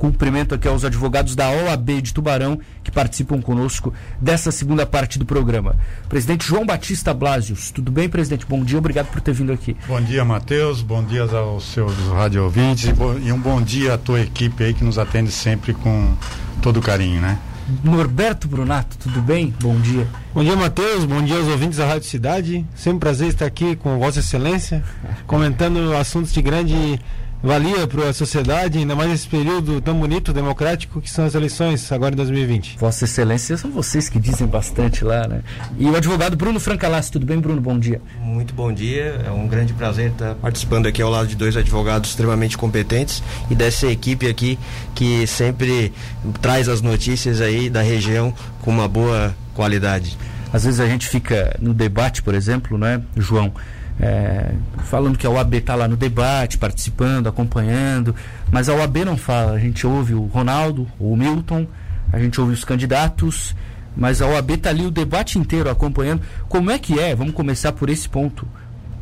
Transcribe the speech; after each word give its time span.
Cumprimento 0.00 0.54
aqui 0.54 0.66
aos 0.66 0.82
advogados 0.82 1.36
da 1.36 1.50
OAB 1.50 2.00
de 2.00 2.14
Tubarão 2.14 2.58
que 2.82 2.90
participam 2.90 3.38
conosco 3.38 3.92
dessa 4.18 4.50
segunda 4.50 4.86
parte 4.86 5.18
do 5.18 5.26
programa. 5.26 5.76
Presidente 6.08 6.46
João 6.46 6.64
Batista 6.64 7.12
Blasius, 7.12 7.70
tudo 7.70 7.92
bem, 7.92 8.08
presidente? 8.08 8.46
Bom 8.46 8.64
dia, 8.64 8.78
obrigado 8.78 9.08
por 9.08 9.20
ter 9.20 9.34
vindo 9.34 9.52
aqui. 9.52 9.76
Bom 9.86 10.00
dia, 10.00 10.24
Matheus, 10.24 10.80
bom 10.80 11.04
dia 11.04 11.24
aos 11.24 11.64
seus 11.64 11.92
rádio 12.08 12.44
ouvintes 12.44 12.84
e, 12.84 13.26
e 13.26 13.30
um 13.30 13.38
bom 13.38 13.60
dia 13.60 13.92
à 13.92 13.98
tua 13.98 14.22
equipe 14.22 14.64
aí 14.64 14.72
que 14.72 14.82
nos 14.82 14.98
atende 14.98 15.30
sempre 15.30 15.74
com 15.74 16.16
todo 16.62 16.80
carinho, 16.80 17.20
né? 17.20 17.38
Norberto 17.84 18.48
Brunato, 18.48 18.96
tudo 18.96 19.20
bem? 19.20 19.54
Bom 19.60 19.78
dia. 19.78 20.06
Bom 20.34 20.42
dia, 20.42 20.56
Matheus. 20.56 21.04
Bom 21.04 21.22
dia 21.22 21.36
aos 21.36 21.46
ouvintes 21.46 21.76
da 21.76 21.86
Rádio 21.86 22.08
Cidade. 22.08 22.66
Sempre 22.74 22.96
um 22.96 23.00
prazer 23.00 23.28
estar 23.28 23.44
aqui 23.44 23.76
com 23.76 23.98
Vossa 23.98 24.20
Excelência, 24.20 24.82
comentando 25.26 25.94
assuntos 25.94 26.32
de 26.32 26.40
grande 26.40 26.98
valia 27.42 27.86
para 27.86 28.10
a 28.10 28.12
sociedade, 28.12 28.78
ainda 28.78 28.94
mais 28.94 29.10
nesse 29.10 29.26
período 29.26 29.80
tão 29.80 29.98
bonito, 29.98 30.32
democrático, 30.32 31.00
que 31.00 31.10
são 31.10 31.24
as 31.24 31.34
eleições 31.34 31.90
agora 31.90 32.12
em 32.12 32.16
2020. 32.16 32.76
Vossa 32.78 33.04
Excelência, 33.04 33.56
são 33.56 33.70
vocês 33.70 34.08
que 34.08 34.18
dizem 34.18 34.46
bastante 34.46 35.04
lá, 35.04 35.26
né? 35.26 35.42
E 35.78 35.86
o 35.86 35.96
advogado 35.96 36.36
Bruno 36.36 36.60
Francalassi, 36.60 37.12
tudo 37.12 37.24
bem, 37.24 37.38
Bruno? 37.38 37.60
Bom 37.60 37.78
dia. 37.78 38.00
Muito 38.20 38.52
bom 38.54 38.72
dia, 38.72 39.22
é 39.26 39.30
um 39.30 39.48
grande 39.48 39.72
prazer 39.72 40.10
estar 40.10 40.34
participando 40.34 40.86
aqui 40.86 41.00
ao 41.00 41.10
lado 41.10 41.28
de 41.28 41.36
dois 41.36 41.56
advogados 41.56 42.10
extremamente 42.10 42.58
competentes 42.58 43.22
e 43.50 43.54
dessa 43.54 43.86
equipe 43.86 44.28
aqui 44.28 44.58
que 44.94 45.26
sempre 45.26 45.92
traz 46.40 46.68
as 46.68 46.82
notícias 46.82 47.40
aí 47.40 47.70
da 47.70 47.80
região 47.80 48.34
com 48.60 48.70
uma 48.70 48.86
boa 48.86 49.34
qualidade. 49.54 50.18
Às 50.52 50.64
vezes 50.64 50.80
a 50.80 50.86
gente 50.86 51.06
fica 51.06 51.56
no 51.60 51.72
debate, 51.72 52.22
por 52.22 52.34
exemplo, 52.34 52.76
né, 52.76 53.00
João? 53.16 53.52
É, 54.00 54.54
falando 54.84 55.18
que 55.18 55.26
a 55.26 55.30
OAB 55.30 55.54
está 55.54 55.74
lá 55.74 55.86
no 55.86 55.96
debate, 55.96 56.56
participando, 56.56 57.28
acompanhando, 57.28 58.14
mas 58.50 58.68
a 58.68 58.74
OAB 58.74 59.04
não 59.04 59.16
fala. 59.16 59.52
A 59.52 59.58
gente 59.58 59.86
ouve 59.86 60.14
o 60.14 60.24
Ronaldo, 60.24 60.86
o 60.98 61.14
Milton, 61.14 61.66
a 62.12 62.18
gente 62.18 62.40
ouve 62.40 62.54
os 62.54 62.64
candidatos, 62.64 63.54
mas 63.96 64.22
a 64.22 64.26
OAB 64.26 64.52
está 64.52 64.70
ali 64.70 64.86
o 64.86 64.90
debate 64.90 65.38
inteiro 65.38 65.68
acompanhando. 65.68 66.22
Como 66.48 66.70
é 66.70 66.78
que 66.78 66.98
é? 66.98 67.14
Vamos 67.14 67.34
começar 67.34 67.72
por 67.72 67.90
esse 67.90 68.08
ponto. 68.08 68.48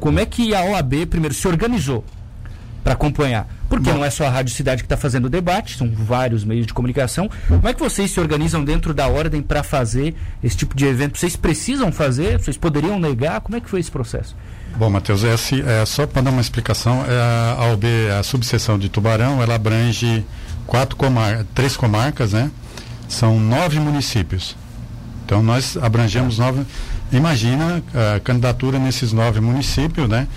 Como 0.00 0.18
é 0.18 0.26
que 0.26 0.54
a 0.54 0.64
OAB, 0.64 1.06
primeiro, 1.06 1.34
se 1.34 1.46
organizou 1.46 2.04
para 2.82 2.94
acompanhar? 2.94 3.48
Porque 3.68 3.90
Bom. 3.90 3.98
não 3.98 4.04
é 4.04 4.10
só 4.10 4.26
a 4.26 4.30
Rádio 4.30 4.54
Cidade 4.54 4.82
que 4.82 4.86
está 4.86 4.96
fazendo 4.96 5.26
o 5.26 5.30
debate, 5.30 5.76
são 5.76 5.90
vários 5.90 6.42
meios 6.42 6.66
de 6.66 6.74
comunicação. 6.74 7.30
Como 7.46 7.68
é 7.68 7.74
que 7.74 7.80
vocês 7.80 8.10
se 8.10 8.18
organizam 8.18 8.64
dentro 8.64 8.94
da 8.94 9.06
ordem 9.06 9.42
para 9.42 9.62
fazer 9.62 10.14
esse 10.42 10.56
tipo 10.56 10.74
de 10.74 10.86
evento? 10.86 11.18
Vocês 11.18 11.36
precisam 11.36 11.92
fazer? 11.92 12.38
Vocês 12.38 12.56
poderiam 12.56 12.98
negar? 12.98 13.40
Como 13.40 13.56
é 13.56 13.60
que 13.60 13.68
foi 13.68 13.80
esse 13.80 13.90
processo? 13.90 14.34
Bom, 14.76 14.90
Matheus, 14.90 15.24
é, 15.24 15.34
é, 15.34 15.86
só 15.86 16.06
para 16.06 16.22
dar 16.22 16.30
uma 16.30 16.40
explicação, 16.40 17.04
é, 17.04 17.60
a 17.60 17.72
OB, 17.72 17.84
a 18.18 18.22
subseção 18.22 18.78
de 18.78 18.88
Tubarão, 18.88 19.42
ela 19.42 19.54
abrange 19.54 20.24
quatro 20.66 20.94
comar 20.96 21.44
três 21.54 21.76
comarcas, 21.76 22.32
né? 22.32 22.50
São 23.08 23.40
nove 23.40 23.80
municípios. 23.80 24.56
Então 25.24 25.42
nós 25.42 25.76
abrangemos 25.76 26.38
nove. 26.38 26.64
Imagina 27.10 27.82
a 28.16 28.20
candidatura 28.20 28.78
nesses 28.78 29.12
nove 29.12 29.40
municípios, 29.40 30.08
né? 30.08 30.28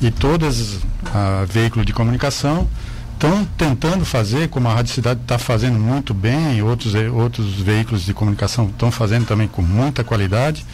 E 0.00 0.10
todas 0.10 0.80
a 1.14 1.44
veículo 1.46 1.84
de 1.84 1.92
comunicação 1.92 2.68
estão 3.14 3.46
tentando 3.56 4.04
fazer, 4.04 4.48
como 4.48 4.68
a 4.68 4.74
Rádio 4.74 4.92
Cidade 4.92 5.20
está 5.22 5.38
fazendo 5.38 5.78
muito 5.78 6.12
bem, 6.12 6.60
outros, 6.62 6.94
outros 7.14 7.54
veículos 7.54 8.04
de 8.04 8.12
comunicação 8.12 8.66
estão 8.66 8.90
fazendo 8.90 9.26
também 9.26 9.48
com 9.48 9.62
muita 9.62 10.04
qualidade 10.04 10.66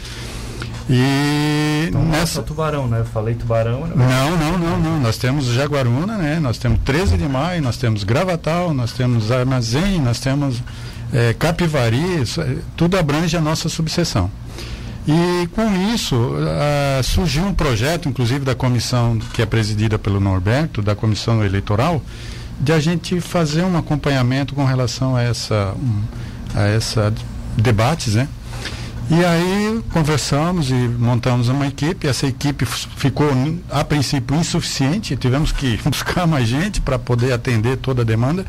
e 0.89 1.85
então, 1.87 2.03
nessa 2.03 2.41
Tubarão, 2.41 2.87
né? 2.87 2.99
Eu 2.99 3.05
falei 3.05 3.35
Tubarão. 3.35 3.85
Né? 3.87 3.93
Não, 3.95 4.37
não, 4.37 4.57
não, 4.57 4.79
não. 4.79 4.99
Nós 4.99 5.17
temos 5.17 5.45
Jaguaruna, 5.45 6.17
né? 6.17 6.39
Nós 6.39 6.57
temos 6.57 6.79
13 6.83 7.17
de 7.17 7.27
maio, 7.27 7.61
nós 7.61 7.77
temos 7.77 8.03
Gravatal, 8.03 8.73
nós 8.73 8.91
temos 8.91 9.31
Armazém, 9.31 10.01
nós 10.01 10.19
temos 10.19 10.61
é, 11.13 11.33
Capivari, 11.33 12.21
isso, 12.21 12.41
é, 12.41 12.57
tudo 12.75 12.97
abrange 12.97 13.37
a 13.37 13.41
nossa 13.41 13.69
subseção. 13.69 14.29
E 15.05 15.47
com 15.47 15.93
isso 15.93 16.15
uh, 16.15 17.03
surgiu 17.03 17.43
um 17.43 17.53
projeto, 17.53 18.07
inclusive 18.07 18.45
da 18.45 18.55
comissão 18.55 19.19
que 19.33 19.41
é 19.41 19.45
presidida 19.45 19.99
pelo 19.99 20.19
Norberto, 20.19 20.81
da 20.81 20.95
comissão 20.95 21.43
eleitoral, 21.43 22.01
de 22.59 22.71
a 22.71 22.79
gente 22.79 23.19
fazer 23.19 23.63
um 23.63 23.77
acompanhamento 23.77 24.55
com 24.55 24.63
relação 24.63 25.15
a 25.15 25.21
essa, 25.21 25.75
um, 25.77 26.01
a 26.55 26.67
essa 26.67 27.13
debates, 27.57 28.15
né? 28.15 28.29
E 29.09 29.25
aí 29.25 29.83
conversamos 29.91 30.69
e 30.69 30.73
montamos 30.73 31.49
uma 31.49 31.67
equipe. 31.67 32.07
Essa 32.07 32.27
equipe 32.27 32.65
ficou, 32.65 33.27
a 33.69 33.83
princípio, 33.83 34.35
insuficiente. 34.35 35.15
Tivemos 35.15 35.51
que 35.51 35.77
buscar 35.89 36.25
mais 36.25 36.47
gente 36.47 36.81
para 36.81 36.97
poder 36.97 37.33
atender 37.33 37.77
toda 37.77 38.01
a 38.01 38.05
demanda. 38.05 38.45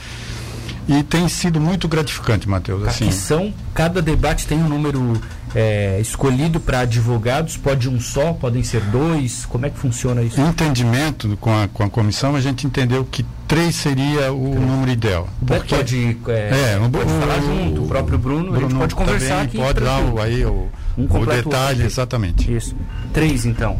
E 0.86 1.02
tem 1.02 1.28
sido 1.28 1.60
muito 1.60 1.88
gratificante, 1.88 2.48
Matheus. 2.48 2.86
Assim. 2.86 3.06
Aqui 3.06 3.14
são, 3.14 3.54
cada 3.72 4.02
debate 4.02 4.46
tem 4.46 4.58
um 4.58 4.68
número 4.68 5.20
é, 5.54 5.98
escolhido 6.00 6.58
para 6.58 6.80
advogados? 6.80 7.56
Pode 7.56 7.88
um 7.88 8.00
só? 8.00 8.32
Podem 8.32 8.62
ser 8.62 8.80
dois? 8.82 9.46
Como 9.46 9.64
é 9.64 9.70
que 9.70 9.78
funciona 9.78 10.22
isso? 10.22 10.40
Entendimento 10.40 11.36
com 11.40 11.54
a, 11.54 11.68
com 11.68 11.84
a 11.84 11.90
comissão, 11.90 12.34
a 12.34 12.40
gente 12.40 12.66
entendeu 12.66 13.04
que 13.04 13.24
três 13.46 13.76
seria 13.76 14.32
o 14.32 14.48
então, 14.48 14.62
número 14.62 14.90
ideal. 14.90 15.28
Porque 15.46 15.74
pode, 15.76 16.18
é, 16.28 16.76
é, 16.76 16.78
pode 16.90 17.12
o, 17.12 17.20
falar 17.20 17.40
junto, 17.40 17.84
o 17.84 17.86
próprio 17.86 18.18
Bruno, 18.18 18.50
Bruno 18.50 18.56
a 18.56 18.68
gente 18.68 18.78
pode 18.78 18.94
conversar 18.94 19.42
aqui. 19.42 19.56
Pode 19.56 19.80
dar 19.80 20.02
o, 20.02 20.20
aí 20.20 20.44
o, 20.44 20.68
um 20.98 21.04
o 21.04 21.26
detalhe, 21.26 21.84
exatamente. 21.84 22.52
Isso. 22.52 22.74
Três, 23.12 23.46
então. 23.46 23.78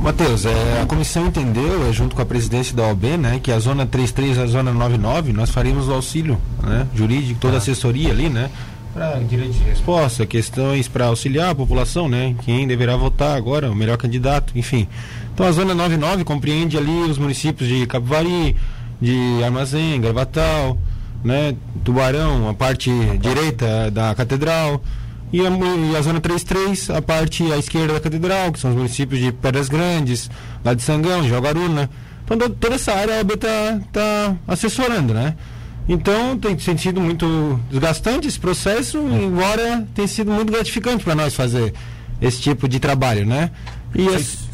Matheus, 0.00 0.46
é, 0.46 0.80
a 0.80 0.86
comissão 0.86 1.26
entendeu, 1.26 1.88
é, 1.88 1.92
junto 1.92 2.14
com 2.14 2.22
a 2.22 2.26
presidência 2.26 2.74
da 2.74 2.84
OB, 2.84 3.16
né, 3.16 3.40
que 3.42 3.50
a 3.50 3.58
zona 3.58 3.84
33 3.84 4.36
e 4.36 4.40
a 4.40 4.46
zona 4.46 4.72
99, 4.72 5.32
nós 5.32 5.50
faríamos 5.50 5.88
o 5.88 5.92
auxílio 5.92 6.40
né, 6.62 6.86
jurídico, 6.94 7.40
toda 7.40 7.54
a 7.54 7.56
ah. 7.56 7.58
assessoria 7.58 8.10
ali, 8.10 8.28
né? 8.28 8.48
Para 8.98 9.20
direito 9.20 9.52
de 9.52 9.62
resposta, 9.62 10.26
questões 10.26 10.88
para 10.88 11.06
auxiliar 11.06 11.50
a 11.50 11.54
população, 11.54 12.08
né? 12.08 12.34
Quem 12.44 12.66
deverá 12.66 12.96
votar 12.96 13.36
agora, 13.36 13.70
o 13.70 13.74
melhor 13.74 13.96
candidato, 13.96 14.52
enfim. 14.56 14.88
Então 15.32 15.46
a 15.46 15.52
zona 15.52 15.72
99 15.72 16.24
compreende 16.24 16.76
ali 16.76 16.90
os 17.08 17.16
municípios 17.16 17.68
de 17.68 17.86
Capivari, 17.86 18.56
de 19.00 19.40
Armazém, 19.44 20.00
Gravatal, 20.00 20.76
né? 21.22 21.54
Tubarão, 21.84 22.48
a 22.48 22.54
parte 22.54 22.90
direita 23.18 23.88
da 23.92 24.12
catedral. 24.16 24.82
E 25.32 25.46
a, 25.46 25.50
e 25.50 25.96
a 25.96 26.02
zona 26.02 26.20
33, 26.20 26.90
a 26.90 27.00
parte 27.00 27.52
à 27.52 27.58
esquerda 27.58 27.92
da 27.92 28.00
catedral, 28.00 28.50
que 28.50 28.58
são 28.58 28.70
os 28.70 28.76
municípios 28.76 29.20
de 29.20 29.30
Pedras 29.30 29.68
Grandes, 29.68 30.28
lá 30.64 30.74
de 30.74 30.82
Sangão, 30.82 31.22
de 31.22 31.28
Jogaruna. 31.28 31.88
Então 32.24 32.36
toda 32.50 32.74
essa 32.74 32.94
área 32.94 33.18
a 33.18 33.20
OB 33.20 33.34
está 33.34 33.80
tá 33.92 34.36
assessorando, 34.48 35.14
né? 35.14 35.36
Então 35.88 36.36
tem, 36.38 36.54
sido 36.76 37.00
muito 37.00 37.58
desgastante 37.70 38.28
esse 38.28 38.38
processo, 38.38 38.98
embora 38.98 39.86
tenha 39.94 40.06
sido 40.06 40.30
muito 40.30 40.52
gratificante 40.52 41.02
para 41.02 41.14
nós 41.14 41.34
fazer 41.34 41.72
esse 42.20 42.40
tipo 42.40 42.68
de 42.68 42.78
trabalho, 42.78 43.24
né? 43.24 43.50
E 43.94 44.04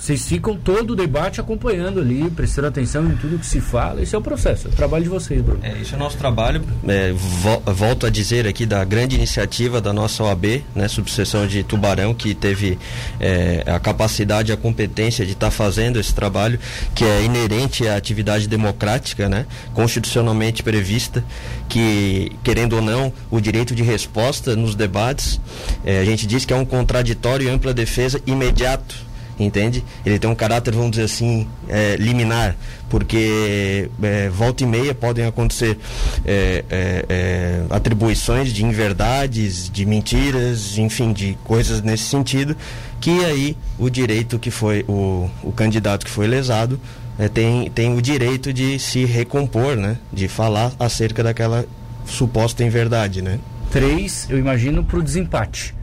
vocês 0.05 0.29
ficam 0.29 0.55
todo 0.55 0.91
o 0.93 0.97
debate 0.97 1.41
acompanhando 1.41 1.99
ali, 1.99 2.31
prestando 2.31 2.69
atenção 2.69 3.07
em 3.07 3.17
tudo 3.17 3.39
que 3.39 3.47
se 3.47 3.61
fala. 3.61 4.03
Esse 4.03 4.15
é 4.15 4.19
o 4.19 4.23
processo, 4.23 4.69
é 4.69 4.71
o 4.71 4.75
trabalho 4.75 5.03
de 5.03 5.09
vocês, 5.09 5.41
Bruno. 5.41 5.61
É, 5.63 5.81
esse 5.81 5.95
é 5.95 5.97
o 5.97 5.99
nosso 5.99 6.17
trabalho. 6.17 6.63
É, 6.87 7.13
vo 7.13 7.61
volto 7.73 8.07
a 8.07 8.11
dizer 8.11 8.47
aqui 8.47 8.67
da 8.67 8.85
grande 8.85 9.17
iniciativa 9.17 9.81
da 9.81 9.93
nossa 9.93 10.23
OAB, 10.23 10.63
né, 10.75 10.89
subseção 10.89 11.47
de 11.47 11.63
Tubarão, 11.65 12.15
que 12.15 12.35
teve 12.35 12.79
é, 13.19 13.65
a 13.67 13.81
capacidade 13.81 14.53
a 14.53 14.57
competência 14.57 15.25
de 15.25 15.33
estar 15.33 15.47
tá 15.47 15.51
fazendo 15.51 15.99
esse 15.99 16.15
trabalho, 16.15 16.59
que 16.95 17.05
é 17.05 17.23
inerente 17.23 17.89
à 17.89 17.97
atividade 17.97 18.47
democrática, 18.47 19.29
né, 19.29 19.47
constitucionalmente 19.73 20.63
prevista, 20.63 21.25
que, 21.69 22.31
querendo 22.45 22.77
ou 22.77 22.83
não, 22.83 23.13
o 23.31 23.41
direito 23.41 23.75
de 23.75 23.83
resposta 23.83 24.55
nos 24.55 24.75
debates, 24.75 25.41
é, 25.85 25.99
a 25.99 26.05
gente 26.05 26.27
diz 26.27 26.45
que 26.45 26.53
é 26.53 26.57
um 26.57 26.65
contraditório 26.65 27.47
e 27.47 27.51
ampla 27.51 27.73
defesa 27.73 28.21
imediato 28.27 29.14
entende? 29.39 29.85
Ele 30.05 30.19
tem 30.19 30.31
um 30.31 30.35
caráter, 30.35 30.75
vamos 30.75 30.93
dizer 30.93 31.05
assim, 31.05 31.47
é, 31.69 31.97
liminar, 31.97 32.57
porque 32.89 33.89
é, 34.03 34.29
volta 34.29 34.63
e 34.63 34.67
meia 34.67 34.95
podem 34.95 35.27
acontecer 35.27 35.79
é, 36.25 36.65
é, 36.71 37.05
é, 37.09 37.63
atribuições 37.71 38.53
de 38.53 38.65
inverdades, 38.65 39.69
de 39.69 39.85
mentiras, 39.85 40.79
enfim, 40.79 41.13
de 41.13 41.37
coisas 41.45 41.83
nesse 41.83 42.05
sentido, 42.05 42.57
que 43.01 43.25
aí 43.25 43.57
o 43.79 43.91
direito 43.91 44.39
que 44.39 44.51
foi, 44.51 44.85
o, 44.89 45.29
o 45.43 45.53
candidato 45.53 46.05
que 46.05 46.11
foi 46.11 46.27
lesado, 46.27 46.79
é, 47.19 47.29
tem, 47.29 47.71
tem 47.71 47.97
o 47.97 48.03
direito 48.03 48.53
de 48.53 48.79
se 48.79 49.05
recompor, 49.05 49.77
né? 49.77 49.99
De 50.13 50.27
falar 50.27 50.73
acerca 50.79 51.23
daquela 51.23 51.65
suposta 52.07 52.65
inverdade, 52.65 53.23
né? 53.23 53.39
Três, 53.71 54.27
eu 54.29 54.39
imagino, 54.39 54.85
para 54.85 54.99
o 54.99 55.03
desempate. 55.03 55.75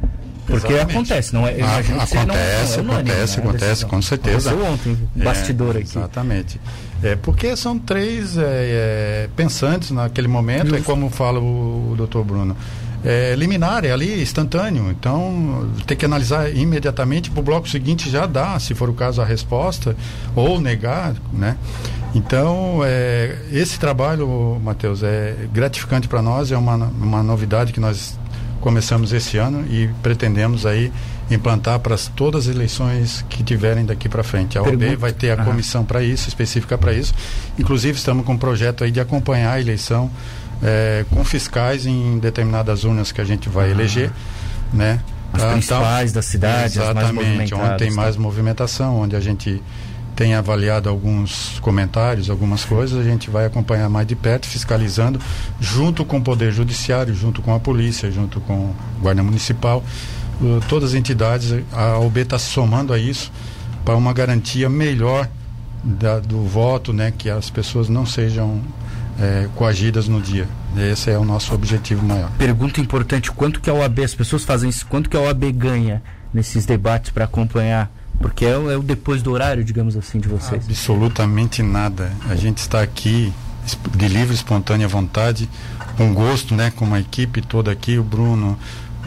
Porque 0.52 0.74
Exatamente. 0.74 0.96
acontece, 0.98 1.34
não 1.34 1.48
é? 1.48 1.62
Ah, 1.62 1.78
acontece, 1.78 2.16
não, 2.16 2.26
não 2.26 2.36
é 2.36 3.00
acontece, 3.00 3.38
né, 3.38 3.44
acontece, 3.44 3.86
com 3.86 4.02
certeza. 4.02 4.52
Aconteceu 4.52 4.74
ontem, 4.74 4.98
é, 5.20 5.24
bastidor 5.24 5.78
aqui. 5.78 5.84
Exatamente. 5.84 6.62
É, 7.02 7.16
porque 7.16 7.56
são 7.56 7.80
três 7.80 8.38
é, 8.38 8.44
é, 8.44 9.30
pensantes 9.36 9.92
naquele 9.92 10.28
momento, 10.28 10.68
é 10.68 10.78
Justo. 10.78 10.78
é 10.78 10.82
como 10.82 11.10
fala 11.10 11.40
o, 11.40 11.92
o 11.92 11.96
doutor 11.96 12.24
Bruno. 12.24 12.56
É, 13.04 13.34
liminar, 13.36 13.84
é 13.84 13.92
ali, 13.92 14.22
instantâneo. 14.22 14.92
Então, 14.92 15.68
tem 15.88 15.98
que 15.98 16.06
analisar 16.06 16.54
imediatamente 16.56 17.32
para 17.32 17.40
o 17.40 17.44
bloco 17.44 17.68
seguinte 17.68 18.10
já 18.12 18.28
dá, 18.28 18.60
se 18.60 18.76
for 18.76 18.90
o 18.90 18.94
caso, 18.94 19.22
a 19.22 19.26
resposta, 19.26 19.96
ou 20.36 20.62
negar, 20.62 21.16
né? 21.34 21.58
Então, 22.14 22.82
é, 22.84 23.38
esse 23.52 23.80
trabalho, 23.80 24.60
Matheus, 24.64 25.02
é 25.02 25.48
gratificante 25.52 26.08
para 26.08 26.22
nós, 26.22 26.52
é 26.52 26.58
uma, 26.58 26.76
uma 26.76 27.24
novidade 27.24 27.74
que 27.74 27.80
nós 27.80 28.20
começamos 28.62 29.12
esse 29.12 29.38
ano 29.38 29.66
e 29.70 29.90
pretendemos 30.02 30.66
aí 30.66 30.92
implantar 31.30 31.80
para 31.80 31.96
todas 32.16 32.48
as 32.48 32.56
eleições 32.56 33.26
que 33.30 33.44
tiverem 33.44 33.86
daqui 33.86 34.08
para 34.08 34.24
frente. 34.24 34.58
A 34.58 34.64
OAB 34.64 34.96
vai 34.98 35.12
ter 35.12 35.32
a 35.32 35.44
comissão 35.44 35.84
para 35.84 36.04
isso, 36.04 36.30
específica 36.30 36.78
para 36.78 36.94
isso. 36.94 37.14
Inclusive, 37.58 37.98
estamos 37.98 38.26
com 38.26 38.34
um 38.34 38.38
projeto 38.38 38.84
aí 38.84 38.92
de 38.92 39.00
acompanhar 39.00 39.54
a 39.54 39.62
eleição 39.62 40.10
é, 40.62 41.06
com 41.10 41.24
fiscais 41.24 41.86
em 41.86 42.20
determinadas 42.20 42.84
urnas 42.84 43.12
que 43.12 43.20
a 43.20 43.26
gente 43.26 43.50
vai 43.50 43.72
eleger, 43.72 44.12
né? 44.74 45.02
As 45.34 45.42
então, 45.42 45.52
principais 45.54 46.12
da 46.12 46.22
cidade, 46.22 46.78
exatamente, 46.78 47.54
onde 47.54 47.78
tem 47.78 47.92
mais 47.92 48.16
tá? 48.16 48.22
movimentação, 48.22 49.00
onde 49.00 49.16
a 49.16 49.20
gente 49.20 49.62
tem 50.22 50.36
avaliado 50.36 50.88
alguns 50.88 51.58
comentários, 51.62 52.30
algumas 52.30 52.64
coisas, 52.64 53.00
a 53.00 53.04
gente 53.04 53.28
vai 53.28 53.44
acompanhar 53.44 53.90
mais 53.90 54.06
de 54.06 54.16
perto, 54.16 54.46
fiscalizando, 54.46 55.20
junto 55.60 56.06
com 56.06 56.20
o 56.20 56.22
Poder 56.22 56.52
Judiciário, 56.52 57.12
junto 57.16 57.42
com 57.42 57.56
a 57.56 57.60
Polícia, 57.60 58.12
junto 58.12 58.40
com 58.40 58.72
a 59.00 59.02
Guarda 59.02 59.24
Municipal, 59.24 59.84
uh, 60.40 60.62
todas 60.70 60.92
as 60.92 60.96
entidades, 60.96 61.56
a 61.74 61.98
OB 61.98 62.20
está 62.20 62.38
somando 62.38 62.94
a 62.94 63.00
isso 63.00 63.32
para 63.84 63.96
uma 63.96 64.14
garantia 64.14 64.70
melhor 64.70 65.28
da, 65.84 66.20
do 66.20 66.44
voto, 66.44 66.94
né, 66.94 67.12
que 67.18 67.28
as 67.28 67.50
pessoas 67.50 67.90
não 67.90 68.06
sejam 68.06 68.62
é, 69.20 69.50
coagidas 69.56 70.08
no 70.08 70.22
dia. 70.22 70.48
Esse 70.78 71.10
é 71.10 71.18
o 71.18 71.26
nosso 71.26 71.52
objetivo 71.52 72.06
maior. 72.06 72.30
Pergunta 72.38 72.80
importante: 72.80 73.32
quanto 73.32 73.60
que 73.60 73.72
a 73.72 73.74
OAB, 73.74 74.02
as 74.02 74.14
pessoas 74.14 74.44
fazem 74.44 74.70
isso, 74.70 74.86
quanto 74.86 75.10
que 75.10 75.18
a 75.18 75.20
OAB 75.20 75.52
ganha 75.52 76.04
nesses 76.32 76.64
debates 76.64 77.10
para 77.10 77.26
acompanhar? 77.26 77.92
Porque 78.22 78.46
é, 78.46 78.52
é, 78.52 78.78
o 78.78 78.84
depois 78.84 79.22
do 79.22 79.32
horário, 79.32 79.64
digamos 79.64 79.98
assim, 79.98 80.20
de 80.20 80.28
vocês. 80.28 80.66
Absolutamente 80.66 81.64
nada. 81.64 82.12
A 82.30 82.36
gente 82.36 82.60
está 82.60 82.82
aqui 82.82 83.34
de 83.96 84.08
livre, 84.08 84.34
espontânea 84.34 84.88
vontade, 84.88 85.50
com 85.98 86.14
gosto, 86.14 86.56
né, 86.56 86.72
com 86.72 86.86
uma 86.86 87.00
equipe 87.00 87.42
toda 87.42 87.72
aqui, 87.72 87.98
o 87.98 88.04
Bruno, 88.04 88.58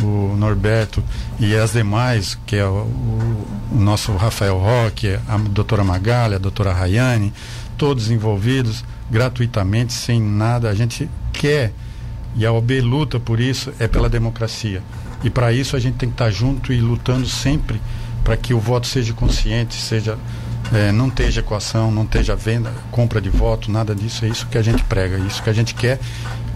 o 0.00 0.34
Norberto 0.36 1.02
e 1.38 1.54
as 1.54 1.72
demais, 1.72 2.38
que 2.46 2.56
é 2.56 2.66
o, 2.66 2.82
o, 2.82 3.46
o 3.72 3.80
nosso 3.80 4.14
Rafael 4.16 4.58
Roque, 4.58 5.18
a 5.28 5.36
doutora 5.36 5.84
Magalha, 5.84 6.36
a 6.36 6.38
doutora 6.38 6.72
Rayane, 6.72 7.32
todos 7.76 8.10
envolvidos 8.10 8.84
gratuitamente, 9.10 9.92
sem 9.92 10.20
nada. 10.20 10.68
A 10.68 10.74
gente 10.74 11.08
quer, 11.32 11.72
e 12.36 12.44
a 12.44 12.52
OB 12.52 12.80
luta 12.80 13.20
por 13.20 13.40
isso, 13.40 13.72
é 13.78 13.86
pela 13.86 14.08
democracia. 14.08 14.82
E 15.22 15.30
para 15.30 15.52
isso 15.52 15.76
a 15.76 15.80
gente 15.80 15.94
tem 15.94 16.08
que 16.08 16.14
estar 16.14 16.26
tá 16.26 16.30
junto 16.30 16.72
e 16.72 16.80
lutando 16.80 17.26
sempre 17.26 17.80
para 18.24 18.36
que 18.36 18.54
o 18.54 18.58
voto 18.58 18.86
seja 18.86 19.12
consciente, 19.12 19.80
seja 19.80 20.18
é, 20.72 20.90
não 20.90 21.08
esteja 21.08 21.40
equação, 21.40 21.92
não 21.92 22.04
esteja 22.04 22.34
venda, 22.34 22.72
compra 22.90 23.20
de 23.20 23.28
voto, 23.28 23.70
nada 23.70 23.94
disso. 23.94 24.24
É 24.24 24.28
isso 24.28 24.46
que 24.46 24.58
a 24.58 24.62
gente 24.62 24.82
prega, 24.84 25.18
isso 25.18 25.42
que 25.42 25.50
a 25.50 25.52
gente 25.52 25.74
quer 25.74 26.00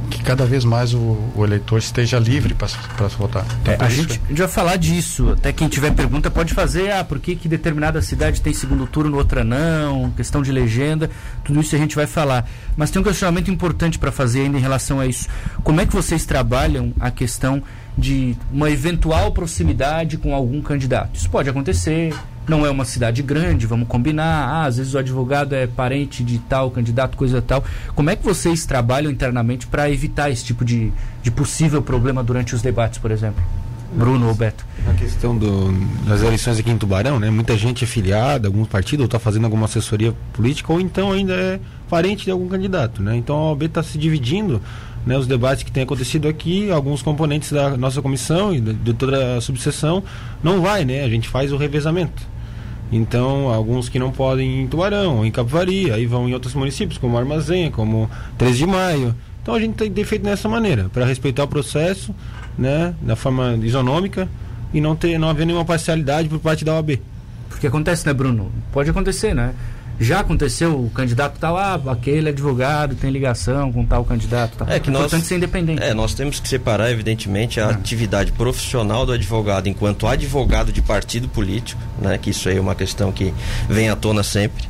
que 0.09 0.23
cada 0.23 0.45
vez 0.45 0.65
mais 0.65 0.95
o, 0.95 1.19
o 1.35 1.45
eleitor 1.45 1.79
esteja 1.79 2.19
livre 2.19 2.55
para 2.55 2.69
votar. 3.09 3.45
Então, 3.63 3.75
é, 3.75 3.77
a, 3.79 3.89
gente, 3.89 4.19
que... 4.19 4.25
a 4.25 4.29
gente 4.29 4.39
vai 4.39 4.49
falar 4.49 4.77
disso. 4.77 5.31
Até 5.31 5.53
quem 5.53 5.69
tiver 5.69 5.93
pergunta 5.93 6.31
pode 6.31 6.55
fazer. 6.55 6.91
Ah, 6.93 7.05
por 7.05 7.19
que, 7.19 7.37
que 7.37 7.49
determinada 7.49 8.01
cidade 8.03 8.41
tem 8.41 8.53
segundo 8.53 8.87
turno, 8.87 9.17
outra 9.17 9.45
não? 9.45 10.11
Questão 10.13 10.43
de 10.43 10.51
legenda. 10.51 11.11
Tudo 11.45 11.61
isso 11.61 11.75
a 11.75 11.79
gente 11.79 11.95
vai 11.95 12.07
falar. 12.07 12.49
Mas 12.77 12.91
tem 12.91 13.01
um 13.01 13.05
questionamento 13.05 13.51
importante 13.51 13.99
para 13.99 14.11
fazer 14.11 14.43
ainda 14.43 14.59
em 14.59 14.61
relação 14.61 14.99
a 14.99 15.07
isso. 15.07 15.29
Como 15.63 15.81
é 15.81 15.87
que 15.87 15.95
vocês 15.95 16.25
trabalham 16.25 16.93
a 16.99 17.11
questão 17.11 17.63
de 17.99 18.37
uma 18.53 18.71
eventual 18.71 19.33
proximidade 19.33 20.17
com 20.17 20.35
algum 20.35 20.63
candidato? 20.63 21.17
Isso 21.17 21.29
pode 21.29 21.51
acontecer 21.51 22.15
não 22.49 22.65
é 22.65 22.71
uma 22.71 22.85
cidade 22.85 23.23
grande, 23.23 23.67
vamos 23.67 23.87
combinar. 23.87 24.49
Ah, 24.49 24.65
às 24.65 24.79
vezes 24.79 24.95
o 24.95 24.99
advogado 24.99 25.55
é 25.55 25.67
parente 25.67 26.25
de 26.25 26.39
tal 26.39 26.71
candidato, 26.71 27.17
coisa 27.17 27.43
tal. 27.43 27.63
Como 27.95 28.09
é 28.09 28.17
que 28.17 28.25
vocês 28.25 28.65
trabalham 28.65 29.11
internamente 29.11 29.67
para 29.67 29.91
evitar 29.91 30.31
esse 30.31 30.45
tipo 30.45 30.65
de, 30.65 30.91
de 31.23 31.31
possível 31.31 31.83
problema 31.83 32.25
durante 32.25 32.55
os 32.55 32.63
debates, 32.63 32.99
por 32.99 33.11
exemplo? 33.11 33.45
Bruno 33.93 34.29
ou 34.29 34.35
Beto? 34.35 34.67
Na 34.87 34.95
questão 34.95 35.37
do, 35.37 35.73
das 36.07 36.23
eleições 36.23 36.59
aqui 36.59 36.71
em 36.71 36.77
Tubarão, 36.77 37.19
né? 37.19 37.31
Muita 37.31 37.57
gente 37.57 37.85
é 37.85 37.87
filiada 37.87 38.47
algum 38.49 38.65
partido 38.65 39.01
ou 39.01 39.07
está 39.07 39.19
fazendo 39.19 39.45
alguma 39.45 39.65
assessoria 39.65 40.15
política 40.33 40.73
ou 40.73 40.81
então 40.81 41.13
ainda 41.13 41.33
é 41.33 41.61
parente 41.89 42.25
de 42.25 42.31
algum 42.31 42.49
candidato, 42.49 43.03
né? 43.03 43.17
Então 43.17 43.37
a 43.37 43.51
OAB 43.51 43.63
está 43.63 43.83
se 43.83 43.97
dividindo 43.97 44.61
né, 45.09 45.17
os 45.17 45.27
debates 45.27 45.63
que 45.63 45.73
têm 45.73 45.85
acontecido 45.85 46.29
aqui, 46.29 46.71
alguns 46.71 47.01
componentes 47.01 47.51
da 47.51 47.79
nossa 47.79 48.03
comissão 48.03 48.55
e 48.55 48.61
de, 48.61 48.93
toda 48.93 49.39
a 49.39 49.41
subseção 49.41 50.05
não 50.43 50.61
vai, 50.61 50.85
né? 50.85 51.03
A 51.03 51.09
gente 51.09 51.31
faz 51.31 51.51
o 51.51 51.57
revezamento. 51.57 52.23
Então, 52.93 53.49
alguns 53.49 53.89
que 53.89 53.99
não 53.99 54.11
podem 54.11 54.61
em 54.61 54.67
Tubarão, 54.67 55.25
em 55.25 55.31
Capivari, 55.31 55.91
aí 55.91 56.05
vão 56.05 56.29
em 56.29 56.35
outros 56.35 56.53
municípios, 56.53 56.99
como 56.99 57.17
Armazém, 57.17 57.71
como 57.71 58.11
13 58.37 58.59
de 58.59 58.67
Maio. 58.67 59.15
Então, 59.43 59.55
a 59.55 59.61
gente 59.61 59.77
tem, 59.77 59.91
tem 59.91 60.05
feito 60.05 60.25
dessa 60.25 60.47
maneira, 60.47 60.91
para 60.93 61.07
respeitar 61.07 61.45
o 61.45 61.49
processo, 61.49 62.15
né, 62.59 62.95
da 63.01 63.17
forma 63.17 63.59
isonômica 63.63 64.29
e 64.75 64.81
não 64.81 64.95
ter 64.95 65.19
não 65.19 65.31
haver 65.31 65.47
nenhuma 65.47 65.65
parcialidade 65.65 66.29
por 66.29 66.39
parte 66.39 66.67
da 66.67 66.75
OAB. 66.75 67.01
Porque 67.49 67.67
acontece, 67.67 68.05
né, 68.05 68.13
Bruno? 68.13 68.53
Pode 68.73 68.91
acontecer, 68.91 69.35
né? 69.35 69.55
Já 70.01 70.21
aconteceu, 70.21 70.79
o 70.79 70.91
candidato 70.91 71.35
está 71.35 71.51
lá, 71.51 71.81
aquele 71.89 72.29
advogado 72.29 72.95
tem 72.95 73.11
ligação 73.11 73.73
com 73.73 73.85
tal 73.85 74.05
candidato. 74.05 74.59
Tá. 74.59 74.67
É 74.69 74.79
que 74.79 74.91
nós, 74.91 75.07
importante 75.07 75.27
ser 75.27 75.37
independente. 75.37 75.83
É, 75.83 75.93
nós 75.93 76.15
temos 76.15 76.39
que 76.39 76.49
separar, 76.49 76.91
evidentemente, 76.91 77.61
a 77.61 77.65
é. 77.65 77.71
atividade 77.73 78.33
profissional 78.33 79.05
do 79.05 79.13
advogado 79.13 79.69
enquanto 79.69 80.07
advogado 80.07 80.73
de 80.73 80.81
partido 80.81 81.29
político, 81.29 81.81
né, 82.01 82.17
que 82.17 82.31
isso 82.31 82.49
aí 82.49 82.59
é 82.59 82.61
uma 82.61 82.75
questão 82.75 83.11
que 83.11 83.35
vem 83.69 83.89
à 83.89 83.97
tona 83.97 84.23
sempre. 84.23 84.69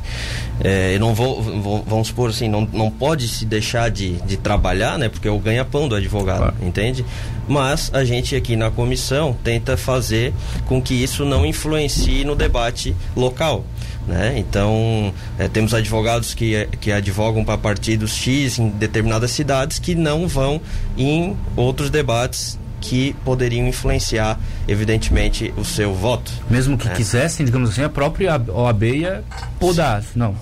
É, 0.61 0.99
não 0.99 1.13
vou, 1.13 1.41
vou, 1.41 1.83
vamos 1.87 2.09
supor 2.09 2.29
assim, 2.29 2.49
não, 2.49 2.67
não 2.73 2.91
pode 2.91 3.27
se 3.27 3.45
deixar 3.45 3.89
de, 3.89 4.15
de 4.23 4.37
trabalhar, 4.37 4.97
né, 4.97 5.07
porque 5.07 5.27
é 5.27 5.31
o 5.31 5.39
ganha-pão 5.39 5.87
do 5.87 5.95
advogado, 5.95 6.39
claro. 6.39 6.55
entende? 6.61 7.05
Mas 7.47 7.89
a 7.93 8.03
gente 8.03 8.35
aqui 8.35 8.55
na 8.55 8.69
comissão 8.69 9.35
tenta 9.43 9.77
fazer 9.77 10.33
com 10.65 10.81
que 10.81 10.93
isso 10.93 11.23
não 11.23 11.45
influencie 11.45 12.23
no 12.23 12.35
debate 12.35 12.95
local. 13.15 13.63
Né? 14.05 14.35
Então, 14.37 15.13
é, 15.37 15.47
temos 15.47 15.73
advogados 15.73 16.33
que, 16.33 16.67
que 16.81 16.91
advogam 16.91 17.45
para 17.45 17.57
partidos 17.57 18.15
X 18.15 18.57
em 18.57 18.69
determinadas 18.69 19.31
cidades 19.31 19.77
que 19.77 19.93
não 19.93 20.27
vão 20.27 20.59
em 20.97 21.37
outros 21.55 21.89
debates 21.89 22.58
que 22.79 23.15
poderiam 23.25 23.67
influenciar, 23.67 24.39
evidentemente, 24.67 25.53
o 25.57 25.65
seu 25.65 25.93
voto. 25.93 26.31
Mesmo 26.49 26.77
que 26.77 26.87
é. 26.87 26.91
quisessem, 26.91 27.45
digamos 27.45 27.71
assim, 27.71 27.83
a 27.83 27.89
própria 27.89 28.41
OAB 28.47 28.83
ia 28.83 29.23
podar. 29.59 30.03
Não, 30.15 30.35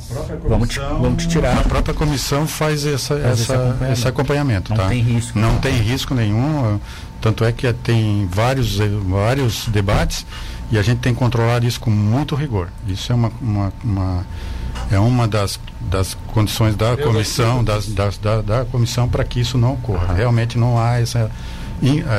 vamos 0.48 0.70
te, 0.70 0.80
vamos 0.80 1.24
te 1.24 1.30
tirar. 1.30 1.58
A 1.58 1.64
própria 1.64 1.94
comissão 1.94 2.48
faz, 2.48 2.86
essa, 2.86 3.18
faz 3.20 3.42
essa, 3.42 3.42
esse 3.42 3.52
acompanhamento. 3.54 3.94
Esse 3.94 4.08
acompanhamento 4.08 4.70
não 4.72 4.78
tá? 4.78 4.88
tem 4.90 5.02
risco. 5.02 5.40
Não, 5.40 5.54
não 5.54 5.60
tem 5.60 5.78
risco 5.78 6.14
nenhum. 6.14 6.80
Tanto 7.20 7.44
é 7.44 7.52
que 7.52 7.72
tem 7.74 8.28
vários, 8.32 8.78
vários 8.78 9.68
debates 9.68 10.26
e 10.72 10.78
a 10.78 10.82
gente 10.82 11.00
tem 11.00 11.14
que 11.14 11.20
controlar 11.20 11.64
isso 11.64 11.80
com 11.80 11.90
muito 11.90 12.36
rigor. 12.36 12.70
Isso 12.88 13.12
é 13.12 13.16
uma, 13.16 13.32
uma, 13.42 13.74
uma 13.84 14.26
é 14.92 15.00
uma 15.00 15.28
das, 15.28 15.60
das 15.82 16.16
condições 16.28 16.76
da 16.76 16.96
comissão, 16.96 17.64
das, 17.64 17.88
das, 17.88 18.18
da, 18.18 18.42
da 18.42 18.66
comissão 18.66 19.08
para 19.08 19.24
que 19.24 19.40
isso 19.40 19.58
não 19.58 19.74
ocorra. 19.74 20.14
Realmente 20.14 20.58
não 20.58 20.80
há 20.80 21.00
essa, 21.00 21.32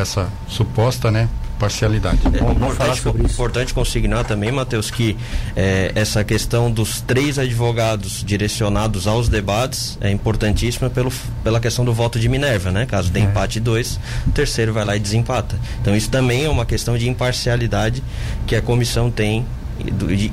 essa 0.00 0.28
suposta, 0.48 1.10
né, 1.10 1.28
parcialidade. 1.58 2.20
É 2.26 2.50
importante, 2.52 3.32
importante 3.32 3.74
consignar 3.74 4.24
também, 4.24 4.52
Matheus, 4.52 4.90
que 4.90 5.16
é, 5.56 5.92
essa 5.94 6.22
questão 6.22 6.70
dos 6.70 7.00
três 7.00 7.38
advogados 7.38 8.22
direcionados 8.24 9.06
aos 9.06 9.28
debates 9.28 9.98
é 10.00 10.10
importantíssima 10.10 10.88
pelo, 10.88 11.12
pela 11.42 11.60
questão 11.60 11.84
do 11.84 11.92
voto 11.92 12.18
de 12.18 12.28
Minerva, 12.28 12.70
né? 12.70 12.86
Caso 12.86 13.10
dê 13.10 13.20
é. 13.20 13.22
empate 13.24 13.58
dois, 13.60 13.98
o 14.26 14.30
terceiro 14.30 14.72
vai 14.72 14.84
lá 14.84 14.96
e 14.96 15.00
desempata. 15.00 15.58
Então 15.80 15.94
isso 15.94 16.10
também 16.10 16.44
é 16.44 16.48
uma 16.48 16.64
questão 16.64 16.96
de 16.96 17.08
imparcialidade 17.08 18.02
que 18.46 18.54
a 18.54 18.62
comissão 18.62 19.10
tem 19.10 19.44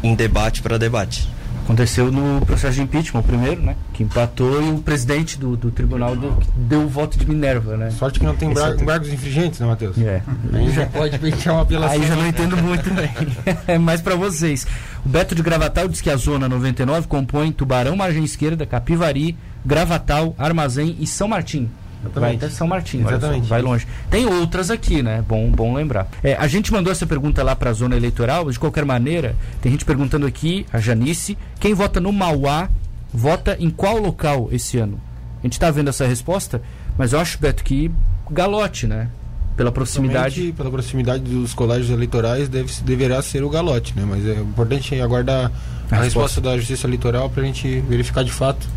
em 0.04 0.16
debate 0.16 0.62
para 0.62 0.78
debate. 0.78 1.35
Aconteceu 1.66 2.12
no 2.12 2.46
processo 2.46 2.76
de 2.76 2.84
impeachment, 2.84 3.22
o 3.22 3.24
primeiro, 3.24 3.60
né? 3.60 3.76
Que 3.92 4.04
empatou 4.04 4.62
e 4.62 4.70
o 4.70 4.78
presidente 4.78 5.40
do, 5.40 5.58
do 5.58 5.72
tribunal 5.72 6.16
deu, 6.16 6.38
deu 6.56 6.82
o 6.84 6.88
voto 6.88 7.18
de 7.18 7.28
Minerva, 7.28 7.76
né? 7.76 7.90
Sorte 7.90 8.20
que 8.20 8.26
não 8.26 8.36
tem 8.36 8.54
bar, 8.54 8.80
embargos 8.80 9.12
infringentes, 9.12 9.60
né, 9.60 9.66
Matheus? 9.66 9.98
É. 9.98 10.22
Aí 10.54 10.72
já 10.72 10.86
pode 10.86 11.18
pedir 11.18 11.50
uma 11.50 11.64
apelação. 11.64 12.00
Aí 12.00 12.08
já 12.08 12.16
não 12.16 12.28
entendo 12.28 12.56
muito 12.56 12.94
bem. 12.94 13.10
é 13.66 13.80
mais 13.80 14.00
para 14.00 14.16
vocês. 14.16 14.68
O 15.04 15.10
Beto 15.10 15.34
de 15.34 15.42
Gravatal 15.42 15.88
diz 15.88 16.02
que 16.02 16.10
a 16.12 16.16
zona 16.16 16.48
99 16.48 17.08
compõe 17.08 17.52
Tubarão, 17.52 17.96
Margem 17.96 18.24
Esquerda, 18.24 18.64
Capivari, 18.68 19.36
Gravatal, 19.66 20.36
Armazém 20.38 20.96
e 21.00 21.08
São 21.08 21.28
Martim. 21.28 21.68
Vai 22.14 22.36
até 22.36 22.50
São 22.50 22.68
Martim, 22.68 23.00
Exatamente. 23.00 23.48
vai 23.48 23.62
longe. 23.62 23.88
Tem 24.10 24.26
outras 24.26 24.70
aqui, 24.70 25.02
né? 25.02 25.24
Bom, 25.28 25.50
bom 25.50 25.74
lembrar. 25.74 26.08
É, 26.24 26.36
a 26.36 26.48
gente 26.48 26.72
mandou 26.72 26.92
essa 26.92 27.06
pergunta 27.06 27.44
lá 27.44 27.56
para 27.56 27.70
a 27.70 27.74
zona 27.74 27.96
eleitoral, 27.96 28.50
de 28.50 28.60
qualquer 28.60 28.86
maneira, 28.86 29.36
tem 29.62 29.72
gente 29.72 29.86
perguntando 29.86 30.26
aqui, 30.26 30.66
a 30.72 30.80
Janice, 30.80 31.38
quem 31.60 31.74
vota 31.74 32.00
no 32.00 32.12
Mauá, 32.12 32.70
vota 33.14 33.56
em 33.60 33.70
qual 33.70 33.98
local 33.98 34.50
esse 34.52 34.78
ano? 34.78 35.00
A 35.40 35.46
gente 35.46 35.54
está 35.54 35.70
vendo 35.72 35.90
essa 35.90 36.06
resposta, 36.06 36.62
mas 36.98 37.14
eu 37.14 37.20
acho, 37.20 37.40
Beto, 37.40 37.64
que 37.64 37.92
galote, 38.30 38.88
né? 38.88 39.10
Pela 39.56 39.72
proximidade. 39.72 40.36
Somente 40.36 40.54
pela 40.54 40.70
proximidade 40.70 41.24
dos 41.24 41.54
colégios 41.54 41.90
eleitorais 41.90 42.50
deve, 42.50 42.72
deverá 42.84 43.22
ser 43.22 43.44
o 43.44 43.50
galote, 43.50 43.94
né? 43.96 44.04
Mas 44.06 44.26
é 44.26 44.34
importante 44.34 45.00
aguardar 45.00 45.46
a, 45.92 45.96
a 45.96 46.00
resposta. 46.02 46.04
resposta 46.04 46.42
da 46.42 46.58
Justiça 46.58 46.88
Eleitoral 46.88 47.30
para 47.30 47.44
a 47.44 47.46
gente 47.46 47.80
verificar 47.82 48.24
de 48.24 48.32
fato 48.32 48.68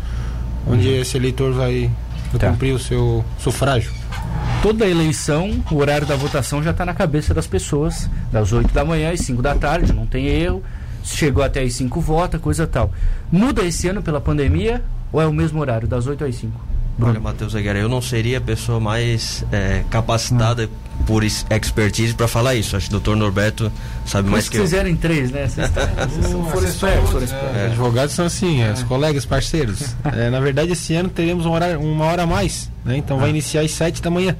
onde 0.67 0.87
esse 0.89 1.17
eleitor 1.17 1.53
vai 1.53 1.89
Tá. 2.37 2.51
cumprir 2.51 2.73
o 2.73 2.79
seu 2.79 3.23
sufrágio. 3.39 3.91
Toda 4.61 4.87
eleição, 4.87 5.63
o 5.71 5.77
horário 5.77 6.05
da 6.05 6.15
votação 6.15 6.61
já 6.61 6.71
está 6.71 6.85
na 6.85 6.93
cabeça 6.93 7.33
das 7.33 7.47
pessoas, 7.47 8.09
das 8.31 8.51
8 8.51 8.73
da 8.73 8.83
manhã 8.83 9.11
às 9.11 9.21
5 9.21 9.41
da 9.41 9.55
tarde, 9.55 9.93
não 9.93 10.05
tem 10.05 10.27
erro. 10.27 10.61
Chegou 11.03 11.43
até 11.43 11.61
às 11.61 11.73
5, 11.73 11.99
vota, 12.01 12.37
coisa 12.37 12.67
tal. 12.67 12.91
Muda 13.31 13.63
esse 13.63 13.87
ano 13.87 14.01
pela 14.01 14.19
pandemia 14.19 14.83
ou 15.11 15.21
é 15.21 15.25
o 15.25 15.33
mesmo 15.33 15.59
horário, 15.59 15.87
das 15.87 16.05
8 16.05 16.25
às 16.25 16.35
5? 16.35 16.69
Olha, 17.01 17.19
Matheus 17.19 17.55
Aguiar, 17.55 17.77
eu 17.77 17.87
não 17.87 18.01
seria 18.01 18.39
a 18.39 18.41
pessoa 18.41 18.79
mais 18.79 19.45
é, 19.51 19.83
capacitada 19.89 20.69
por 21.05 21.23
expertise 21.23 22.13
para 22.13 22.27
falar 22.27 22.55
isso. 22.55 22.75
Acho 22.75 22.85
que 22.87 22.95
o 22.95 22.99
doutor 22.99 23.15
Norberto 23.15 23.71
sabe 24.05 24.23
Mas 24.25 24.31
mais 24.31 24.49
que 24.49 24.57
eu. 24.57 24.61
vocês 24.61 24.73
eram 24.79 24.89
em 24.89 24.95
três, 24.95 25.31
né? 25.31 25.47
Vocês, 25.47 25.69
foram 26.51 26.67
espertos. 26.67 27.31
É, 27.31 27.65
Advogados 27.67 28.13
são 28.13 28.25
assim, 28.25 28.61
é, 28.61 28.71
os 28.71 28.83
colegas, 28.83 29.25
parceiros. 29.25 29.95
É, 30.15 30.29
na 30.29 30.39
verdade, 30.39 30.71
esse 30.71 30.93
ano 30.95 31.09
teremos 31.09 31.45
um 31.45 31.51
horário- 31.51 31.79
uma 31.79 32.05
hora 32.05 32.23
a 32.23 32.27
mais, 32.27 32.69
né? 32.85 32.97
Então 32.97 33.17
vai 33.17 33.29
iniciar 33.29 33.61
às 33.61 33.71
7 33.71 34.01
da 34.01 34.09
manhã. 34.09 34.35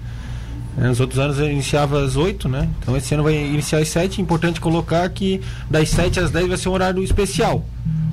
É, 0.77 0.83
Nos 0.87 0.99
outros 0.99 1.19
anos 1.19 1.39
eu 1.39 1.49
iniciava 1.51 2.03
às 2.03 2.15
8, 2.15 2.47
né? 2.47 2.69
Então 2.81 2.95
esse 2.95 3.13
ano 3.13 3.23
vai 3.23 3.33
iniciar 3.35 3.79
às 3.79 3.87
7. 3.89 4.21
Importante 4.21 4.61
colocar 4.61 5.07
que 5.09 5.41
das 5.69 5.89
7 5.89 6.19
às 6.19 6.29
10 6.31 6.47
vai 6.47 6.57
ser 6.57 6.69
um 6.69 6.73
horário 6.73 7.03
especial 7.03 7.65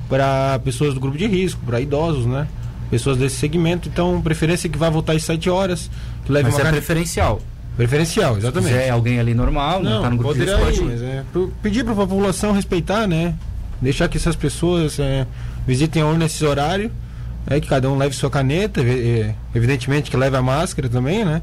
para 0.09 0.59
pessoas 0.63 0.93
do 0.93 0.99
grupo 0.99 1.17
de 1.17 1.27
risco, 1.27 1.59
para 1.65 1.79
idosos, 1.79 2.25
né? 2.25 2.47
Pessoas 2.89 3.17
desse 3.17 3.35
segmento. 3.35 3.89
Então, 3.89 4.21
preferência 4.21 4.69
que 4.69 4.77
vá 4.77 4.89
votar 4.89 5.15
às 5.15 5.23
7 5.23 5.49
horas, 5.49 5.89
que 6.25 6.31
leve 6.31 6.45
Mas 6.45 6.53
uma 6.55 6.61
é 6.61 6.63
carne- 6.63 6.77
preferencial. 6.79 7.41
Preferencial, 7.77 8.33
Se 8.33 8.39
exatamente. 8.39 8.73
é 8.75 8.89
alguém 8.89 9.19
ali 9.19 9.33
normal, 9.33 9.81
não, 9.83 10.01
tá 10.01 10.09
no 10.09 10.17
grupo 10.17 10.33
de 10.33 10.39
poderia 10.45 10.65
risco, 10.65 10.83
ir, 10.83 10.87
pode 10.87 10.93
ir. 10.93 10.99
mas 10.99 11.01
é, 11.03 11.23
pedir 11.61 11.83
para 11.83 11.93
a 11.93 11.95
população 11.95 12.51
respeitar, 12.51 13.07
né? 13.07 13.33
Deixar 13.81 14.07
que 14.09 14.17
essas 14.17 14.35
pessoas 14.35 14.99
é, 14.99 15.25
visitem 15.65 16.01
a 16.01 16.05
urna 16.07 16.19
nesses 16.19 16.41
horários, 16.41 16.91
é, 17.49 17.59
que 17.61 17.67
cada 17.67 17.89
um 17.89 17.95
leve 17.97 18.15
sua 18.15 18.29
caneta, 18.29 18.81
é, 18.81 19.33
evidentemente 19.55 20.09
que 20.11 20.17
leve 20.17 20.35
a 20.35 20.41
máscara 20.41 20.89
também, 20.89 21.23
né? 21.23 21.41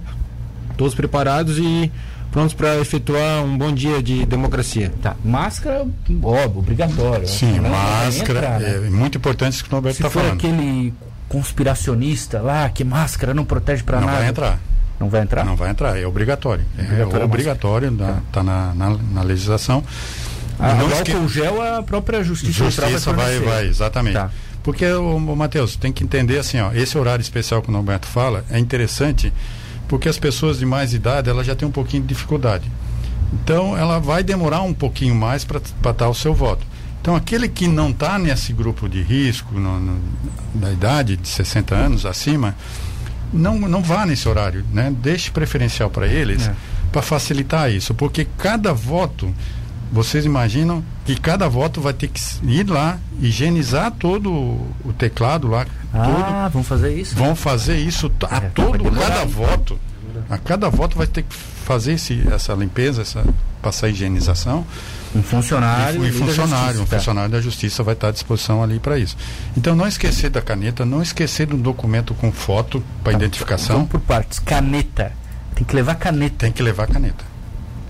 Todos 0.77 0.95
preparados 0.95 1.57
e 1.59 1.91
prontos 2.33 2.53
para 2.53 2.77
efetuar 2.81 3.45
um 3.45 3.57
bom 3.57 3.73
dia 3.73 4.03
de 4.03 4.27
democracia. 4.27 4.93
Tá, 5.01 5.15
máscara, 5.25 5.87
óbvio, 6.21 6.59
obrigatório. 6.59 7.29
Sim, 7.29 7.61
Não 7.61 7.71
vai 7.71 8.07
máscara. 8.07 8.39
entrar, 8.41 8.61
né? 8.61 8.75
É 8.87 8.91
muito 8.91 9.17
importante 9.19 9.53
isso 9.55 9.63
que 9.63 9.71
o 9.71 9.73
Norberto 9.73 9.97
Se 9.99 10.03
está 10.03 10.11
for 10.11 10.21
falando. 10.25 10.35
aquele 10.39 10.93
conspiracionista 11.29 12.41
lá, 12.41 12.69
que 12.69 12.83
máscara 12.83 13.33
não 13.33 13.45
protege 13.45 13.85
pra 13.85 14.01
Não 14.01 14.07
nada. 14.09 14.19
vai 14.19 14.29
entrar. 14.29 14.59
Não 15.01 15.09
vai 15.09 15.23
entrar? 15.23 15.45
Não 15.45 15.57
vai 15.57 15.71
entrar, 15.71 15.99
é 15.99 16.07
obrigatório. 16.07 16.65
É 16.79 16.83
Obrigatório 16.83 17.23
a 17.23 17.25
obrigatório, 17.25 17.99
está 18.29 18.43
na, 18.43 18.73
na, 18.75 18.97
na 19.13 19.23
legislação. 19.23 19.83
Ah, 20.59 20.75
Não 20.75 20.87
o 20.87 20.93
esque- 20.93 21.29
gel 21.29 21.61
a 21.61 21.83
própria 21.83 22.23
justiça, 22.23 22.53
Justiça 22.65 23.13
vai, 23.13 23.29
fornecer. 23.39 23.41
vai, 23.45 23.67
exatamente. 23.67 24.15
Tá. 24.15 24.31
Porque, 24.63 24.87
o, 24.93 25.19
Matheus, 25.19 25.77
tem 25.77 25.93
que 25.93 26.05
entender 26.05 26.39
assim, 26.39 26.59
ó, 26.61 26.73
esse 26.73 26.97
horário 26.97 27.21
especial 27.23 27.61
que 27.61 27.69
o 27.69 27.73
Norberto 27.73 28.07
fala 28.07 28.45
é 28.51 28.59
interessante 28.59 29.33
porque 29.89 30.09
as 30.09 30.19
pessoas 30.19 30.59
de 30.59 30.65
mais 30.65 30.95
idade 30.95 31.29
elas 31.29 31.47
já 31.47 31.55
têm 31.55 31.69
um 31.69 31.73
pouquinho 31.73 32.03
de 32.03 32.09
dificuldade. 32.09 32.71
Então, 33.33 33.77
ela 33.77 33.99
vai 33.99 34.23
demorar 34.23 34.63
um 34.63 34.73
pouquinho 34.73 35.15
mais 35.15 35.45
para 35.45 35.59
estar 35.59 36.09
o 36.09 36.15
seu 36.15 36.33
voto. 36.33 36.65
Então, 37.03 37.15
aquele 37.17 37.49
que 37.49 37.67
não 37.69 37.91
está 37.91 38.19
nesse 38.19 38.53
grupo 38.53 38.89
de 38.89 39.03
risco, 39.03 39.55
no, 39.59 39.79
no- 39.81 40.01
da 40.55 40.71
idade 40.73 41.17
de 41.17 41.29
60 41.29 41.75
anos 41.75 42.07
acima, 42.07 42.55
não, 43.35 43.59
não 43.59 43.83
vá 43.83 44.07
nesse 44.07 44.29
horário, 44.29 44.65
né? 44.73 44.93
Deixe 45.03 45.31
preferencial 45.31 45.91
para 45.91 46.07
eles, 46.07 46.47
É. 46.49 46.55
para 46.93 47.03
facilitar 47.03 47.71
isso, 47.71 47.93
porque 47.95 48.27
cada 48.39 48.73
voto, 48.73 49.35
vocês 49.93 50.25
imaginam 50.25 50.83
que 51.05 51.15
cada 51.21 51.49
voto 51.49 51.81
vai 51.81 51.93
ter 51.93 52.09
que 52.09 52.21
ir 52.47 52.69
lá, 52.69 52.99
higienizar 53.21 53.91
todo 53.93 54.31
o 54.31 54.93
teclado 54.97 55.49
lá, 55.49 55.65
todo, 55.65 55.75
Ah, 55.93 56.49
vamos 56.53 56.67
fazer 56.69 56.95
isso? 56.99 57.15
vão 57.15 57.35
fazer 57.37 57.77
isso 57.79 58.11
a 58.31 58.37
É, 58.37 58.41
todo, 58.41 58.85
cada 58.91 59.25
voto, 59.25 59.79
a 60.31 60.39
cada 60.39 60.71
voto 60.71 60.97
vai 60.97 61.07
ter 61.07 61.23
que 61.23 61.35
fazer 61.35 61.93
esse, 61.95 62.23
essa 62.33 62.55
limpeza, 62.55 63.03
essa, 63.03 63.25
passar 63.61 63.87
a 63.87 63.91
higienização. 63.91 64.65
Um 65.15 65.23
funcionário. 65.23 66.05
E, 66.05 66.09
e 66.09 66.13
funcionário, 66.13 66.65
um 66.67 66.69
justiça, 66.79 66.87
tá. 66.91 66.97
funcionário 66.99 67.31
da 67.31 67.41
justiça 67.41 67.83
vai 67.83 67.95
estar 67.95 68.09
à 68.09 68.11
disposição 68.11 68.63
ali 68.63 68.79
para 68.79 68.99
isso. 68.99 69.17
Então 69.57 69.75
não 69.77 69.87
esquecer 69.87 70.29
da 70.31 70.43
caneta, 70.43 70.85
não 70.85 71.01
esquecer 71.03 71.47
do 71.47 71.57
documento 71.57 72.15
com 72.15 72.33
foto 72.33 72.83
para 73.03 73.13
identificação. 73.13 73.77
Vamos 73.77 73.91
por 73.91 74.01
partes. 74.01 74.39
Caneta. 74.41 75.13
Tem 75.55 75.65
que 75.65 75.75
levar 75.77 75.95
caneta. 75.95 76.35
Tem 76.39 76.51
que 76.53 76.63
levar 76.63 76.87
caneta. 76.89 77.25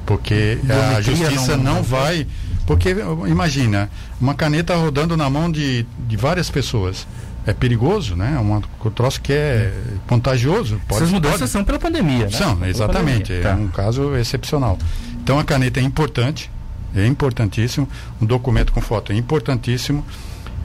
Porque 0.04 0.58
a 0.62 0.66
Biometria 1.00 1.16
justiça 1.16 1.56
não- 1.56 1.64
não, 1.64 1.74
não 1.76 1.82
vai. 1.82 2.26
Porque 2.66 2.94
imagina, 3.26 3.90
uma 4.20 4.34
caneta 4.34 4.74
rodando 4.76 5.16
na 5.16 5.28
mão 5.30 5.50
de, 5.50 5.86
de 6.06 6.16
várias 6.16 6.50
pessoas. 6.50 7.06
É 7.46 7.52
perigoso, 7.52 8.16
né? 8.16 8.34
É 8.36 8.40
um 8.40 8.60
troço 8.90 9.20
que 9.20 9.30
é 9.32 9.70
contagioso. 10.06 10.80
Pode, 10.88 11.02
Essas 11.02 11.12
mudanças 11.12 11.40
pode- 11.40 11.50
são 11.50 11.62
pela 11.64 11.78
pandemia, 11.78 12.24
né? 12.24 12.30
são, 12.30 12.64
exatamente. 12.66 13.32
pandemia, 13.32 13.40
É 13.40 13.42
tá. 13.42 13.54
um 13.54 13.68
caso 13.68 14.16
excepcional. 14.16 14.78
Então 15.22 15.38
a 15.38 15.44
caneta 15.44 15.78
é 15.78 15.82
importante, 15.82 16.50
é 16.96 17.06
importantíssimo. 17.06 17.88
Um 18.20 18.26
documento 18.26 18.72
com 18.72 18.80
foto 18.80 19.12
é 19.12 19.14
importantíssimo. 19.16 20.04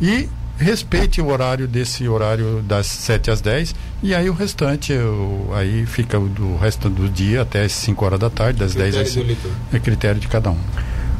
E 0.01 0.29
respeite 0.57 1.21
o 1.21 1.27
horário 1.29 1.67
desse 1.67 2.07
horário 2.07 2.62
das 2.67 2.86
7 2.88 3.31
às 3.31 3.39
10 3.41 3.74
e 4.03 4.13
aí 4.13 4.29
o 4.29 4.33
restante, 4.33 4.91
o- 4.93 5.51
aí 5.53 5.86
fica 5.86 6.19
o 6.19 6.27
do 6.27 6.57
resto 6.57 6.89
do 6.89 7.07
dia 7.07 7.41
até 7.43 7.63
as 7.63 7.71
5 7.71 8.03
horas 8.05 8.19
da 8.19 8.29
tarde, 8.29 8.59
das 8.59 8.74
10 8.75 8.95
às 8.98 9.09
5. 9.09 9.25
É 9.74 9.79
critério 9.79 10.19
de 10.19 10.27
cada 10.27 10.51
um. 10.51 10.57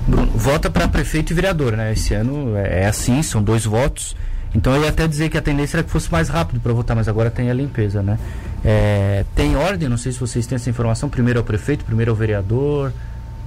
Bruno, 0.08 0.32
vota 0.36 0.70
para 0.70 0.88
prefeito 0.88 1.32
e 1.32 1.34
vereador, 1.34 1.74
né? 1.78 1.94
Esse 1.94 2.13
ano 2.13 2.56
é, 2.58 2.82
é 2.82 2.86
assim, 2.88 3.22
são 3.24 3.42
dois 3.42 3.63
votos. 3.66 4.16
Então 4.54 4.75
eu 4.75 4.82
ia 4.84 4.89
até 4.89 5.08
dizer 5.08 5.30
que 5.30 5.38
a 5.38 5.42
tendência 5.42 5.78
era 5.78 5.84
que 5.84 5.92
fosse 5.92 6.12
mais 6.12 6.28
rápido 6.28 6.60
para 6.60 6.74
votar, 6.74 6.96
mas 6.96 7.08
agora 7.08 7.30
tem 7.30 7.50
a 7.51 7.54
limpeza, 7.54 8.01
né? 8.01 8.18
É, 8.66 9.24
tem 9.36 9.56
ordem, 9.56 9.88
não 9.88 9.98
sei 9.98 10.12
se 10.12 10.20
vocês 10.20 10.48
têm 10.48 10.56
essa 10.56 10.70
informação. 10.70 11.08
Primeiro 11.08 11.39
é 11.39 11.42
o 11.42 11.46
prefeito, 11.46 11.86
primeiro 11.86 12.10
é 12.12 12.13
o 12.13 12.16
vereador. 12.16 12.92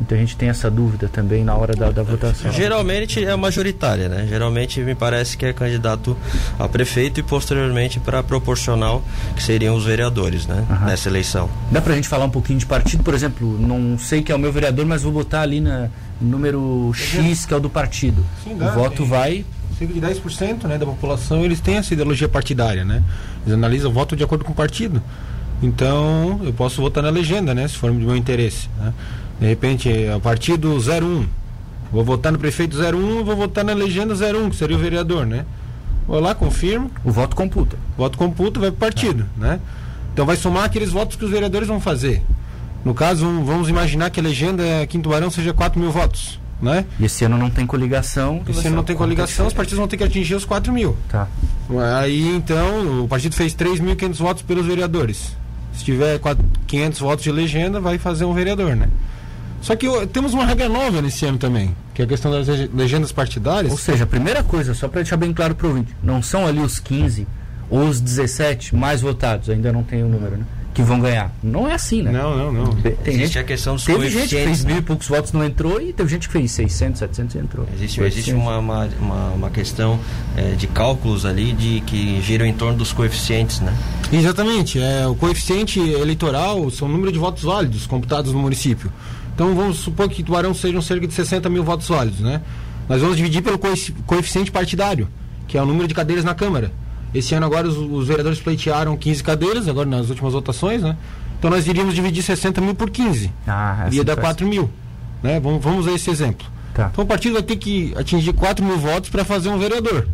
Muita 0.03 0.17
gente 0.17 0.37
tem 0.37 0.49
essa 0.49 0.69
dúvida 0.69 1.09
também 1.09 1.45
na 1.45 1.55
hora 1.55 1.77
da, 1.77 1.93
da 1.93 2.03
votação. 2.03 2.51
Geralmente 2.51 3.25
é 3.25 3.37
majoritária, 3.37 4.09
né? 4.09 4.27
Geralmente 4.29 4.81
me 4.81 4.97
parece 4.97 5.37
que 5.37 5.47
é 5.47 5.53
candidato 5.53 6.17
a 6.59 6.67
prefeito 6.69 7.21
e 7.21 7.23
posteriormente 7.23 8.01
para 8.01 8.21
proporcional, 8.21 9.05
que 9.37 9.41
seriam 9.41 9.77
os 9.77 9.85
vereadores, 9.85 10.45
né? 10.45 10.67
Aham. 10.69 10.87
Nessa 10.87 11.09
eleição. 11.09 11.49
Dá 11.71 11.81
pra 11.81 11.95
gente 11.95 12.09
falar 12.09 12.25
um 12.25 12.31
pouquinho 12.31 12.59
de 12.59 12.67
partido, 12.67 13.05
por 13.05 13.15
exemplo, 13.15 13.57
não 13.61 13.97
sei 13.97 14.23
que 14.23 14.33
é 14.33 14.35
o 14.35 14.39
meu 14.41 14.51
vereador, 14.51 14.85
mas 14.85 15.05
vou 15.05 15.13
botar 15.13 15.43
ali 15.43 15.61
na 15.61 15.89
número 16.21 16.91
X, 16.97 17.47
que 17.47 17.55
é 17.55 17.57
o 17.57 17.61
do 17.61 17.71
partido. 17.71 18.27
Sim, 18.43 18.55
o 18.55 18.59
dá, 18.59 18.73
voto 18.73 18.97
tem. 19.03 19.07
vai. 19.07 19.45
Cerca 19.79 19.95
de 19.95 20.01
10% 20.01 20.65
né, 20.65 20.79
da 20.79 20.85
população 20.85 21.45
eles 21.45 21.61
têm 21.61 21.77
essa 21.77 21.95
ideologia 21.95 22.29
partidária, 22.29 22.85
né? 22.85 23.05
Eles 23.45 23.55
analisam 23.55 23.89
o 23.93 23.95
voto 23.95 24.17
de 24.17 24.25
acordo 24.25 24.45
com 24.45 24.51
o 24.51 24.55
partido. 24.57 25.01
Então, 25.63 26.41
eu 26.43 26.53
posso 26.53 26.81
votar 26.81 27.05
na 27.05 27.11
legenda, 27.11 27.55
né? 27.55 27.69
Se 27.69 27.77
for 27.77 27.93
do 27.93 27.99
meu 28.01 28.17
interesse. 28.17 28.69
né? 28.81 28.93
De 29.43 29.49
repente, 29.49 29.91
é 29.93 30.15
o 30.15 30.21
partido 30.21 30.71
01. 30.79 31.27
Vou 31.91 32.05
votar 32.05 32.31
no 32.31 32.39
prefeito 32.39 32.77
01, 32.79 33.25
vou 33.25 33.35
votar 33.37 33.65
na 33.65 33.73
legenda 33.75 34.15
01, 34.15 34.51
que 34.51 34.57
seria 34.57 34.77
o 34.77 34.79
vereador, 34.79 35.27
né? 35.27 35.45
Vou 36.07 36.21
lá, 36.21 36.33
confirmo, 36.35 36.91
O 37.05 37.11
voto 37.11 37.35
computa. 37.35 37.77
voto 37.99 38.17
computa, 38.17 38.61
vai 38.61 38.71
pro 38.71 38.79
partido, 38.79 39.27
né? 39.37 39.59
Então 40.13 40.25
vai 40.25 40.37
somar 40.37 40.65
aqueles 40.65 40.91
votos 40.91 41.17
que 41.17 41.25
os 41.25 41.31
vereadores 41.31 41.67
vão 41.67 41.81
fazer. 41.81 42.23
No 42.85 42.95
caso, 42.95 43.27
vamos 43.45 43.69
imaginar 43.69 44.11
que 44.11 44.21
a 44.21 44.23
legenda 44.23 44.63
aqui 44.83 44.97
em 44.97 45.01
Tubarão 45.03 45.29
seja 45.31 45.53
4 45.53 45.79
mil 45.81 45.91
votos, 45.91 46.39
né? 46.61 46.85
E 47.01 47.05
esse 47.07 47.25
ano 47.25 47.37
não 47.37 47.51
tem 47.51 47.67
coligação. 47.67 48.43
Esse 48.49 48.69
ano 48.69 48.77
não 48.77 48.85
tem 48.85 48.95
coligação, 48.95 49.47
os 49.49 49.53
partidos 49.53 49.79
vão 49.79 49.89
ter 49.89 49.97
que 49.97 50.05
atingir 50.05 50.37
os 50.37 50.45
4 50.45 50.73
mil. 50.73 50.97
Tá. 51.09 51.27
Aí 52.01 52.29
então 52.37 53.03
o 53.05 53.09
partido 53.09 53.35
fez 53.35 53.55
3.500 53.55 54.17
votos 54.19 54.43
pelos 54.43 54.65
vereadores. 54.67 55.37
Se 55.75 55.85
tiver 55.85 56.19
quatro- 56.21 56.45
500 56.69 57.01
votos 57.01 57.25
de 57.25 57.33
legenda, 57.33 57.81
vai 57.81 57.99
fazer 57.99 58.25
um 58.25 58.33
vereador, 58.35 58.77
né? 58.77 58.89
Só 59.63 59.75
que 59.77 59.87
temos 60.09 60.35
uma 60.35 60.45
regra 60.45 60.69
nova 60.69 61.01
nesse 61.01 61.25
ano 61.25 61.39
também, 61.39 61.75
que 61.95 62.03
é 62.03 62.05
a 62.05 62.09
questão 62.09 62.31
das 62.33 62.47
lege- 62.49 62.71
legendas 62.75 63.13
partidárias. 63.13 63.73
Ou 63.73 63.79
seja, 63.79 64.05
a 64.05 64.07
primeira 64.07 64.43
coisa, 64.43 64.75
só 64.75 64.89
para 64.89 65.01
deixar 65.03 65.17
bem 65.17 65.33
claro 65.33 65.55
para 65.55 65.67
o 65.67 65.71
ouvinte, 65.71 65.95
não 66.03 66.21
são 66.21 66.47
ali 66.47 66.59
os 66.59 66.79
15 66.81 67.27
ou 67.71 67.85
os 67.89 68.01
17 68.01 68.75
mais 68.75 69.01
votados, 69.01 69.49
ainda 69.49 69.73
não 69.73 69.83
tem 69.83 70.03
o 70.03 70.09
número, 70.09 70.37
né? 70.37 70.45
Que 70.75 70.83
vão 70.83 70.99
ganhar. 71.01 71.31
Não 71.43 71.69
é 71.69 71.75
assim, 71.75 72.01
né? 72.03 72.11
Não, 72.11 72.35
não, 72.37 72.51
não. 72.53 72.67
Tem 72.77 72.95
Existe 73.05 73.19
gente, 73.27 73.39
a 73.39 73.45
questão 73.45 73.75
dos 73.75 73.85
teve 73.85 74.09
gente 74.09 74.29
que 74.35 74.43
fez 74.43 74.65
mil 74.65 74.79
e 74.79 74.81
poucos 74.83 75.07
votos 75.07 75.31
não 75.33 75.45
entrou 75.45 75.79
e 75.81 75.93
teve 75.93 76.09
gente 76.11 76.27
que 76.29 76.33
fez 76.33 76.51
600, 76.53 76.99
700 76.99 77.35
e 77.35 77.39
entrou. 77.39 77.67
Existe, 77.75 78.01
existe 78.01 78.33
uma, 78.33 78.57
uma, 78.59 78.89
uma, 78.99 79.29
uma 79.33 79.51
questão 79.51 80.01
eh, 80.35 80.55
de 80.57 80.67
cálculos 80.67 81.27
ali 81.27 81.53
de 81.53 81.83
que 81.83 82.21
giram 82.23 82.47
em 82.47 82.55
torno 82.55 82.79
dos 82.79 82.91
coeficientes, 82.93 83.61
né? 83.61 83.77
Exatamente. 84.11 84.81
É, 84.81 85.07
o 85.07 85.15
coeficiente 85.15 85.79
eleitoral 85.79 86.71
são 86.71 86.89
o 86.89 86.91
número 86.91 87.13
de 87.13 87.19
votos 87.19 87.43
válidos 87.43 87.87
computados 87.87 88.33
no 88.33 88.39
município. 88.39 88.91
Então 89.35 89.55
vamos 89.55 89.77
supor 89.79 90.09
que 90.09 90.23
Tubarão 90.23 90.55
sejam 90.55 90.81
cerca 90.81 91.07
de 91.07 91.13
60 91.13 91.49
mil 91.51 91.65
votos 91.65 91.89
válidos, 91.89 92.21
né? 92.21 92.41
Nós 92.89 93.01
vamos 93.01 93.17
dividir 93.17 93.43
pelo 93.43 93.59
coefici- 93.59 93.95
coeficiente 94.07 94.51
partidário, 94.51 95.09
que 95.47 95.57
é 95.59 95.63
o 95.63 95.67
número 95.67 95.87
de 95.87 95.95
cadeiras 95.95 96.25
na 96.25 96.35
Câmara. 96.35 96.73
Esse 97.15 97.35
ano 97.35 97.47
agora 97.47 97.69
os, 97.69 97.77
os 97.77 98.07
vereadores 98.09 98.41
pleitearam 98.41 98.97
15 98.97 99.23
cadeiras, 99.23 99.69
agora 99.69 99.89
nas 99.89 100.09
últimas 100.09 100.33
votações, 100.33 100.83
né? 100.83 100.97
Então 101.39 101.51
nós 101.51 101.67
iríamos 101.67 101.95
dividir 101.95 102.23
60 102.23 102.61
mil 102.61 102.75
por 102.75 102.89
15. 102.89 103.31
Ah, 103.47 103.89
Ia 103.91 104.05
dar 104.05 104.15
faz- 104.15 104.29
4 104.29 104.47
mil. 104.47 104.71
Né? 105.23 105.39
Vamos, 105.41 105.63
vamos 105.63 105.87
a 105.89 105.93
esse 105.93 106.09
exemplo. 106.11 106.47
Tá. 106.75 106.89
Então 106.93 107.05
o 107.05 107.07
partido 107.07 107.35
vai 107.35 107.43
ter 107.43 107.57
que 107.57 107.93
atingir 107.97 108.33
4 108.33 108.65
mil 108.65 108.79
votos 108.79 109.11
para 109.11 109.25
fazer 109.25 109.49
um 109.49 109.59
vereador. 109.59 110.09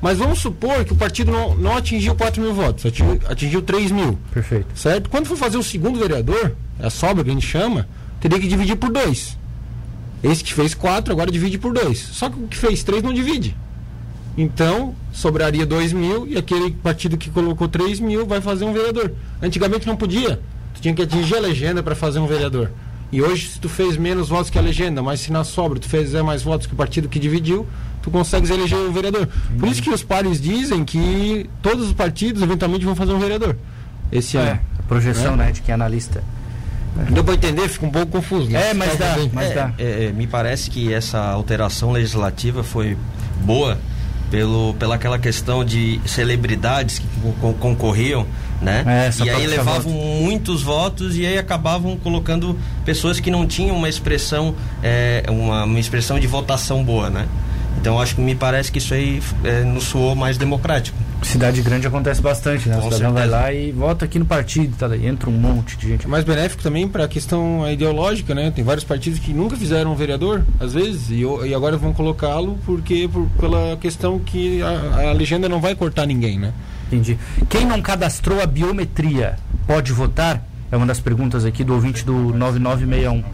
Mas 0.00 0.18
vamos 0.18 0.38
supor 0.38 0.84
que 0.84 0.92
o 0.92 0.96
partido 0.96 1.32
não, 1.32 1.54
não 1.56 1.76
atingiu 1.76 2.14
4 2.14 2.40
mil 2.40 2.52
votos, 2.54 2.84
atingiu, 2.86 3.18
atingiu 3.28 3.62
3 3.62 3.90
mil. 3.90 4.18
Perfeito. 4.32 4.66
Certo? 4.78 5.08
Quando 5.08 5.26
for 5.26 5.36
fazer 5.36 5.56
o 5.56 5.62
segundo 5.62 5.98
vereador, 5.98 6.54
a 6.78 6.90
sobra 6.90 7.24
que 7.24 7.30
a 7.30 7.32
gente 7.32 7.46
chama, 7.46 7.88
teria 8.20 8.38
que 8.38 8.46
dividir 8.46 8.76
por 8.76 8.90
dois. 8.92 9.36
Esse 10.22 10.44
que 10.44 10.52
fez 10.52 10.74
4 10.74 11.12
agora 11.12 11.30
divide 11.30 11.56
por 11.58 11.72
dois. 11.72 11.98
Só 11.98 12.28
que 12.28 12.38
o 12.38 12.46
que 12.46 12.56
fez 12.56 12.82
3 12.82 13.02
não 13.02 13.12
divide. 13.14 13.56
Então, 14.36 14.94
sobraria 15.16 15.64
2 15.64 15.92
mil 15.94 16.26
e 16.28 16.36
aquele 16.36 16.70
partido 16.70 17.16
que 17.16 17.30
colocou 17.30 17.66
3 17.66 18.00
mil 18.00 18.26
vai 18.26 18.40
fazer 18.42 18.64
um 18.66 18.72
vereador. 18.74 19.12
Antigamente 19.42 19.86
não 19.86 19.96
podia. 19.96 20.38
Tu 20.74 20.82
tinha 20.82 20.94
que 20.94 21.00
atingir 21.02 21.36
a 21.36 21.40
legenda 21.40 21.82
para 21.82 21.94
fazer 21.94 22.18
um 22.18 22.26
vereador. 22.26 22.70
E 23.10 23.22
hoje, 23.22 23.48
se 23.48 23.58
tu 23.58 23.68
fez 23.68 23.96
menos 23.96 24.28
votos 24.28 24.50
que 24.50 24.58
a 24.58 24.60
legenda, 24.60 25.02
mas 25.02 25.20
se 25.20 25.32
na 25.32 25.42
sobra 25.42 25.78
tu 25.78 25.88
fizer 25.88 26.22
mais 26.22 26.42
votos 26.42 26.66
que 26.66 26.74
o 26.74 26.76
partido 26.76 27.08
que 27.08 27.18
dividiu, 27.18 27.66
tu 28.02 28.10
consegues 28.10 28.50
eleger 28.50 28.76
o 28.78 28.92
vereador. 28.92 29.26
Por 29.58 29.68
isso 29.68 29.80
que 29.80 29.88
os 29.88 30.02
pares 30.02 30.38
dizem 30.40 30.84
que 30.84 31.48
todos 31.62 31.86
os 31.86 31.92
partidos 31.94 32.42
eventualmente 32.42 32.84
vão 32.84 32.94
fazer 32.94 33.12
um 33.14 33.18
vereador 33.18 33.56
esse 34.12 34.36
É, 34.36 34.40
ano. 34.40 34.60
a 34.78 34.82
projeção, 34.82 35.32
É. 35.32 35.36
né, 35.36 35.52
de 35.52 35.62
que 35.62 35.70
é 35.70 35.74
analista. 35.74 36.22
Deu 37.10 37.22
pra 37.24 37.34
entender? 37.34 37.68
Fica 37.68 37.86
um 37.86 37.90
pouco 37.90 38.12
confuso. 38.12 38.50
né? 38.50 38.70
É, 38.70 38.74
mas 38.74 38.96
dá, 38.98 39.16
mas 39.32 39.50
É, 39.50 39.54
dá. 39.54 39.72
é, 39.78 40.04
é, 40.06 40.12
me 40.12 40.26
parece 40.26 40.68
que 40.70 40.92
essa 40.92 41.18
alteração 41.20 41.92
legislativa 41.92 42.62
foi 42.64 42.96
boa 43.44 43.78
pelo, 44.30 44.74
pela 44.74 44.94
aquela 44.96 45.18
questão 45.18 45.64
de 45.64 46.00
celebridades 46.06 46.98
que 46.98 47.06
con- 47.20 47.32
con- 47.40 47.54
concorriam, 47.54 48.26
né? 48.60 48.82
É, 48.86 49.10
e 49.24 49.30
aí 49.30 49.46
levavam 49.46 49.92
muitos 49.92 50.62
votos 50.62 51.16
e 51.16 51.24
aí 51.26 51.38
acabavam 51.38 51.96
colocando 51.96 52.58
pessoas 52.84 53.20
que 53.20 53.30
não 53.30 53.46
tinham 53.46 53.76
uma 53.76 53.88
expressão, 53.88 54.54
é, 54.82 55.24
uma, 55.28 55.64
uma 55.64 55.78
expressão 55.80 56.18
de 56.18 56.26
votação 56.26 56.82
boa, 56.84 57.08
né? 57.10 57.26
Então 57.80 58.00
acho 58.00 58.14
que 58.16 58.20
me 58.20 58.34
parece 58.34 58.72
que 58.72 58.78
isso 58.78 58.94
aí 58.94 59.22
é, 59.44 59.62
nos 59.62 59.84
soou 59.84 60.14
mais 60.16 60.36
democrático. 60.38 60.96
Cidade 61.22 61.60
grande 61.62 61.86
acontece 61.86 62.20
bastante, 62.22 62.68
né? 62.68 62.76
O 62.78 62.82
cidadão 62.82 63.12
vai 63.12 63.26
lá 63.28 63.52
e 63.52 63.72
vota 63.72 64.04
aqui 64.04 64.18
no 64.18 64.24
partido, 64.26 64.76
tá? 64.76 64.86
daí 64.86 65.06
entra 65.06 65.28
um 65.28 65.32
monte 65.32 65.76
de 65.76 65.88
gente. 65.88 66.04
É 66.04 66.08
mais 66.08 66.24
benéfico 66.24 66.62
também 66.62 66.86
para 66.86 67.04
a 67.04 67.08
questão 67.08 67.68
ideológica, 67.70 68.34
né? 68.34 68.50
Tem 68.50 68.62
vários 68.64 68.84
partidos 68.84 69.18
que 69.18 69.32
nunca 69.32 69.56
fizeram 69.56 69.92
um 69.92 69.96
vereador, 69.96 70.44
às 70.60 70.72
vezes, 70.74 71.10
e, 71.10 71.22
e 71.48 71.54
agora 71.54 71.76
vão 71.76 71.92
colocá-lo 71.92 72.58
porque 72.64 73.08
por- 73.12 73.26
pela 73.40 73.76
questão 73.78 74.18
que 74.18 74.62
a, 74.62 75.08
a 75.10 75.12
legenda 75.12 75.48
não 75.48 75.60
vai 75.60 75.74
cortar 75.74 76.06
ninguém, 76.06 76.38
né? 76.38 76.52
Entendi. 76.86 77.18
Quem 77.48 77.66
não 77.66 77.82
cadastrou 77.82 78.40
a 78.40 78.46
biometria 78.46 79.36
pode 79.66 79.92
votar? 79.92 80.42
É 80.76 80.78
uma 80.78 80.86
das 80.86 81.00
perguntas 81.00 81.46
aqui 81.46 81.64
do 81.64 81.72
ouvinte 81.72 82.04
do 82.04 82.12
9961. 82.34 83.24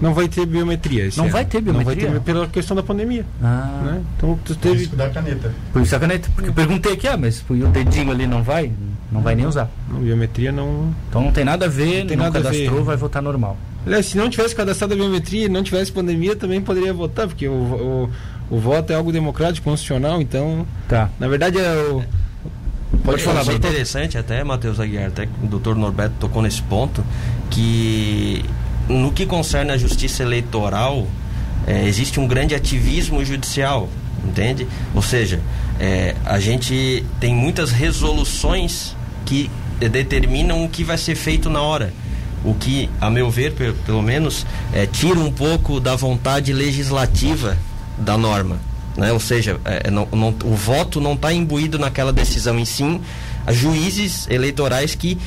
Não 0.00 0.14
vai 0.14 0.28
ter 0.28 0.46
biometria. 0.46 1.04
esse 1.06 1.18
Não 1.18 1.24
ano. 1.24 1.32
vai 1.34 1.44
ter 1.44 1.60
Não 1.60 1.74
vai 1.74 1.94
biometria? 1.94 2.10
ter 2.12 2.20
pela 2.20 2.46
questão 2.46 2.74
da 2.74 2.82
pandemia, 2.82 3.24
Ah, 3.42 3.82
né? 3.84 4.02
Então 4.16 4.38
tu 4.42 4.54
teve 4.54 4.86
da 4.88 5.10
caneta. 5.10 5.52
por 5.74 5.82
isso 5.82 5.94
a 5.94 5.98
caneta. 6.00 6.28
Porque 6.34 6.48
eu 6.48 6.54
perguntei 6.54 6.94
aqui, 6.94 7.06
ah, 7.06 7.16
mas 7.18 7.44
o 7.48 7.54
dedinho 7.68 8.10
ali 8.10 8.26
não 8.26 8.42
vai? 8.42 8.72
Não 9.12 9.20
vai 9.20 9.34
nem 9.34 9.44
usar. 9.46 9.68
não, 9.90 10.00
biometria 10.00 10.50
não. 10.50 10.94
Então 11.10 11.22
não 11.22 11.32
tem 11.32 11.44
nada 11.44 11.66
a 11.66 11.68
ver, 11.68 11.84
Não 11.96 12.00
não, 12.00 12.06
tem 12.06 12.16
nada 12.16 12.38
a 12.38 12.42
cadastrou, 12.42 12.76
ver. 12.78 12.84
vai 12.84 12.96
votar 12.96 13.22
normal. 13.22 13.58
Aliás, 13.86 14.06
se 14.06 14.16
não 14.16 14.28
tivesse 14.30 14.54
cadastrado 14.54 14.94
a 14.94 14.96
biometria 14.96 15.44
e 15.44 15.48
não 15.50 15.62
tivesse 15.62 15.92
pandemia, 15.92 16.34
também 16.34 16.60
poderia 16.62 16.92
votar, 16.94 17.26
porque 17.28 17.46
o, 17.46 17.52
o, 17.52 18.10
o 18.56 18.58
voto 18.58 18.90
é 18.92 18.96
algo 18.96 19.12
democrático, 19.12 19.68
constitucional, 19.68 20.20
então, 20.22 20.66
Tá. 20.88 21.08
na 21.20 21.28
verdade 21.28 21.58
é 21.58 21.72
o 21.92 22.02
Pode 23.06 23.20
Eu 23.22 23.24
falar, 23.24 23.40
achei 23.40 23.52
doutor. 23.54 23.68
interessante 23.70 24.18
até, 24.18 24.42
Matheus 24.44 24.78
Aguiar, 24.80 25.06
até 25.08 25.26
que 25.26 25.32
o 25.42 25.46
doutor 25.46 25.74
Norberto 25.76 26.14
tocou 26.20 26.42
nesse 26.42 26.60
ponto, 26.62 27.04
que 27.50 28.44
no 28.88 29.12
que 29.12 29.24
concerne 29.24 29.70
a 29.72 29.78
justiça 29.78 30.22
eleitoral, 30.22 31.06
eh, 31.66 31.86
existe 31.86 32.20
um 32.20 32.26
grande 32.26 32.54
ativismo 32.54 33.24
judicial, 33.24 33.88
entende? 34.24 34.66
Ou 34.94 35.02
seja, 35.02 35.40
eh, 35.80 36.14
a 36.24 36.38
gente 36.40 37.04
tem 37.20 37.34
muitas 37.34 37.70
resoluções 37.70 38.94
que 39.24 39.50
determinam 39.78 40.64
o 40.64 40.68
que 40.68 40.82
vai 40.84 40.98
ser 40.98 41.14
feito 41.14 41.48
na 41.50 41.60
hora. 41.62 41.92
O 42.44 42.54
que, 42.54 42.88
a 43.00 43.10
meu 43.10 43.30
ver, 43.30 43.52
pe- 43.54 43.72
pelo 43.84 44.02
menos, 44.02 44.46
eh, 44.72 44.86
tira 44.86 45.18
um 45.18 45.30
pouco 45.32 45.80
da 45.80 45.96
vontade 45.96 46.52
legislativa 46.52 47.56
da 47.98 48.16
norma. 48.16 48.58
Né? 48.96 49.12
Ou 49.12 49.20
seja, 49.20 49.60
é, 49.64 49.90
não- 49.90 50.08
não- 50.12 50.34
o 50.44 50.54
voto 50.54 51.00
não 51.00 51.12
está 51.14 51.32
imbuído 51.32 51.78
naquela 51.78 52.12
decisão, 52.12 52.58
em 52.58 52.64
sim 52.64 53.00
a 53.46 53.52
juízes 53.52 54.26
eleitorais 54.30 54.94
que 54.94 55.18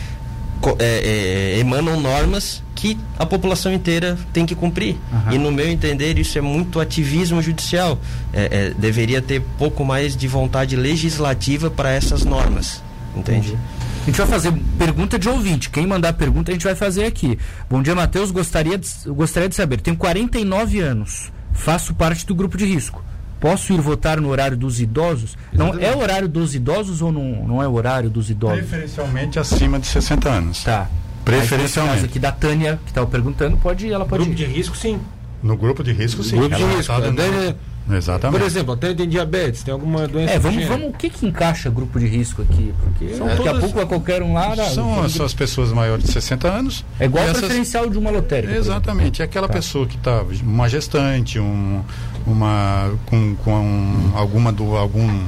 é, 0.79 1.53
é, 1.55 1.59
emanam 1.59 1.99
normas 2.01 2.61
que 2.75 2.97
a 3.17 3.25
população 3.25 3.71
inteira 3.73 4.17
tem 4.33 4.45
que 4.45 4.53
cumprir. 4.55 4.97
Aham. 5.13 5.33
E 5.33 5.37
no 5.37 5.51
meu 5.51 5.69
entender, 5.69 6.17
isso 6.19 6.37
é 6.37 6.41
muito 6.41 6.79
ativismo 6.81 7.41
judicial. 7.41 7.97
É, 8.33 8.49
é, 8.51 8.73
deveria 8.77 9.21
ter 9.21 9.41
pouco 9.57 9.85
mais 9.85 10.17
de 10.17 10.27
vontade 10.27 10.75
legislativa 10.75 11.69
para 11.69 11.91
essas 11.91 12.25
normas. 12.25 12.83
Entende? 13.15 13.57
A 14.01 14.05
gente 14.05 14.17
vai 14.17 14.27
fazer 14.27 14.51
pergunta 14.77 15.17
de 15.17 15.29
ouvinte. 15.29 15.69
Quem 15.69 15.85
mandar 15.87 16.13
pergunta 16.13 16.51
a 16.51 16.53
gente 16.53 16.63
vai 16.63 16.75
fazer 16.75 17.05
aqui. 17.05 17.37
Bom 17.69 17.81
dia, 17.81 17.95
Matheus. 17.95 18.29
Gostaria 18.31 18.77
de, 18.77 18.89
gostaria 19.07 19.47
de 19.47 19.55
saber. 19.55 19.79
Tenho 19.81 19.95
49 19.95 20.79
anos. 20.79 21.31
Faço 21.53 21.93
parte 21.93 22.25
do 22.25 22.35
grupo 22.35 22.57
de 22.57 22.65
risco. 22.65 23.03
Posso 23.39 23.71
ir 23.73 23.79
votar 23.79 24.19
no 24.19 24.29
horário 24.29 24.57
dos 24.57 24.79
idosos? 24.81 25.37
Não 25.53 25.73
é 25.79 25.95
o 25.95 25.99
horário 25.99 26.27
dos 26.27 26.53
idosos 26.53 27.01
ou 27.01 27.11
não, 27.11 27.47
não 27.47 27.63
é 27.63 27.67
o 27.67 27.73
horário 27.73 28.09
dos 28.09 28.29
idosos? 28.29 28.59
Preferencialmente 28.59 29.39
acima 29.39 29.79
de 29.79 29.87
60 29.87 30.29
anos. 30.29 30.63
Tá. 30.63 30.89
Preferencialmente. 31.23 31.95
Caso 31.97 32.05
aqui 32.05 32.19
da 32.19 32.31
Tânia, 32.31 32.79
que 32.83 32.91
estava 32.91 33.07
perguntando, 33.07 33.55
pode 33.57 33.85
ir, 33.87 33.91
ela 33.91 34.05
pode 34.05 34.23
grupo 34.25 34.39
ir. 34.39 34.45
de 34.47 34.51
risco, 34.51 34.75
sim. 34.75 34.99
No 35.41 35.55
grupo 35.55 35.83
de 35.83 35.93
risco, 35.93 36.21
sim. 36.23 36.35
Grupo 36.37 36.55
de 36.55 36.63
risco. 36.63 36.91
tá 36.93 36.99
dando- 36.99 37.21
Até- 37.21 37.55
Exatamente. 37.91 38.39
Por 38.39 38.45
exemplo, 38.45 38.73
até 38.73 38.93
tem 38.93 39.07
diabetes, 39.09 39.63
tem 39.63 39.71
alguma 39.73 40.07
doença. 40.07 40.33
É, 40.33 40.39
vamos, 40.39 40.63
vamos, 40.65 40.89
o 40.89 40.93
que 40.93 41.09
que 41.09 41.25
encaixa 41.25 41.69
grupo 41.69 41.99
de 41.99 42.07
risco 42.07 42.41
aqui? 42.41 42.73
Porque 42.83 43.15
São 43.15 43.27
daqui 43.27 43.41
a 43.41 43.45
todas- 43.45 43.59
pouco 43.61 43.75
vai 43.77 43.85
qualquer 43.85 44.21
um 44.21 44.33
lá. 44.33 44.55
São 44.73 45.03
as, 45.03 45.19
as 45.19 45.33
pessoas 45.33 45.71
maiores 45.71 46.05
de 46.05 46.11
60 46.11 46.47
anos. 46.47 46.85
É 46.99 47.05
igual 47.05 47.23
a 47.23 47.27
essas- 47.27 47.39
preferencial 47.41 47.89
de 47.89 47.97
uma 47.97 48.11
lotérica. 48.11 48.53
Exatamente. 48.55 49.21
É 49.21 49.25
aquela 49.25 49.47
Tá. 49.47 49.53
pessoa 49.53 49.87
que 49.87 49.95
está 49.95 50.23
uma 50.43 50.69
gestante, 50.69 51.39
um, 51.39 51.81
uma 52.27 52.91
com, 53.07 53.35
com 53.43 54.11
alguma 54.15 54.51
do, 54.51 54.75
algum 54.77 55.25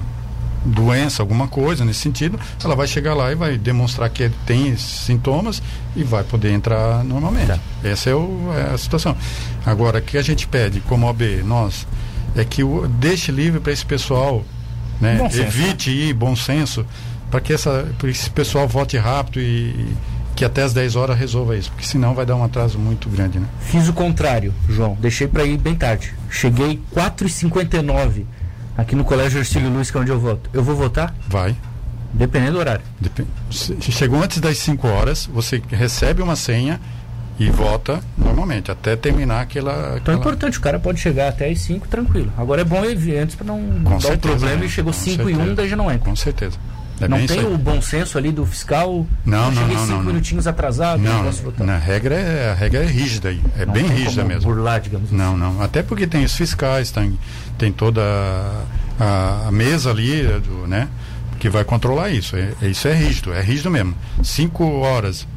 doença, 0.63 1.23
alguma 1.23 1.47
coisa 1.47 1.83
nesse 1.83 2.01
sentido, 2.01 2.39
ela 2.63 2.75
vai 2.75 2.85
chegar 2.87 3.15
lá 3.15 3.31
e 3.31 3.35
vai 3.35 3.57
demonstrar 3.57 4.07
que 4.11 4.29
tem 4.45 4.75
sintomas 4.77 5.61
e 5.95 6.03
vai 6.03 6.23
poder 6.23 6.51
entrar 6.51 7.03
normalmente. 7.03 7.47
Tá. 7.47 7.59
Essa 7.83 8.11
é, 8.11 8.15
o- 8.15 8.51
é 8.55 8.71
a 8.73 8.77
situação. 8.77 9.17
Agora, 9.65 9.97
o 9.97 10.01
que 10.03 10.17
a 10.17 10.21
gente 10.21 10.47
pede 10.47 10.79
como 10.81 11.07
OB, 11.07 11.41
nós, 11.43 11.87
é 12.35 12.43
que 12.43 12.63
o, 12.63 12.87
deixe 12.87 13.31
livre 13.31 13.59
para 13.59 13.71
esse 13.71 13.85
pessoal, 13.85 14.43
né, 14.99 15.17
Bom 15.17 15.29
senso, 15.29 15.41
evite 15.41 15.91
ir, 15.91 16.13
bom 16.13 16.35
senso, 16.35 16.85
para 17.29 17.41
que 17.41 17.53
essa, 17.53 17.87
esse 18.05 18.29
pessoal 18.29 18.67
vote 18.67 18.97
rápido 18.97 19.39
e 19.39 19.95
que 20.35 20.45
até 20.45 20.63
as 20.63 20.73
10 20.73 20.95
horas 20.95 21.17
resolva 21.17 21.55
isso, 21.55 21.71
porque 21.71 21.85
senão 21.85 22.13
vai 22.13 22.25
dar 22.25 22.35
um 22.35 22.43
atraso 22.43 22.79
muito 22.79 23.09
grande, 23.09 23.39
né? 23.39 23.47
Fiz 23.59 23.87
o 23.87 23.93
contrário, 23.93 24.53
João. 24.67 24.97
Deixei 24.99 25.27
para 25.27 25.43
ir 25.43 25.57
bem 25.57 25.75
tarde. 25.75 26.13
Cheguei 26.29 26.81
4h59 26.95 28.25
aqui 28.77 28.95
no 28.95 29.03
Colégio 29.03 29.39
Ercílio 29.39 29.69
Luiz, 29.69 29.91
que 29.91 29.97
é 29.97 30.01
onde 30.01 30.11
eu 30.11 30.19
voto. 30.19 30.49
Eu 30.53 30.63
vou 30.63 30.75
votar? 30.75 31.13
Vai. 31.27 31.55
Dependendo 32.13 32.53
do 32.53 32.59
horário. 32.59 32.83
Se 33.51 33.91
chegou 33.91 34.21
antes 34.21 34.39
das 34.39 34.57
5 34.57 34.87
horas, 34.87 35.29
você 35.31 35.61
recebe 35.69 36.21
uma 36.21 36.35
senha 36.35 36.79
e 37.43 37.49
vota 37.49 37.99
normalmente, 38.17 38.69
até 38.71 38.95
terminar 38.95 39.41
aquela. 39.41 39.71
Então 39.73 39.85
é 39.93 39.97
aquela- 39.97 40.17
importante, 40.17 40.57
o 40.57 40.61
cara 40.61 40.79
pode 40.79 40.99
chegar 40.99 41.29
até 41.29 41.49
as 41.49 41.59
5 41.61 41.87
tranquilo. 41.87 42.31
Agora 42.37 42.61
é 42.61 42.63
bom 42.63 42.83
ir 42.85 42.95
vir 42.95 43.17
antes 43.17 43.35
para 43.35 43.47
não 43.47 43.59
Com 43.59 43.83
dar 43.89 43.95
um 43.95 43.99
certeza, 44.01 44.19
problema 44.37 44.59
né? 44.59 44.65
e 44.65 44.69
chegou 44.69 44.93
Com 44.93 44.99
5 44.99 45.29
e 45.29 45.33
1, 45.33 45.35
certeza. 45.37 45.55
daí 45.55 45.69
já 45.69 45.75
não 45.75 45.91
entra. 45.91 46.05
Com 46.09 46.15
certeza. 46.15 46.57
É 46.99 47.07
não 47.07 47.25
tem 47.25 47.43
o 47.43 47.57
bom 47.57 47.81
senso 47.81 48.15
ali 48.15 48.31
do 48.31 48.45
fiscal. 48.45 49.07
Não, 49.25 49.49
não, 49.51 49.67
não, 49.67 49.75
5 49.79 49.91
não, 49.91 50.03
minutinhos 50.03 50.45
atrasado, 50.45 51.01
não, 51.01 51.23
Não, 51.57 51.65
na 51.65 51.79
regra 51.79 52.13
é, 52.13 52.51
a 52.51 52.53
regra 52.53 52.83
é 52.83 52.85
rígida 52.85 53.29
aí. 53.29 53.41
É 53.57 53.65
Não 53.65 53.73
bem 53.73 53.87
rígida 53.87 54.23
mesmo. 54.23 54.43
Burlar, 54.43 54.79
digamos 54.79 55.07
assim. 55.07 55.17
Não, 55.17 55.35
não. 55.35 55.59
Até 55.63 55.81
porque 55.81 56.05
tem 56.05 56.23
os 56.23 56.35
fiscais, 56.35 56.91
tem, 56.91 57.17
tem 57.57 57.71
toda 57.71 58.01
a, 58.99 59.47
a- 59.47 59.51
mesa 59.51 59.89
ali, 59.89 60.21
do, 60.45 60.67
né? 60.67 60.87
Que 61.39 61.49
vai 61.49 61.63
controlar 61.63 62.09
isso. 62.11 62.35
É- 62.35 62.53
isso 62.67 62.87
é 62.87 62.93
rígido, 62.93 63.33
é 63.33 63.41
rígido 63.41 63.71
mesmo. 63.71 63.95
Cinco 64.23 64.63
horas, 64.81 65.27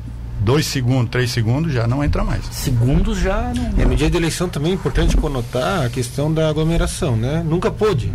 dois 0.44 0.66
segundos, 0.66 1.10
três 1.10 1.30
segundos, 1.30 1.72
já 1.72 1.86
não 1.86 2.04
entra 2.04 2.22
mais. 2.22 2.44
Segundos 2.52 3.18
já 3.18 3.52
não. 3.54 3.78
E 3.78 3.82
a 3.82 3.86
medida 3.86 4.10
de 4.10 4.16
eleição 4.16 4.48
também 4.48 4.72
é 4.72 4.74
importante 4.74 5.16
conotar 5.16 5.86
a 5.86 5.88
questão 5.88 6.32
da 6.32 6.48
aglomeração, 6.48 7.16
né? 7.16 7.42
Nunca 7.44 7.70
pôde. 7.70 8.12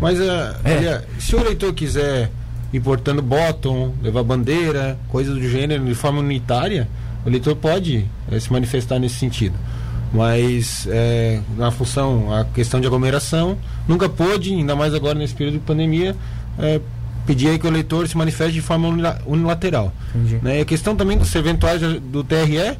Mas 0.00 0.20
É. 0.20 0.54
olha, 0.64 1.04
se 1.18 1.34
o 1.34 1.40
eleitor 1.40 1.72
quiser 1.72 2.30
ir 2.72 2.80
portando 2.80 3.22
bottom, 3.22 3.94
levar 4.02 4.22
bandeira, 4.22 4.98
coisas 5.08 5.34
do 5.34 5.48
gênero 5.48 5.84
de 5.84 5.94
forma 5.94 6.20
unitária, 6.20 6.88
o 7.24 7.28
eleitor 7.28 7.56
pode 7.56 8.04
eh, 8.30 8.38
se 8.40 8.52
manifestar 8.52 8.98
nesse 8.98 9.14
sentido. 9.16 9.54
Mas 10.12 10.86
na 11.56 11.70
função, 11.70 12.30
a 12.34 12.44
questão 12.44 12.78
de 12.80 12.86
aglomeração, 12.86 13.56
nunca 13.88 14.10
pôde, 14.10 14.52
ainda 14.52 14.76
mais 14.76 14.92
agora 14.92 15.18
nesse 15.18 15.34
período 15.34 15.54
de 15.54 15.60
pandemia, 15.60 16.14
pedir 17.26 17.48
aí 17.48 17.58
que 17.58 17.66
o 17.66 17.68
eleitor 17.68 18.08
se 18.08 18.16
manifeste 18.16 18.54
de 18.54 18.60
forma 18.60 18.88
unila- 18.88 19.18
unilateral. 19.26 19.92
Entendi. 20.14 20.38
Né? 20.42 20.58
E 20.58 20.62
a 20.62 20.64
questão 20.64 20.96
também 20.96 21.16
dos 21.16 21.34
eventuais 21.34 21.80
do 21.80 22.24
TRE, 22.24 22.76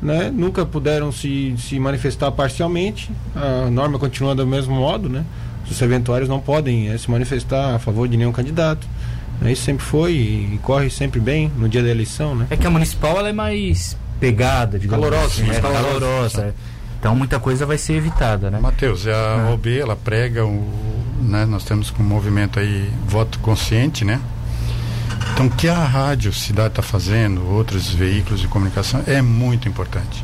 né? 0.00 0.30
nunca 0.32 0.64
puderam 0.64 1.10
se, 1.12 1.54
se 1.58 1.78
manifestar 1.78 2.30
parcialmente, 2.32 3.10
a 3.34 3.70
norma 3.70 3.98
continua 3.98 4.34
do 4.34 4.46
mesmo 4.46 4.74
modo, 4.74 5.08
né? 5.08 5.24
Os 5.68 5.76
serventuários 5.76 6.28
não 6.28 6.40
podem 6.40 6.90
é, 6.90 6.98
se 6.98 7.10
manifestar 7.10 7.76
a 7.76 7.78
favor 7.78 8.06
de 8.06 8.16
nenhum 8.16 8.32
candidato. 8.32 8.86
Né? 9.40 9.52
Isso 9.52 9.62
sempre 9.62 9.84
foi 9.84 10.12
e, 10.12 10.54
e, 10.54 10.60
corre 10.62 10.90
sempre 10.90 11.18
bem 11.20 11.50
no 11.56 11.68
dia 11.68 11.82
da 11.82 11.88
eleição, 11.88 12.34
né? 12.34 12.46
É 12.50 12.56
que 12.56 12.66
a 12.66 12.70
municipal 12.70 13.18
ela 13.18 13.28
é 13.28 13.32
mais 13.32 13.96
pegada, 14.20 14.78
digamos 14.78 15.08
calorosa, 15.08 15.42
assim, 15.42 15.50
é 15.50 15.60
calorosa. 15.60 16.00
calorosa. 16.00 16.54
Então 16.98 17.16
muita 17.16 17.40
coisa 17.40 17.66
vai 17.66 17.78
ser 17.78 17.94
evitada, 17.94 18.50
né? 18.50 18.60
Matheus, 18.60 19.06
a 19.08 19.48
ah. 19.48 19.50
OB 19.52 19.78
ela 19.78 19.96
prega 19.96 20.44
o, 20.44 20.60
né, 21.22 21.46
nós 21.46 21.64
temos 21.64 21.90
com 21.90 22.02
um 22.02 22.06
movimento 22.06 22.58
aí 22.58 22.90
voto 23.06 23.38
consciente, 23.38 24.04
né? 24.04 24.20
Então, 25.32 25.46
o 25.46 25.50
que 25.50 25.68
a 25.68 25.84
Rádio 25.84 26.32
Cidade 26.32 26.70
está 26.70 26.82
fazendo, 26.82 27.46
outros 27.48 27.88
veículos 27.88 28.40
de 28.40 28.48
comunicação, 28.48 29.02
é 29.06 29.22
muito 29.22 29.68
importante. 29.68 30.22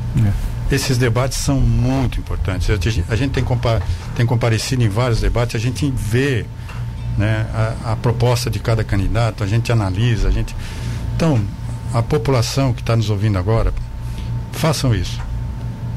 É. 0.70 0.74
Esses 0.74 0.98
debates 0.98 1.38
são 1.38 1.60
muito 1.60 2.20
importantes. 2.20 2.68
A 3.08 3.16
gente 3.16 3.30
tem, 3.30 3.42
compa 3.42 3.80
tem 4.14 4.26
comparecido 4.26 4.82
em 4.82 4.88
vários 4.88 5.20
debates, 5.20 5.56
a 5.56 5.58
gente 5.58 5.90
vê 5.96 6.44
né, 7.16 7.46
a, 7.54 7.92
a, 7.92 7.96
proposta 7.96 8.50
de 8.50 8.58
cada 8.58 8.84
candidato, 8.84 9.42
a 9.42 9.46
gente 9.46 9.72
analisa, 9.72 10.28
a 10.28 10.30
gente. 10.30 10.54
Então, 11.16 11.40
a 11.94 12.02
população 12.02 12.74
que 12.74 12.82
está 12.82 12.94
nos 12.94 13.08
ouvindo 13.08 13.38
agora, 13.38 13.72
façam 14.52 14.94
isso. 14.94 15.18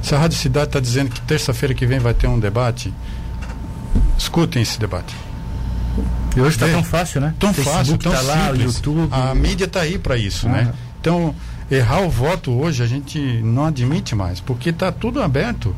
Se 0.02 0.16
a 0.16 0.20
Rádio 0.20 0.38
Cidade 0.38 0.68
está 0.68 0.80
dizendo 0.80 1.12
que 1.12 1.22
terça-feira 1.22 1.76
que 1.76 1.86
vem 1.86 2.00
vai 2.00 2.14
ter 2.14 2.28
um 2.28 2.40
debate, 2.40 2.94
escutem 4.22 4.62
esse 4.62 4.80
debate. 4.80 5.16
E 6.36 6.40
hoje 6.40 6.56
está 6.56 6.68
tão 6.68 6.84
fácil, 6.84 7.20
né? 7.20 7.34
Tão 7.38 7.54
fácil, 7.54 7.98
tão 7.98 8.12
tá 8.12 8.22
lá, 8.22 8.48
simples. 8.48 8.76
YouTube. 8.76 9.10
A 9.12 9.36
mídia 9.36 9.66
está 9.66 9.82
aí 9.82 9.98
para 9.98 10.18
isso, 10.18 10.48
né? 10.48 10.62
ah. 10.62 10.66
né? 10.66 10.74
Então, 11.00 11.36
errar 11.70 12.02
o 12.02 12.10
voto 12.10 12.52
hoje 12.52 12.84
a 12.84 12.86
gente 12.86 13.20
não 13.44 13.66
admite 13.66 14.16
mais, 14.16 14.40
porque 14.40 14.70
está 14.70 14.92
tudo 14.92 15.22
aberto. 15.22 15.76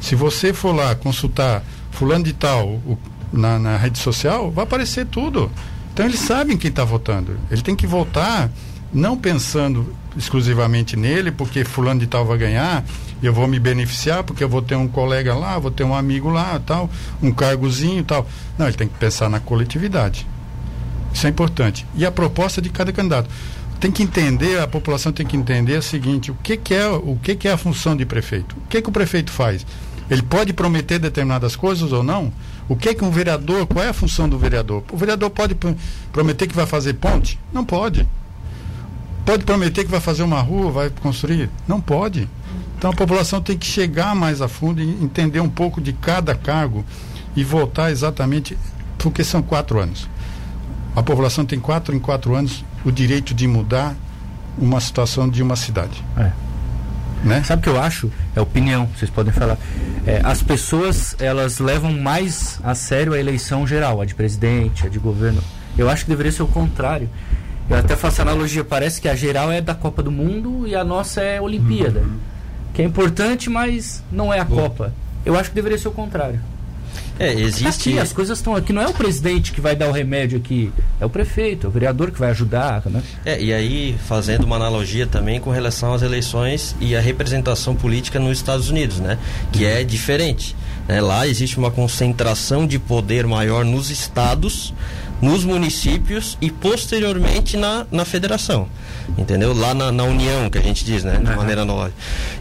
Se 0.00 0.14
você 0.14 0.52
for 0.52 0.74
lá 0.74 0.94
consultar 0.94 1.62
fulano 1.92 2.24
de 2.24 2.32
tal 2.32 2.68
o, 2.68 2.98
na, 3.32 3.58
na 3.58 3.76
rede 3.76 3.98
social, 3.98 4.50
vai 4.50 4.64
aparecer 4.64 5.06
tudo. 5.06 5.50
Então 5.92 6.04
eles 6.04 6.20
sabem 6.20 6.58
quem 6.58 6.68
está 6.68 6.84
votando. 6.84 7.38
Ele 7.50 7.62
tem 7.62 7.74
que 7.74 7.86
votar 7.86 8.50
não 8.92 9.16
pensando 9.16 9.94
exclusivamente 10.16 10.96
nele, 10.96 11.30
porque 11.30 11.64
fulano 11.64 12.00
de 12.00 12.06
tal 12.06 12.24
vai 12.24 12.38
ganhar, 12.38 12.84
eu 13.22 13.32
vou 13.32 13.46
me 13.46 13.58
beneficiar, 13.58 14.24
porque 14.24 14.42
eu 14.42 14.48
vou 14.48 14.62
ter 14.62 14.76
um 14.76 14.88
colega 14.88 15.34
lá, 15.34 15.58
vou 15.58 15.70
ter 15.70 15.84
um 15.84 15.94
amigo 15.94 16.28
lá, 16.28 16.60
tal, 16.64 16.90
um 17.22 17.32
cargozinho 17.32 18.04
tal. 18.04 18.26
Não, 18.58 18.66
ele 18.66 18.76
tem 18.76 18.88
que 18.88 18.98
pensar 18.98 19.28
na 19.28 19.40
coletividade. 19.40 20.26
Isso 21.12 21.26
é 21.26 21.30
importante. 21.30 21.86
E 21.94 22.04
a 22.04 22.10
proposta 22.10 22.60
de 22.60 22.68
cada 22.68 22.92
candidato. 22.92 23.28
Tem 23.80 23.90
que 23.90 24.02
entender, 24.02 24.58
a 24.58 24.66
população 24.66 25.12
tem 25.12 25.26
que 25.26 25.36
entender 25.36 25.78
o 25.78 25.82
seguinte, 25.82 26.30
o 26.30 26.34
que, 26.42 26.56
que 26.56 26.74
é, 26.74 26.88
o 26.88 27.18
que, 27.22 27.34
que 27.34 27.46
é 27.46 27.52
a 27.52 27.58
função 27.58 27.94
de 27.94 28.06
prefeito? 28.06 28.56
O 28.64 28.68
que, 28.68 28.80
que 28.80 28.88
o 28.88 28.92
prefeito 28.92 29.30
faz? 29.30 29.66
Ele 30.10 30.22
pode 30.22 30.52
prometer 30.54 30.98
determinadas 30.98 31.54
coisas 31.56 31.92
ou 31.92 32.02
não? 32.02 32.32
O 32.68 32.76
que 32.76 32.94
que 32.94 33.04
um 33.04 33.10
vereador, 33.10 33.66
qual 33.66 33.84
é 33.84 33.88
a 33.90 33.92
função 33.92 34.28
do 34.28 34.38
vereador? 34.38 34.82
O 34.90 34.96
vereador 34.96 35.30
pode 35.30 35.56
prometer 36.12 36.46
que 36.46 36.56
vai 36.56 36.66
fazer 36.66 36.94
ponte? 36.94 37.38
Não 37.52 37.64
pode. 37.64 38.06
Pode 39.26 39.44
prometer 39.44 39.84
que 39.84 39.90
vai 39.90 39.98
fazer 39.98 40.22
uma 40.22 40.40
rua, 40.40 40.70
vai 40.70 40.88
construir? 40.88 41.50
Não 41.66 41.80
pode. 41.80 42.28
Então 42.78 42.92
a 42.92 42.94
população 42.94 43.42
tem 43.42 43.58
que 43.58 43.66
chegar 43.66 44.14
mais 44.14 44.40
a 44.40 44.46
fundo 44.46 44.80
e 44.80 44.88
entender 45.02 45.40
um 45.40 45.48
pouco 45.48 45.80
de 45.80 45.92
cada 45.92 46.32
cargo 46.36 46.84
e 47.34 47.42
voltar 47.42 47.90
exatamente, 47.90 48.56
porque 48.96 49.24
são 49.24 49.42
quatro 49.42 49.80
anos. 49.80 50.08
A 50.94 51.02
população 51.02 51.44
tem 51.44 51.58
quatro 51.58 51.92
em 51.94 51.98
quatro 51.98 52.36
anos 52.36 52.64
o 52.84 52.92
direito 52.92 53.34
de 53.34 53.48
mudar 53.48 53.96
uma 54.56 54.80
situação 54.80 55.28
de 55.28 55.42
uma 55.42 55.56
cidade. 55.56 56.04
É. 56.16 56.30
Né? 57.24 57.42
Sabe 57.42 57.60
o 57.60 57.62
que 57.64 57.68
eu 57.68 57.80
acho? 57.80 58.12
É 58.36 58.40
opinião, 58.40 58.88
vocês 58.96 59.10
podem 59.10 59.32
falar. 59.32 59.58
É, 60.06 60.20
as 60.22 60.40
pessoas 60.40 61.16
elas 61.18 61.58
levam 61.58 61.92
mais 61.92 62.60
a 62.62 62.76
sério 62.76 63.12
a 63.12 63.18
eleição 63.18 63.66
geral, 63.66 64.00
a 64.00 64.04
de 64.04 64.14
presidente, 64.14 64.86
a 64.86 64.88
de 64.88 65.00
governo. 65.00 65.42
Eu 65.76 65.90
acho 65.90 66.04
que 66.04 66.10
deveria 66.10 66.30
ser 66.30 66.44
o 66.44 66.46
contrário. 66.46 67.10
Eu 67.68 67.76
até 67.76 67.96
faço 67.96 68.22
analogia, 68.22 68.64
parece 68.64 69.00
que 69.00 69.08
a 69.08 69.14
geral 69.14 69.50
é 69.50 69.60
da 69.60 69.74
Copa 69.74 70.02
do 70.02 70.10
Mundo 70.10 70.66
e 70.66 70.74
a 70.74 70.84
nossa 70.84 71.20
é 71.20 71.40
Olimpíada. 71.40 72.00
Uhum. 72.00 72.18
Que 72.72 72.82
é 72.82 72.84
importante, 72.84 73.50
mas 73.50 74.02
não 74.10 74.32
é 74.32 74.38
a 74.38 74.44
Copa. 74.44 74.92
Eu 75.24 75.36
acho 75.36 75.50
que 75.50 75.54
deveria 75.56 75.78
ser 75.78 75.88
o 75.88 75.92
contrário. 75.92 76.40
É, 77.18 77.32
existe. 77.32 77.90
Aqui, 77.90 77.98
as 77.98 78.12
coisas 78.12 78.38
estão 78.38 78.54
aqui. 78.54 78.72
Não 78.72 78.82
é 78.82 78.88
o 78.88 78.92
presidente 78.92 79.52
que 79.52 79.60
vai 79.60 79.74
dar 79.74 79.88
o 79.88 79.92
remédio 79.92 80.38
aqui, 80.38 80.72
é 81.00 81.06
o 81.06 81.10
prefeito, 81.10 81.66
é 81.66 81.68
o 81.68 81.72
vereador 81.72 82.10
que 82.10 82.18
vai 82.18 82.30
ajudar, 82.30 82.82
né? 82.86 83.02
É, 83.24 83.40
e 83.40 83.52
aí, 83.52 83.96
fazendo 84.06 84.44
uma 84.44 84.56
analogia 84.56 85.06
também 85.06 85.40
com 85.40 85.50
relação 85.50 85.94
às 85.94 86.02
eleições 86.02 86.76
e 86.80 86.94
a 86.94 87.00
representação 87.00 87.74
política 87.74 88.18
nos 88.18 88.36
Estados 88.38 88.68
Unidos, 88.68 88.98
né? 88.98 89.18
Que 89.52 89.64
é 89.64 89.82
diferente. 89.82 90.54
Né? 90.86 91.00
Lá 91.00 91.26
existe 91.26 91.58
uma 91.58 91.70
concentração 91.70 92.66
de 92.66 92.78
poder 92.78 93.26
maior 93.26 93.64
nos 93.64 93.90
estados 93.90 94.74
nos 95.20 95.44
municípios 95.44 96.36
e 96.40 96.50
posteriormente 96.50 97.56
na, 97.56 97.86
na 97.90 98.04
federação. 98.04 98.68
Entendeu? 99.16 99.54
Lá 99.54 99.72
na, 99.72 99.90
na 99.90 100.04
União, 100.04 100.50
que 100.50 100.58
a 100.58 100.62
gente 100.62 100.84
diz, 100.84 101.04
né? 101.04 101.16
De 101.16 101.34
maneira 101.34 101.64
nova. 101.64 101.90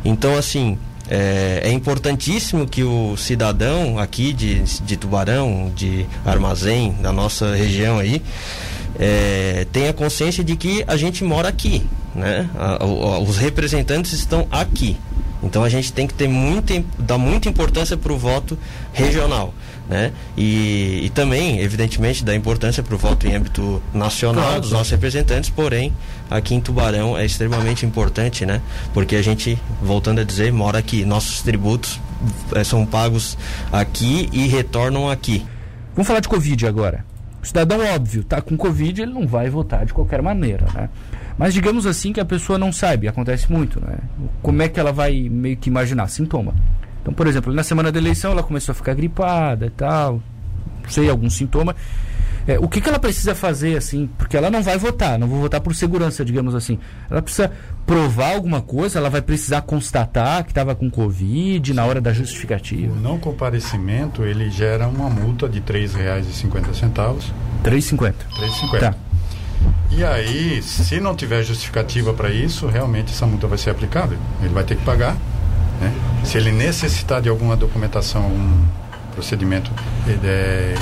Então, 0.03 0.35
assim, 0.35 0.77
é, 1.10 1.62
é, 1.63 1.72
importantíssimo 1.72 2.68
que 2.68 2.84
o 2.84 3.15
cidadão 3.18 4.00
aqui 4.00 4.34
de, 4.34 4.62
de 4.62 4.98
Tubarão, 4.98 5.72
de 5.76 6.06
Armazém, 6.26 6.94
da 7.02 7.12
nossa 7.12 7.56
região 7.56 8.00
aí, 8.00 8.22
é, 8.98 9.68
tenha 9.72 9.94
consciência 9.94 10.44
de 10.44 10.56
que 10.56 10.84
a 10.88 10.98
gente 10.98 11.24
mora 11.24 11.50
aqui, 11.50 11.84
né? 12.13 12.50
A, 12.56 12.84
a, 12.84 13.20
os 13.20 13.38
representantes 13.38 14.13
estão 14.13 14.48
aqui. 14.52 14.98
Então 15.44 15.63
a 15.63 15.70
gente 15.70 15.94
tem 15.94 16.08
que 16.08 16.13
ter 16.13 16.28
muita, 16.28 16.84
dar 16.98 17.18
muita 17.18 17.50
importância 17.50 17.96
para 17.96 18.12
o 18.12 18.18
voto 18.18 18.58
regional 18.94 19.54
né? 19.89 20.12
E, 20.36 21.02
e 21.06 21.10
também, 21.10 21.60
evidentemente, 21.60 22.24
da 22.24 22.36
importância 22.36 22.82
para 22.82 22.95
o 22.95 22.98
voto 22.98 23.28
em 23.28 23.36
âmbito 23.36 23.82
nacional 23.93 24.43
claro. 24.43 24.62
dos 24.62 24.71
nossos 24.71 24.91
representantes, 24.91 25.50
porém, 25.50 25.93
aqui 26.30 26.56
em 26.56 26.62
Tubarão 26.62 27.17
é 27.17 27.26
extremamente 27.26 27.86
importante, 27.86 28.45
né? 28.45 28.62
Porque 28.93 29.15
a 29.15 29.21
gente, 29.21 29.60
voltando 29.82 30.21
a 30.21 30.24
dizer, 30.24 30.52
mora 30.52 30.80
aqui, 30.80 31.06
nossos 31.06 31.41
tributos 31.41 32.00
é, 32.54 32.63
são 32.63 32.86
pagos 32.86 33.38
aqui 33.71 34.30
e 34.32 34.48
retornam 34.48 35.10
aqui. 35.10 35.45
Vamos 35.93 36.08
falar 36.08 36.19
de 36.19 36.28
Covid 36.28 36.67
agora. 36.67 37.06
O 37.41 37.45
cidadão, 37.45 37.80
óbvio, 37.93 38.21
está 38.21 38.41
com 38.41 38.58
Covid, 38.58 39.04
ele 39.04 39.13
não 39.13 39.28
vai 39.28 39.50
votar 39.50 39.86
de 39.86 39.93
qualquer 39.93 40.21
maneira, 40.21 40.65
né? 40.74 40.89
Mas 41.38 41.54
digamos 41.54 41.86
assim 41.86 42.12
que 42.12 42.19
a 42.19 42.26
pessoa 42.26 42.58
não 42.58 42.71
sabe, 42.71 43.08
acontece 43.08 43.52
muito, 43.52 43.80
né? 43.80 43.98
Como 44.41 44.62
é 44.62 44.69
que 44.69 44.80
ela 44.80 44.91
vai 44.91 45.30
meio 45.30 45.56
que 45.58 45.69
imaginar? 45.69 46.08
Sintoma. 46.08 46.56
Então, 47.06 47.13
por 47.13 47.28
exemplo, 47.28 47.54
na 47.54 47.62
semana 47.62 47.91
da 47.91 48.00
eleição 48.00 48.32
ela 48.32 48.41
começou 48.41 48.72
a 48.72 48.76
ficar 48.76 48.96
gripada 48.96 49.68
e 49.68 49.70
tal, 49.70 50.20
sei, 50.89 51.08
algum 51.08 51.30
sintoma. 51.30 51.76
É, 52.48 52.58
o 52.58 52.68
que, 52.68 52.82
que 52.82 52.89
ela 52.89 52.98
precisa 52.98 53.36
fazer, 53.36 53.78
assim, 53.78 54.10
porque 54.18 54.36
ela 54.36 54.50
não 54.50 54.63
vai 54.63 54.76
votar, 54.76 55.20
não 55.20 55.28
vou 55.28 55.39
votar 55.39 55.62
por 55.62 55.76
segurança, 55.76 56.26
digamos 56.26 56.56
assim. 56.56 56.80
Ela 57.08 57.22
precisa 57.22 57.52
provar 57.86 58.34
alguma 58.34 58.60
coisa, 58.60 58.98
ela 58.98 59.10
vai 59.10 59.22
precisar 59.22 59.62
constatar 59.62 60.44
que 60.44 60.50
estava 60.50 60.74
com 60.74 60.89
Covid 60.89 61.76
na 61.76 61.86
hora 61.86 62.02
da 62.02 62.12
justificativa. 62.12 62.91
O 62.91 63.00
não 63.00 63.20
comparecimento, 63.20 64.24
ele 64.24 64.50
gera 64.50 64.88
uma 64.88 65.08
multa 65.08 65.48
de 65.48 65.60
R$ 65.60 65.88
3,50. 65.88 66.54
R$ 66.56 67.72
3,50. 67.72 68.13
3,50. 68.34 68.80
Tá. 68.80 68.96
E 69.91 70.04
aí, 70.04 70.60
se 70.63 71.00
não 71.00 71.15
tiver 71.15 71.44
justificativa 71.44 72.13
para 72.13 72.32
isso, 72.32 72.65
realmente 72.65 73.12
essa 73.12 73.28
multa 73.28 73.46
vai 73.46 73.60
ser 73.60 73.70
aplicável. 73.70 74.18
Ele 74.41 74.54
vai 74.54 74.63
ter 74.63 74.76
que 74.76 74.84
pagar 74.84 75.15
né? 75.79 75.93
Se 76.23 76.38
ele 76.38 76.51
necessitar 76.51 77.21
de 77.21 77.29
alguma 77.29 77.55
documentação, 77.55 78.25
um 78.25 78.65
procedimento 79.13 79.71
é, 80.23 80.75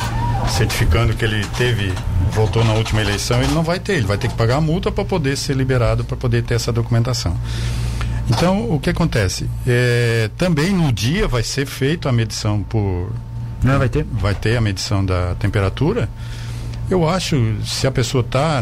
certificando 0.49 1.13
que 1.13 1.23
ele 1.23 1.45
teve, 1.57 1.93
voltou 2.31 2.63
na 2.63 2.73
última 2.73 3.01
eleição, 3.01 3.41
ele 3.41 3.53
não 3.53 3.63
vai 3.63 3.79
ter, 3.79 3.93
ele 3.93 4.07
vai 4.07 4.17
ter 4.17 4.27
que 4.27 4.35
pagar 4.35 4.57
a 4.57 4.61
multa 4.61 4.91
para 4.91 5.05
poder 5.05 5.37
ser 5.37 5.55
liberado, 5.55 6.03
para 6.03 6.17
poder 6.17 6.43
ter 6.43 6.55
essa 6.55 6.71
documentação. 6.71 7.37
Então, 8.29 8.71
o 8.71 8.79
que 8.79 8.89
acontece? 8.89 9.49
É, 9.67 10.29
também 10.37 10.71
no 10.71 10.91
dia 10.91 11.27
vai 11.27 11.43
ser 11.43 11.65
feita 11.65 12.09
a 12.09 12.11
medição 12.11 12.63
por. 12.63 13.11
Não, 13.61 13.77
vai 13.77 13.89
ter? 13.89 14.05
Vai 14.11 14.33
ter 14.33 14.57
a 14.57 14.61
medição 14.61 15.05
da 15.05 15.35
temperatura. 15.35 16.09
Eu 16.89 17.07
acho, 17.07 17.55
se 17.65 17.87
a 17.87 17.91
pessoa 17.91 18.21
está 18.21 18.61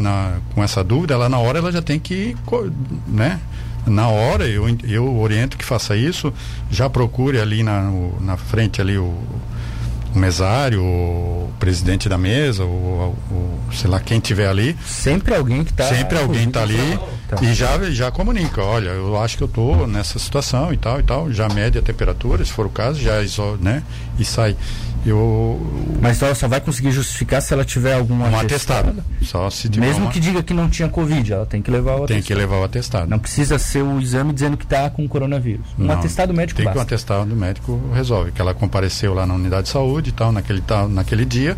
com 0.54 0.64
essa 0.64 0.84
dúvida, 0.84 1.14
ela 1.14 1.28
na 1.28 1.40
hora 1.40 1.60
ela 1.60 1.72
já 1.72 1.82
tem 1.82 2.00
que 2.00 2.36
né, 3.08 3.40
na 3.86 4.08
hora 4.08 4.48
eu, 4.48 4.66
eu 4.84 5.20
oriento 5.20 5.58
que 5.58 5.66
faça 5.66 5.96
isso, 5.96 6.34
já 6.70 6.90
procure 6.90 7.40
ali 7.40 7.64
na, 7.64 7.82
no, 7.82 8.20
na 8.22 8.38
frente 8.38 8.82
ali 8.82 8.98
o, 8.98 9.18
o 10.14 10.20
mesário, 10.20 10.84
o 10.84 11.52
presidente 11.60 12.08
da 12.08 12.18
mesa, 12.18 12.64
o, 12.64 13.16
o, 13.32 13.60
sei 13.74 13.90
lá 13.90 14.00
quem 14.00 14.20
tiver 14.20 14.48
ali. 14.48 14.78
Sempre 14.86 15.36
alguém 15.36 15.64
que 15.64 15.72
está. 15.72 15.86
Sempre 15.86 16.20
alguém 16.20 16.48
está 16.48 16.62
ali 16.62 17.00
tá. 17.28 17.38
e 17.42 17.54
já, 17.54 17.90
já 17.92 18.12
comunica, 18.12 18.62
olha, 18.62 18.90
eu 18.90 19.20
acho 19.22 19.38
que 19.38 19.44
eu 19.44 19.48
estou 19.48 19.88
nessa 19.88 20.20
situação 20.20 20.74
e 20.74 20.78
tal 20.78 21.00
e 21.00 21.04
tal, 21.04 21.32
já 21.32 21.48
mede 21.50 21.78
a 21.78 21.82
temperatura, 21.82 22.44
se 22.44 22.52
for 22.52 22.66
o 22.66 22.70
caso, 22.70 23.00
já 23.00 23.22
né, 23.60 23.84
e 24.20 24.26
sai. 24.26 24.56
Eu, 25.06 25.60
Mas 26.00 26.22
ela 26.22 26.36
só 26.36 26.48
vai 26.48 26.62
conseguir 26.62 26.92
justificar 26.92 27.42
se 27.42 27.52
ela 27.54 27.66
tiver 27.66 27.94
algum 27.96 28.14
um 28.16 28.38
atestado. 28.40 29.04
Só 29.24 29.50
se 29.50 29.68
Mesmo 29.80 30.04
uma- 30.06 30.12
que 30.12 30.20
diga 30.20 30.44
que 30.44 30.54
não 30.54 30.70
tinha 30.70 30.88
Covid, 30.88 31.34
ela 31.34 31.46
tem 31.46 31.60
que 31.62 31.72
levar 31.72 31.94
o 31.94 32.06
tem 32.06 32.18
atestado. 32.18 32.24
que 32.28 32.34
levar 32.36 32.58
o 32.58 32.64
atestado. 32.64 33.10
Não 33.10 33.18
precisa 33.18 33.58
ser 33.58 33.82
o 33.82 34.00
exame 34.00 34.32
dizendo 34.32 34.56
que 34.58 34.64
está 34.64 34.90
com 34.92 35.08
coronavírus. 35.08 35.66
Um 35.80 35.86
Não, 35.86 35.96
atestado 35.96 36.34
médico 36.34 36.58
Tem 36.58 36.66
que 36.66 36.72
um 36.72 36.74
basta. 36.76 36.94
atestado 36.96 37.26
do 37.30 37.36
médico 37.36 37.82
resolve. 37.96 38.32
Que 38.32 38.42
ela 38.42 38.54
compareceu 38.54 39.14
lá 39.16 39.26
na 39.26 39.34
unidade 39.34 39.64
de 39.64 39.70
saúde 39.70 40.10
e 40.10 40.14
tal, 40.14 40.32
naquele, 40.32 40.62
tal, 40.62 40.88
naquele 40.88 41.26
dia, 41.26 41.58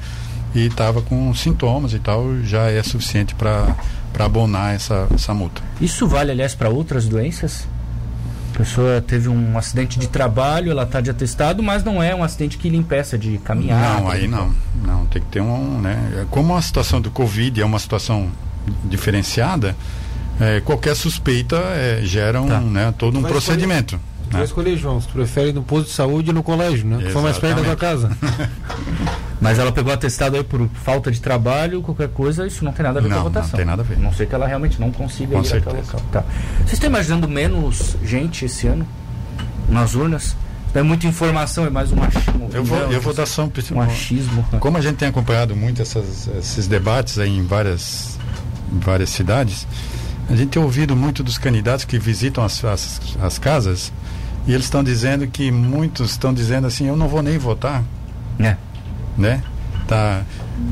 e 0.56 0.67
estava 0.67 1.01
com 1.01 1.34
sintomas 1.34 1.93
e 1.93 1.99
tal, 1.99 2.25
já 2.43 2.69
é 2.71 2.82
suficiente 2.82 3.36
para 3.36 3.75
abonar 4.19 4.73
essa, 4.73 5.06
essa 5.13 5.34
multa. 5.34 5.62
Isso 5.82 6.08
vale, 6.08 6.32
aliás, 6.32 6.56
para 6.56 6.69
outras 6.69 7.08
doenças? 7.10 7.67
A 8.54 8.58
pessoa 8.58 9.02
teve 9.02 9.28
um 9.30 9.58
acidente 9.58 9.98
de 9.98 10.08
trabalho, 10.08 10.70
ela 10.72 10.84
está 10.84 11.02
de 11.02 11.10
atestado, 11.10 11.63
mas 11.63 11.84
não 11.84 12.02
é 12.04 12.13
um 12.13 12.24
acidente 12.24 12.56
que 12.58 12.70
lhe 12.70 12.78
impeça 12.78 13.18
de 13.18 13.39
caminhar. 13.39 14.00
não, 14.00 14.10
aí 14.10 14.28
não. 14.28 14.54
Não, 14.86 15.06
tem 15.08 15.22
que 15.22 15.28
ter 15.30 15.42
um. 15.42 15.82
Né, 15.82 16.26
como 16.30 16.56
a 16.56 16.62
situação 16.62 17.02
do 17.02 17.10
Covid 17.10 17.60
é 17.60 17.66
uma 17.66 17.80
situação 17.80 18.30
diferenciada, 18.86 19.76
é, 20.39 20.62
qualquer 20.62 20.96
suspeita 20.96 21.56
é, 21.58 22.02
gera 22.04 22.42
um, 22.42 22.48
Tá. 22.48 22.60
né, 22.60 22.94
todo 22.98 23.18
um 23.18 23.24
procedimento. 23.24 24.00
Tu 24.34 24.38
vai 24.38 24.41
né? 24.41 24.46
escolher, 24.46 24.78
João, 24.78 25.00
se 25.00 25.08
tu 25.08 25.13
prefere 25.13 25.54
no 25.54 25.62
posto 25.62 25.88
de 25.89 25.93
saúde 25.93 26.30
ou 26.32 26.34
no 26.34 26.41
colégio, 26.41 26.88
né? 26.88 26.98
Que 27.04 27.12
for 27.12 27.22
mais 27.22 27.38
perto 27.38 27.58
da 27.58 27.63
tua 27.63 27.76
casa. 27.76 28.10
Mas 29.39 29.60
ela 29.60 29.72
pegou 29.72 29.93
atestado 29.93 30.38
aí 30.38 30.43
por 30.43 30.67
falta 30.84 31.12
de 31.12 31.19
trabalho, 31.22 31.82
qualquer 31.82 32.08
coisa, 32.10 32.48
isso 32.48 32.63
não 32.65 32.72
tem 32.72 32.84
nada 32.84 33.00
a 33.00 33.02
ver 33.02 33.10
Não, 33.10 33.15
com 33.17 33.22
a 33.22 33.24
não 33.26 33.32
votação. 33.32 33.58
tem 33.58 33.65
nada 33.65 33.82
a 33.82 33.86
ver. 33.86 34.00
Não 34.00 34.12
sei 34.13 34.26
que 34.26 34.34
ela 34.34 34.48
realmente 34.48 34.80
não 34.80 34.89
consiga 34.91 35.36
Com 35.36 35.43
ir 35.43 35.48
até 35.48 35.58
o 35.58 35.62
certeza. 35.62 35.93
local. 35.93 36.02
Tá. 36.12 36.24
Vocês 36.60 36.74
estão 36.74 36.89
imaginando 36.89 37.28
menos 37.28 37.96
gente 38.04 38.46
esse 38.46 38.65
ano 38.67 38.88
nas 39.69 39.93
urnas? 39.96 40.36
Não 40.74 40.80
é 40.80 40.84
muita 40.84 41.06
informação, 41.06 41.65
é 41.65 41.69
mais 41.69 41.91
um 41.91 42.02
achismo. 42.02 42.50
Eu 42.54 42.63
vou, 42.63 42.80
Não, 42.80 42.91
eu 42.91 43.02
vou 43.02 43.13
dar 43.13 43.28
só 43.28 43.43
um, 43.43 43.52
um 43.76 43.82
achismo. 43.82 44.43
Como 44.60 44.78
a 44.78 44.82
gente 44.82 44.96
tem 44.96 45.10
acompanhado 45.10 45.56
muito 45.56 45.82
essas, 45.82 46.28
esses 46.39 46.65
debates 46.65 47.19
aí 47.19 47.30
em 47.38 47.46
várias, 47.46 48.17
em 48.74 48.80
várias 48.80 49.10
cidades, 49.10 49.67
a 50.30 50.36
gente 50.36 50.50
tem 50.50 50.62
ouvido 50.63 50.96
muito 50.96 51.22
dos 51.22 51.38
candidatos 51.38 51.86
que 51.86 52.00
visitam 52.00 52.43
as, 52.43 52.63
as, 52.63 53.02
as 53.22 53.38
casas 53.38 53.91
e 54.47 54.51
eles 54.53 54.65
estão 54.65 54.84
dizendo 54.84 55.25
que 55.27 55.51
muitos 55.51 56.12
estão 56.12 56.34
dizendo 56.34 56.67
assim, 56.67 56.88
eu 56.88 56.95
não 56.95 57.08
vou 57.08 57.21
nem 57.21 57.38
votar, 57.38 57.84
É. 58.39 58.56
né? 59.17 59.41
Tá 59.88 60.23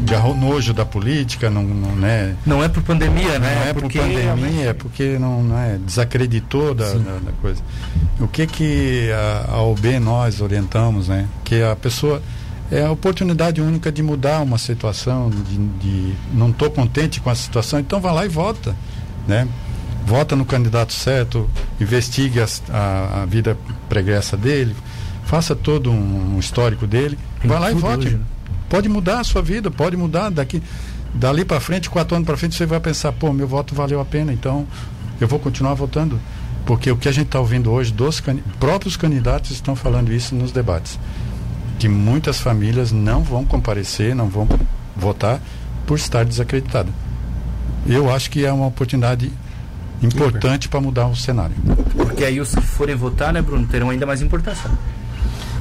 garrou 0.06 0.36
nojo 0.36 0.74
da 0.74 0.86
política, 0.86 1.50
não, 1.50 1.64
não 1.64 1.96
né? 1.96 2.36
Não 2.46 2.64
é 2.64 2.70
por 2.70 2.82
pandemia, 2.84 3.40
né? 3.40 3.56
Não 3.56 3.70
é 3.70 3.74
por 3.74 3.82
pandemia, 3.84 4.20
realmente- 4.22 4.62
é 4.68 4.74
porque 4.74 5.18
não, 5.20 5.44
não 5.44 5.58
é, 5.58 5.78
desacreditou 5.78 6.74
da, 6.74 6.86
da, 6.94 7.18
da 7.20 7.32
coisa. 7.42 7.62
O 8.20 8.28
que 8.28 8.46
que 8.48 9.10
a, 9.12 9.54
a 9.56 9.62
OB 9.64 10.00
nós 10.00 10.40
orientamos, 10.40 11.08
né? 11.08 11.28
Que 11.44 11.62
a 11.64 11.76
pessoa 11.76 12.22
é 12.72 12.86
a 12.86 12.92
oportunidade 12.92 13.60
única 13.60 13.92
de 13.92 14.02
mudar 14.02 14.42
uma 14.42 14.58
situação, 14.58 15.30
de, 15.30 15.58
de 15.58 16.14
não 16.34 16.50
estou 16.52 16.70
contente 16.72 17.20
com 17.20 17.30
a 17.30 17.36
situação, 17.36 17.80
então 17.80 18.00
vá 18.00 18.12
lá 18.14 18.26
e 18.26 18.30
vota, 18.30 18.74
né? 19.28 19.46
Vota 20.06 20.36
no 20.36 20.44
candidato 20.46 20.94
certo, 20.94 21.50
investigue 21.80 22.40
as- 22.42 22.62
a, 22.70 23.22
a 23.22 23.26
vida 23.26 23.58
pregressa 23.88 24.36
dele, 24.36 24.76
faça 25.26 25.56
todo 25.56 25.92
um, 25.92 26.36
um 26.36 26.40
histórico 26.40 26.86
dele, 26.88 27.18
Tem 27.40 27.50
vá 27.50 27.60
lá 27.60 27.72
e 27.72 27.76
vote. 27.76 28.08
hoje, 28.08 28.16
né? 28.18 28.24
Pode 28.70 28.90
mudar 28.90 29.20
a 29.20 29.24
sua 29.24 29.42
vida, 29.42 29.70
pode 29.70 29.96
mudar 29.98 30.30
daqui 30.30 30.62
dali 31.14 31.44
para 31.46 31.60
frente, 31.60 31.90
quatro 31.90 32.16
anos 32.16 32.26
para 32.26 32.38
frente, 32.38 32.56
você 32.56 32.66
vai 32.66 32.80
pensar, 32.80 33.12
pô, 33.12 33.32
meu 33.34 33.48
voto 33.48 33.76
valeu 33.76 34.00
a 34.00 34.06
pena, 34.06 34.32
então 34.34 34.66
eu 35.20 35.28
vou 35.28 35.40
continuar 35.40 35.74
votando. 35.74 36.20
Porque 36.66 36.90
o 36.92 36.96
que 36.98 37.10
a 37.10 37.12
gente 37.12 37.26
está 37.28 37.40
ouvindo 37.40 37.70
hoje, 37.72 37.92
dos 37.92 38.20
cani- 38.20 38.44
próprios 38.60 38.96
candidatos 38.96 39.52
estão 39.52 39.76
falando 39.76 40.12
isso 40.14 40.34
nos 40.36 40.52
debates. 40.52 40.98
Que 41.80 41.90
muitas 41.90 42.40
famílias 42.40 42.92
não 42.92 43.24
vão 43.24 43.44
comparecer, 43.44 44.16
não 44.16 44.28
vão 44.30 44.48
votar 44.96 45.42
por 45.86 45.98
estar 45.98 46.24
desacreditada. 46.24 46.90
Eu 47.86 48.14
acho 48.14 48.30
que 48.30 48.46
é 48.46 48.54
uma 48.54 48.68
oportunidade 48.68 49.32
importante 50.02 50.68
para 50.70 50.82
mudar 50.82 51.08
o 51.08 51.16
cenário. 51.16 51.56
Porque 51.96 52.24
aí 52.24 52.40
os 52.40 52.54
que 52.54 52.62
forem 52.62 52.96
votar, 52.96 53.32
né, 53.34 53.42
Bruno, 53.42 53.66
terão 53.68 53.90
ainda 53.90 54.06
mais 54.06 54.22
importância. 54.22 54.70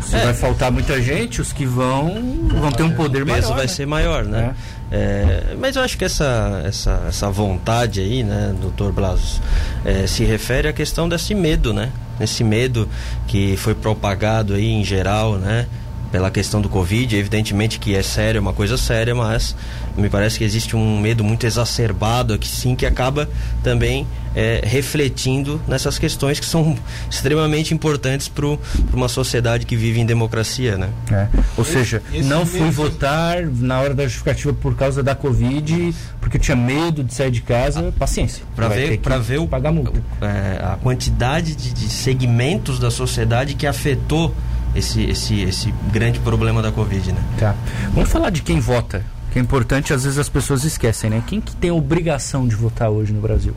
Se 0.02 0.16
É. 0.16 0.24
vai 0.24 0.34
faltar 0.34 0.72
muita 0.72 1.00
gente, 1.00 1.40
os 1.40 1.52
que 1.52 1.64
vão 1.64 2.48
vão 2.48 2.72
ter 2.72 2.82
um 2.82 2.90
poder 2.90 3.22
o 3.22 3.26
peso 3.26 3.42
maior. 3.42 3.54
vai 3.54 3.66
né? 3.66 3.68
ser 3.68 3.86
maior, 3.86 4.24
né? 4.24 4.54
É, 4.90 5.54
mas 5.60 5.76
eu 5.76 5.82
acho 5.82 5.96
que 5.96 6.04
essa, 6.04 6.62
essa, 6.64 7.04
essa 7.06 7.30
vontade 7.30 8.00
aí, 8.00 8.24
né, 8.24 8.52
doutor 8.60 8.90
Blasos, 8.92 9.40
é, 9.84 10.06
se 10.08 10.24
refere 10.24 10.66
à 10.66 10.72
questão 10.72 11.08
desse 11.08 11.32
medo, 11.32 11.72
né? 11.72 11.90
Esse 12.18 12.42
medo 12.42 12.88
que 13.28 13.56
foi 13.56 13.74
propagado 13.74 14.54
aí 14.54 14.68
em 14.68 14.82
geral, 14.82 15.36
né? 15.36 15.66
Pela 16.10 16.30
questão 16.30 16.60
do 16.60 16.68
Covid, 16.68 17.16
evidentemente 17.16 17.78
que 17.78 17.94
é 17.94 18.02
sério, 18.02 18.38
é 18.38 18.40
uma 18.40 18.52
coisa 18.52 18.76
séria, 18.76 19.14
mas 19.14 19.54
me 19.96 20.08
parece 20.08 20.38
que 20.38 20.44
existe 20.44 20.74
um 20.76 21.00
medo 21.00 21.22
muito 21.22 21.46
exacerbado 21.46 22.34
aqui 22.34 22.48
sim, 22.48 22.74
que 22.74 22.84
acaba 22.84 23.28
também 23.62 24.06
é, 24.34 24.60
refletindo 24.64 25.60
nessas 25.66 25.98
questões 25.98 26.38
que 26.38 26.46
são 26.46 26.76
extremamente 27.10 27.74
importantes 27.74 28.28
para 28.28 28.46
uma 28.92 29.08
sociedade 29.08 29.66
que 29.66 29.76
vive 29.76 30.00
em 30.00 30.06
democracia, 30.06 30.76
né? 30.76 30.90
É. 31.10 31.28
Ou 31.56 31.64
seja, 31.64 32.02
esse 32.12 32.28
não 32.28 32.46
fui 32.46 32.70
votar 32.70 33.42
na 33.46 33.80
hora 33.80 33.94
da 33.94 34.04
justificativa 34.04 34.52
por 34.52 34.74
causa 34.76 35.02
da 35.02 35.14
Covid, 35.14 35.94
porque 36.20 36.36
eu 36.36 36.40
tinha 36.40 36.56
medo 36.56 37.02
de 37.02 37.14
sair 37.14 37.30
de 37.30 37.40
casa. 37.40 37.92
Paciência. 37.98 38.44
para 38.54 38.68
ver 38.68 38.98
para 38.98 39.18
ver 39.18 39.38
o, 39.38 39.46
pagar 39.46 39.72
multa. 39.72 40.02
é, 40.20 40.64
a 40.64 40.76
quantidade 40.76 41.54
de, 41.54 41.72
de 41.72 41.88
segmentos 41.88 42.78
da 42.78 42.90
sociedade 42.90 43.54
que 43.54 43.66
afetou 43.66 44.34
esse, 44.74 45.02
esse, 45.02 45.40
esse 45.40 45.74
grande 45.92 46.18
problema 46.20 46.62
da 46.62 46.70
Covid, 46.72 47.12
né? 47.12 47.22
Tá. 47.38 47.54
Vamos 47.92 48.10
falar 48.10 48.30
de 48.30 48.42
quem 48.42 48.60
vota. 48.60 49.04
Que 49.32 49.38
é 49.38 49.42
importante, 49.42 49.92
às 49.92 50.02
vezes 50.04 50.18
as 50.18 50.28
pessoas 50.28 50.64
esquecem, 50.64 51.08
né? 51.08 51.22
Quem 51.26 51.40
que 51.40 51.54
tem 51.54 51.70
a 51.70 51.74
obrigação 51.74 52.48
de 52.48 52.56
votar 52.56 52.90
hoje 52.90 53.12
no 53.12 53.20
Brasil? 53.20 53.54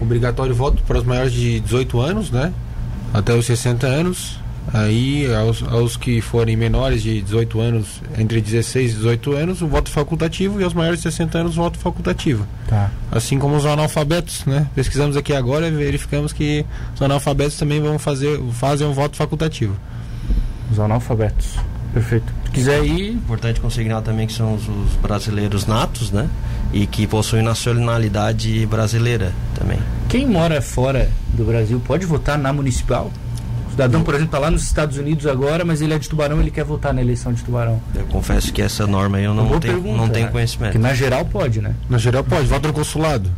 Obrigatório 0.00 0.54
voto 0.54 0.82
para 0.82 0.98
os 0.98 1.04
maiores 1.04 1.32
de 1.32 1.60
18 1.60 2.00
anos, 2.00 2.30
né? 2.30 2.52
Até 3.12 3.34
os 3.34 3.46
60 3.46 3.86
anos. 3.86 4.40
Aí, 4.72 5.32
aos, 5.34 5.62
aos 5.62 5.96
que 5.96 6.20
forem 6.20 6.56
menores 6.56 7.02
de 7.02 7.20
18 7.22 7.60
anos, 7.60 8.02
entre 8.16 8.40
16 8.40 8.92
e 8.92 8.96
18 8.96 9.32
anos, 9.32 9.62
o 9.62 9.66
voto 9.66 9.90
facultativo. 9.90 10.60
E 10.60 10.64
aos 10.64 10.74
maiores 10.74 11.00
de 11.00 11.04
60 11.04 11.38
anos, 11.38 11.58
o 11.58 11.62
voto 11.62 11.78
facultativo. 11.78 12.46
Tá. 12.68 12.90
Assim 13.10 13.38
como 13.38 13.56
os 13.56 13.66
analfabetos, 13.66 14.44
né? 14.44 14.66
Pesquisamos 14.74 15.16
aqui 15.16 15.32
agora 15.32 15.68
e 15.68 15.70
verificamos 15.70 16.32
que 16.32 16.64
os 16.94 17.02
analfabetos 17.02 17.56
também 17.56 17.80
vão 17.80 17.98
fazer 17.98 18.40
fazem 18.52 18.86
um 18.86 18.92
voto 18.92 19.16
facultativo. 19.16 19.76
Os 20.70 20.78
analfabetos. 20.78 21.56
Perfeito. 21.92 22.32
Se 22.44 22.50
quiser 22.52 22.84
ir, 22.84 23.12
Importante 23.12 23.60
consignar 23.60 24.02
também 24.02 24.26
que 24.26 24.32
são 24.32 24.54
os, 24.54 24.68
os 24.68 24.94
brasileiros 25.02 25.66
natos, 25.66 26.10
né? 26.10 26.28
E 26.72 26.86
que 26.86 27.06
possuem 27.06 27.42
nacionalidade 27.42 28.64
brasileira 28.66 29.32
também. 29.54 29.78
quem 30.08 30.26
mora 30.26 30.62
fora 30.62 31.10
do 31.34 31.44
Brasil 31.44 31.80
pode 31.84 32.06
votar 32.06 32.38
na 32.38 32.52
municipal? 32.52 33.10
O 33.66 33.70
cidadão, 33.70 34.02
por 34.02 34.14
exemplo, 34.14 34.28
está 34.28 34.38
lá 34.38 34.50
nos 34.50 34.62
Estados 34.62 34.96
Unidos 34.98 35.26
agora, 35.26 35.64
mas 35.64 35.80
ele 35.80 35.94
é 35.94 35.98
de 35.98 36.08
Tubarão, 36.08 36.40
ele 36.40 36.50
quer 36.50 36.64
votar 36.64 36.92
na 36.92 37.00
eleição 37.00 37.32
de 37.32 37.42
Tubarão. 37.42 37.80
Eu 37.94 38.04
confesso 38.06 38.52
que 38.52 38.60
essa 38.60 38.86
norma 38.86 39.18
aí 39.18 39.24
eu 39.24 39.34
não 39.34 39.46
tenho, 39.60 39.74
pergunta, 39.74 39.96
não 39.96 40.08
tenho 40.08 40.28
conhecimento. 40.30 40.72
Que 40.72 40.78
na 40.78 40.92
geral 40.92 41.24
pode, 41.24 41.60
né? 41.60 41.74
Na 41.88 41.96
geral 41.98 42.24
pode, 42.24 42.46
vota 42.46 42.66
no 42.68 42.74
consulado. 42.74 43.30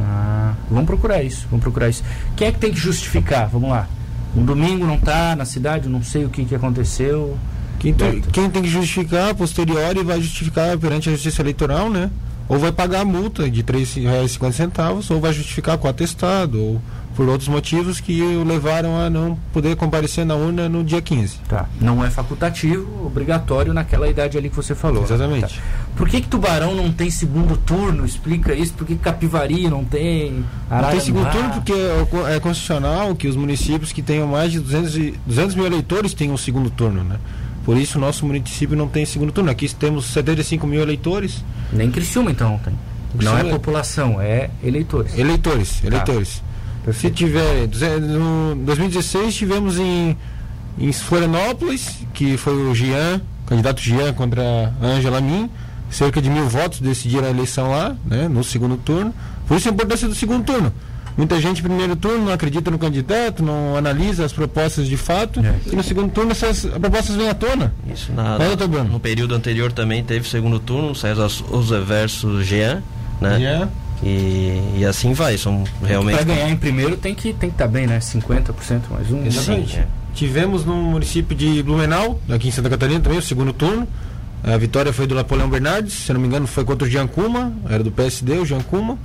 Ah, 0.00 0.54
vamos 0.70 0.86
procurar 0.86 1.22
isso, 1.22 1.46
vamos 1.50 1.62
procurar 1.62 1.88
isso. 1.88 2.02
Quem 2.36 2.48
é 2.48 2.52
que 2.52 2.58
tem 2.58 2.72
que 2.72 2.78
justificar? 2.78 3.48
Vamos 3.48 3.70
lá. 3.70 3.88
Um 4.36 4.44
domingo 4.44 4.84
não 4.86 4.98
tá 4.98 5.36
na 5.36 5.44
cidade, 5.44 5.88
não 5.88 6.02
sei 6.02 6.24
o 6.24 6.28
que, 6.28 6.44
que 6.44 6.54
aconteceu. 6.54 7.36
Quem, 7.78 7.92
tem- 7.94 8.20
quem 8.20 8.50
tem 8.50 8.62
que 8.62 8.68
justificar 8.68 9.30
a 9.30 9.34
posteriori 9.34 10.02
vai 10.02 10.20
justificar 10.20 10.76
perante 10.78 11.08
a 11.08 11.12
justiça 11.12 11.42
eleitoral, 11.42 11.88
né? 11.90 12.10
Ou 12.48 12.58
vai 12.58 12.72
pagar 12.72 13.00
a 13.00 13.04
multa 13.04 13.48
de 13.50 13.60
R$ 13.60 13.66
3,50, 13.66 15.10
ou 15.10 15.20
vai 15.20 15.32
justificar 15.32 15.78
com 15.78 15.88
atestado, 15.88 16.60
ou 16.60 16.82
por 17.14 17.28
outros 17.28 17.48
motivos 17.48 18.00
que 18.00 18.20
o 18.20 18.42
levaram 18.44 18.96
a 18.98 19.08
não 19.08 19.38
poder 19.52 19.76
comparecer 19.76 20.24
na 20.26 20.34
urna 20.34 20.68
no 20.68 20.82
dia 20.82 21.00
15. 21.00 21.38
Tá. 21.48 21.66
Não 21.80 22.04
é 22.04 22.10
facultativo, 22.10 23.06
obrigatório 23.06 23.72
naquela 23.72 24.08
idade 24.08 24.36
ali 24.36 24.50
que 24.50 24.56
você 24.56 24.74
falou. 24.74 25.02
Exatamente. 25.04 25.54
Tá. 25.56 25.62
Por 25.96 26.08
que, 26.08 26.20
que 26.20 26.28
Tubarão 26.28 26.74
não 26.74 26.90
tem 26.92 27.10
segundo 27.10 27.56
turno? 27.56 28.04
Explica 28.04 28.52
isso. 28.54 28.72
Por 28.74 28.86
que 28.86 28.94
que 28.94 29.00
Capivari 29.00 29.68
não 29.68 29.84
tem? 29.84 30.44
Não 30.70 30.90
tem 30.90 31.00
segundo 31.00 31.30
turno 31.30 31.50
porque 31.52 31.72
é 31.72 32.34
é 32.36 32.40
constitucional 32.40 33.14
que 33.14 33.28
os 33.28 33.36
municípios 33.36 33.92
que 33.92 34.02
tenham 34.02 34.26
mais 34.26 34.50
de 34.50 34.58
200, 34.60 34.96
e- 34.96 35.14
200 35.26 35.54
mil 35.54 35.66
eleitores 35.66 36.14
tenham 36.14 36.34
um 36.34 36.38
segundo 36.38 36.68
turno, 36.70 37.04
né? 37.04 37.16
Por 37.64 37.76
isso 37.76 37.96
o 37.96 38.00
nosso 38.00 38.26
município 38.26 38.76
não 38.76 38.88
tem 38.88 39.06
segundo 39.06 39.30
turno. 39.32 39.50
Aqui 39.50 39.72
temos 39.74 40.06
75 40.06 40.66
mil 40.66 40.82
eleitores. 40.82 41.44
Nem 41.72 41.90
Criciúma 41.90 42.30
então 42.30 42.50
não 42.50 42.58
tem. 42.58 42.74
Não 43.14 43.32
é 43.32 43.34
Criciúma- 43.36 43.50
população, 43.58 44.20
é 44.20 44.50
eleitores. 44.62 45.16
Eleitores, 45.16 45.80
Tá. 45.80 45.86
Se 46.92 47.10
tiver. 47.10 47.68
No 48.00 48.54
2016 48.64 49.34
tivemos 49.34 49.78
em, 49.78 50.16
em 50.78 50.92
Florianópolis, 50.92 51.98
que 52.12 52.36
foi 52.36 52.54
o 52.54 52.74
Jean, 52.74 53.20
candidato 53.46 53.80
Jean 53.80 54.12
contra 54.12 54.42
a 54.80 54.86
Ângela 54.86 55.20
Min, 55.20 55.48
cerca 55.90 56.20
de 56.20 56.28
mil 56.28 56.48
votos 56.48 56.80
decidiram 56.80 57.26
a 57.26 57.30
eleição 57.30 57.70
lá, 57.70 57.94
né, 58.04 58.28
no 58.28 58.42
segundo 58.44 58.76
turno. 58.76 59.14
Por 59.46 59.56
isso 59.56 59.68
a 59.68 59.72
importância 59.72 60.08
do 60.08 60.14
segundo 60.14 60.44
turno. 60.44 60.72
Muita 61.16 61.40
gente 61.40 61.62
no 61.62 61.68
primeiro 61.68 61.94
turno 61.94 62.24
não 62.24 62.32
acredita 62.32 62.72
no 62.72 62.78
candidato, 62.78 63.40
não 63.40 63.76
analisa 63.76 64.24
as 64.24 64.32
propostas 64.32 64.88
de 64.88 64.96
fato, 64.96 65.38
É. 65.40 65.54
e 65.72 65.76
no 65.76 65.82
segundo 65.82 66.10
turno 66.10 66.32
essas 66.32 66.64
propostas 66.66 67.14
vêm 67.14 67.28
à 67.28 67.34
tona. 67.34 67.72
Isso 67.92 68.12
na, 68.12 68.34
É, 68.34 68.48
doutor 68.48 68.66
Bruno? 68.68 68.90
no 68.90 68.98
período 69.00 69.32
anterior 69.32 69.70
também 69.70 70.02
teve 70.02 70.28
segundo 70.28 70.58
turno, 70.58 70.92
César 70.94 71.28
Souza 71.28 71.80
versus 71.80 72.44
Jean, 72.44 72.82
né? 73.20 73.38
Yeah. 73.38 73.68
E, 74.04 74.80
e 74.80 74.84
assim 74.84 75.14
vai, 75.14 75.38
são 75.38 75.64
realmente. 75.82 76.16
Para 76.16 76.24
ganhar 76.24 76.50
em 76.50 76.56
primeiro 76.56 76.94
tem 76.94 77.14
que 77.14 77.32
tem 77.32 77.48
que 77.48 77.54
estar 77.54 77.66
bem, 77.66 77.86
né? 77.86 77.98
50% 77.98 78.82
mais 78.90 79.10
um. 79.10 79.24
Exatamente. 79.24 79.72
Sim, 79.72 79.78
é. 79.78 79.86
Tivemos 80.12 80.64
no 80.64 80.74
município 80.74 81.34
de 81.34 81.62
Blumenau, 81.62 82.20
aqui 82.28 82.48
em 82.48 82.50
Santa 82.50 82.68
Catarina 82.68 83.00
também, 83.00 83.18
o 83.18 83.22
segundo 83.22 83.52
turno. 83.52 83.88
A 84.42 84.58
vitória 84.58 84.92
foi 84.92 85.06
do 85.06 85.14
Napoleão 85.14 85.48
Bernardes, 85.48 85.94
se 85.94 86.12
não 86.12 86.20
me 86.20 86.26
engano 86.26 86.46
foi 86.46 86.64
contra 86.64 86.86
o 86.86 86.90
Giancuma, 86.90 87.50
era 87.68 87.82
do 87.82 87.90
PSD, 87.90 88.38
o 88.38 88.44
Giancuma. 88.44 88.98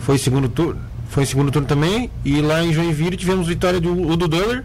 Foi 0.00 0.18
segundo 0.18 0.50
turno, 0.50 0.80
foi 1.08 1.22
em 1.22 1.26
segundo 1.26 1.50
turno 1.50 1.66
também. 1.66 2.10
E 2.22 2.42
lá 2.42 2.62
em 2.62 2.74
Joinville 2.74 3.16
tivemos 3.16 3.48
vitória 3.48 3.80
do 3.80 3.90
Udo 3.90 4.28
Döller 4.28 4.64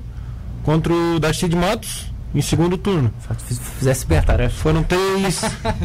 contra 0.63 0.93
o 0.93 1.17
Darcy 1.17 1.47
de 1.47 1.55
Matos 1.55 2.10
em 2.33 2.41
segundo 2.41 2.77
turno. 2.77 3.11
Fiz- 3.47 3.59
Fizesse 3.79 4.05
bem 4.05 4.17
a 4.17 4.21
tarefa. 4.23 4.55
Foram 4.55 4.83
três 4.83 5.41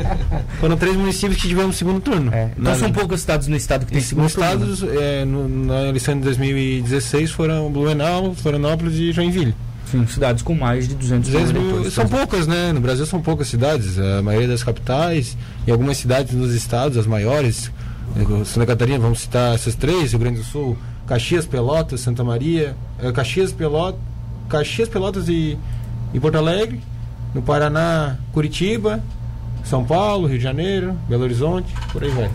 foram 0.61 0.77
três 0.77 0.97
municípios 0.97 1.41
que 1.41 1.49
tivemos 1.49 1.77
segundo 1.77 2.01
turno. 2.01 2.33
É. 2.33 2.51
Então 2.59 2.75
são 2.77 2.93
poucos 2.93 3.21
estados 3.21 3.47
no 3.49 3.57
estado 3.57 3.87
que 3.87 3.93
tem 3.93 4.01
segundo 4.01 4.31
turno, 4.31 4.45
né? 4.49 4.53
estados, 4.73 4.83
é, 4.83 5.25
no- 5.25 5.49
na 5.49 5.83
eleição 5.89 6.15
de 6.17 6.21
2016 6.23 7.31
foram 7.31 7.71
Blumenau, 7.71 8.35
Florianópolis 8.35 8.95
e 8.99 9.13
Joinville. 9.13 9.55
Sim, 9.91 10.05
cidades 10.09 10.43
com 10.43 10.53
mais 10.55 10.89
de 10.89 10.95
200 10.97 11.31
mil 11.31 11.39
200 11.41 11.53
mil, 11.53 11.71
eleitores. 11.71 11.93
são 11.95 12.09
poucas, 12.09 12.47
né? 12.49 12.73
No 12.73 12.81
Brasil 12.81 13.07
são 13.07 13.21
poucas 13.23 13.47
cidades. 13.47 13.97
A 13.99 14.21
maioria 14.21 14.49
das 14.49 14.65
capitais 14.65 15.37
e 15.67 15.71
algumas 15.71 15.97
cidades 15.97 16.35
nos 16.35 16.53
estados, 16.55 16.97
as 16.99 17.07
maiores. 17.07 17.71
eh, 18.17 18.45
Santa 18.45 18.67
Catarina, 18.67 18.99
vamos 18.99 19.21
citar 19.21 19.55
essas 19.55 19.77
três: 19.77 20.11
Rio 20.11 20.19
Grande 20.19 20.39
do 20.39 20.45
Sul, 20.45 20.77
Caxias, 21.07 21.47
Pelotas, 21.47 22.01
Santa 22.01 22.25
Maria, 22.25 22.75
eh, 23.01 23.13
Caxias, 23.13 23.53
Pelotas, 23.53 24.01
Caxias, 24.49 24.89
Pelotas 24.89 25.29
e, 25.29 25.57
e 26.13 26.21
Porto 26.21 26.37
Alegre. 26.37 26.81
No 27.35 27.43
Paraná, 27.43 28.17
Curitiba, 28.33 29.03
São 29.63 29.85
Paulo, 29.85 30.27
Rio 30.27 30.39
de 30.39 30.43
Janeiro, 30.43 30.97
Belo 31.09 31.25
Horizonte, 31.25 31.73
por 31.93 32.03
aí 32.03 32.11
vai. 32.11 32.31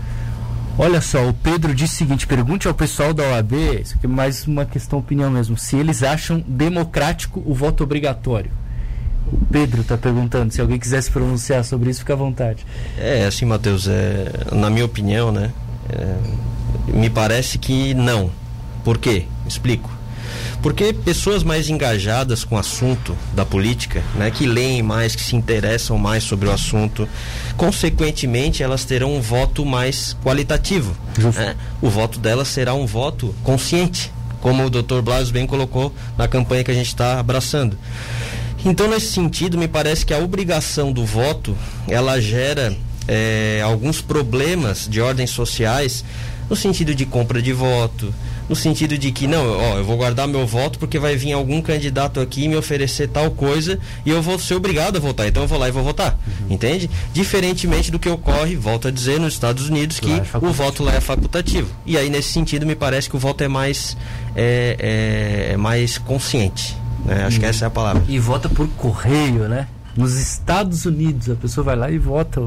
Olha 0.78 1.02
só, 1.02 1.28
o 1.28 1.34
Pedro 1.34 1.74
disse 1.74 1.96
o 1.96 1.98
seguinte: 1.98 2.28
pergunte 2.28 2.68
ao 2.68 2.74
pessoal 2.74 3.14
da 3.14 3.24
OAB, 3.24 3.54
isso 3.82 3.96
aqui 3.98 4.06
é 4.06 4.10
mais 4.10 4.46
uma 4.46 4.64
questão 4.64 5.00
opinião 5.00 5.32
mesmo, 5.32 5.58
se 5.58 5.76
eles 5.76 6.04
acham 6.04 6.44
democrático 6.48 7.42
o 7.46 7.54
voto 7.54 7.84
obrigatório. 7.84 8.52
O 9.32 9.46
Pedro 9.46 9.82
está 9.82 9.98
perguntando, 9.98 10.54
se 10.54 10.62
alguém 10.62 10.78
quiser 10.78 11.02
se 11.02 11.10
pronunciar 11.10 11.64
sobre 11.64 11.90
isso, 11.90 12.02
fica 12.02 12.14
à 12.14 12.18
vontade. 12.18 12.66
É, 12.98 13.26
assim, 13.26 13.46
Matheus, 13.46 13.88
é, 13.88 14.26
na 14.52 14.70
minha 14.70 14.86
opinião, 14.86 15.32
né? 15.32 15.52
é, 15.92 16.18
me 16.94 17.10
parece 17.10 17.58
que 17.58 17.94
não. 17.94 18.32
Por 18.84 18.98
quê? 18.98 19.26
Explico. 19.46 19.90
Porque 20.62 20.94
pessoas 20.94 21.44
mais 21.44 21.70
engajadas 21.70 22.44
com 22.44 22.56
o 22.56 22.58
assunto 22.60 23.18
da 23.34 23.44
política, 23.44 24.04
né, 24.16 24.30
que 24.30 24.46
leem 24.46 24.84
mais, 24.84 25.16
que 25.16 25.24
se 25.24 25.36
interessam 25.36 25.98
mais 25.98 26.24
sobre 26.24 26.48
o 26.48 26.52
assunto, 26.52 27.10
consequentemente 27.58 28.62
elas 28.62 28.86
terão 28.86 29.16
um 29.16 29.22
voto 29.22 29.66
mais 29.66 30.16
qualitativo. 30.24 30.96
Né? 31.18 31.56
O 31.82 31.90
voto 31.90 32.20
delas 32.20 32.48
será 32.48 32.76
um 32.76 32.86
voto 32.86 33.34
consciente, 33.44 34.12
como 34.40 34.66
o 34.66 34.70
Dr. 34.70 35.02
Blas 35.02 35.32
bem 35.32 35.48
colocou 35.48 35.94
na 36.18 36.28
campanha 36.28 36.64
que 36.64 36.72
a 36.72 36.76
gente 36.76 36.88
está 36.88 37.20
abraçando. 37.20 37.78
Então, 38.64 38.88
nesse 38.88 39.08
sentido, 39.08 39.58
me 39.58 39.68
parece 39.68 40.06
que 40.06 40.14
a 40.14 40.20
obrigação 40.20 40.92
do 40.92 41.04
voto 41.04 41.58
ela 41.88 42.22
gera 42.22 42.78
eh, 43.08 43.60
alguns 43.64 44.02
problemas 44.02 44.88
de 44.88 45.02
ordens 45.02 45.32
sociais 45.32 46.06
no 46.48 46.56
sentido 46.56 46.94
de 46.94 47.06
compra 47.06 47.42
de 47.42 47.54
voto, 47.54 48.14
no 48.52 48.56
sentido 48.56 48.98
de 48.98 49.14
que 49.14 49.28
não, 49.28 49.58
ó, 49.58 49.78
eu 49.78 49.86
vou 49.86 49.96
guardar 49.96 50.28
meu 50.28 50.46
voto 50.46 50.78
porque 50.78 51.00
vai 51.00 51.16
vir 51.16 51.32
algum 51.32 51.62
candidato 51.62 52.20
aqui 52.20 52.50
me 52.50 52.58
oferecer 52.58 53.08
tal 53.08 53.32
coisa 53.32 53.80
e 54.06 54.10
eu 54.10 54.22
vou 54.22 54.38
ser 54.38 54.56
obrigado 54.56 54.98
a 54.98 55.00
votar, 55.00 55.26
então 55.26 55.44
eu 55.44 55.48
vou 55.48 55.58
lá 55.58 55.70
e 55.70 55.72
vou 55.72 55.82
votar, 55.82 56.20
entende? 56.50 56.90
Diferentemente 57.14 57.90
do 57.90 57.98
que 57.98 58.10
ocorre, 58.10 58.58
volto 58.58 58.90
a 58.90 58.92
dizer, 58.92 59.22
nos 59.22 59.36
Estados 59.36 59.70
Unidos 59.70 60.02
que 60.02 60.12
é 60.12 60.22
o 60.42 60.52
voto 60.52 60.84
lá 60.84 60.94
é 60.94 61.00
facultativo. 61.00 61.70
E 61.86 61.98
aí 61.98 62.10
nesse 62.10 62.34
sentido 62.34 62.66
me 62.66 62.76
parece 62.76 63.10
que 63.10 63.16
o 63.16 63.20
voto 63.20 63.42
é 63.42 63.48
mais 63.48 63.96
é, 64.36 64.76
é- 65.50 65.54
é 65.54 65.58
mais 65.58 65.98
consciente, 65.98 66.76
né? 67.06 67.24
Acho 67.24 67.40
que 67.40 67.46
essa 67.46 67.64
é 67.64 67.68
a 67.68 67.72
palavra. 67.72 68.04
E 68.10 68.20
vota 68.20 68.50
por 68.50 68.68
correio, 68.68 69.48
né? 69.48 69.66
Nos 69.96 70.16
Estados 70.16 70.86
Unidos, 70.86 71.30
a 71.30 71.36
pessoa 71.36 71.64
vai 71.64 71.76
lá 71.78 71.90
e 71.90 71.98
vota, 71.98 72.42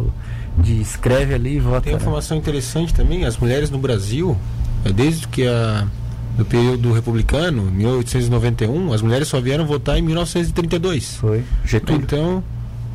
de, 0.59 0.81
escreve 0.83 1.33
ali 1.35 1.57
e 1.57 1.61
vota. 1.61 1.81
Tem 1.83 1.93
uma 1.93 1.99
né? 1.99 2.03
informação 2.03 2.37
interessante 2.37 2.93
também, 2.93 3.25
as 3.25 3.37
mulheres 3.39 3.71
no 3.71 3.79
Brasil, 3.79 4.37
desde 4.93 5.29
que 5.29 5.47
a 5.47 5.87
do 6.37 6.45
período 6.45 6.93
republicano, 6.93 7.63
1891, 7.71 8.93
as 8.93 9.03
mulheres 9.03 9.29
só 9.29 9.41
vieram 9.41 9.65
votar 9.67 9.97
em 9.97 10.03
1932. 10.03 11.17
Foi. 11.17 11.45
Getúlio. 11.65 12.03
Então, 12.03 12.45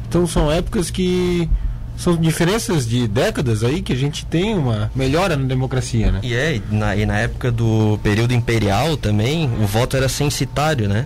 então 0.08 0.28
são 0.28 0.52
épocas 0.52 0.92
que 0.92 1.50
são 1.96 2.16
diferenças 2.18 2.88
de 2.88 3.08
décadas 3.08 3.64
aí 3.64 3.82
que 3.82 3.94
a 3.94 3.96
gente 3.96 4.26
tem 4.26 4.58
uma 4.58 4.92
melhora 4.96 5.36
na 5.36 5.46
democracia, 5.46 6.12
né? 6.12 6.20
E 6.24 6.34
é, 6.34 6.56
e 6.56 6.64
na, 6.72 6.96
e 6.96 7.06
na 7.06 7.20
época 7.20 7.52
do 7.52 8.00
período 8.04 8.34
imperial 8.34 8.98
também, 8.98 9.50
o 9.62 9.66
voto 9.66 9.96
era 9.96 10.10
censitário, 10.10 10.88
né? 10.88 11.06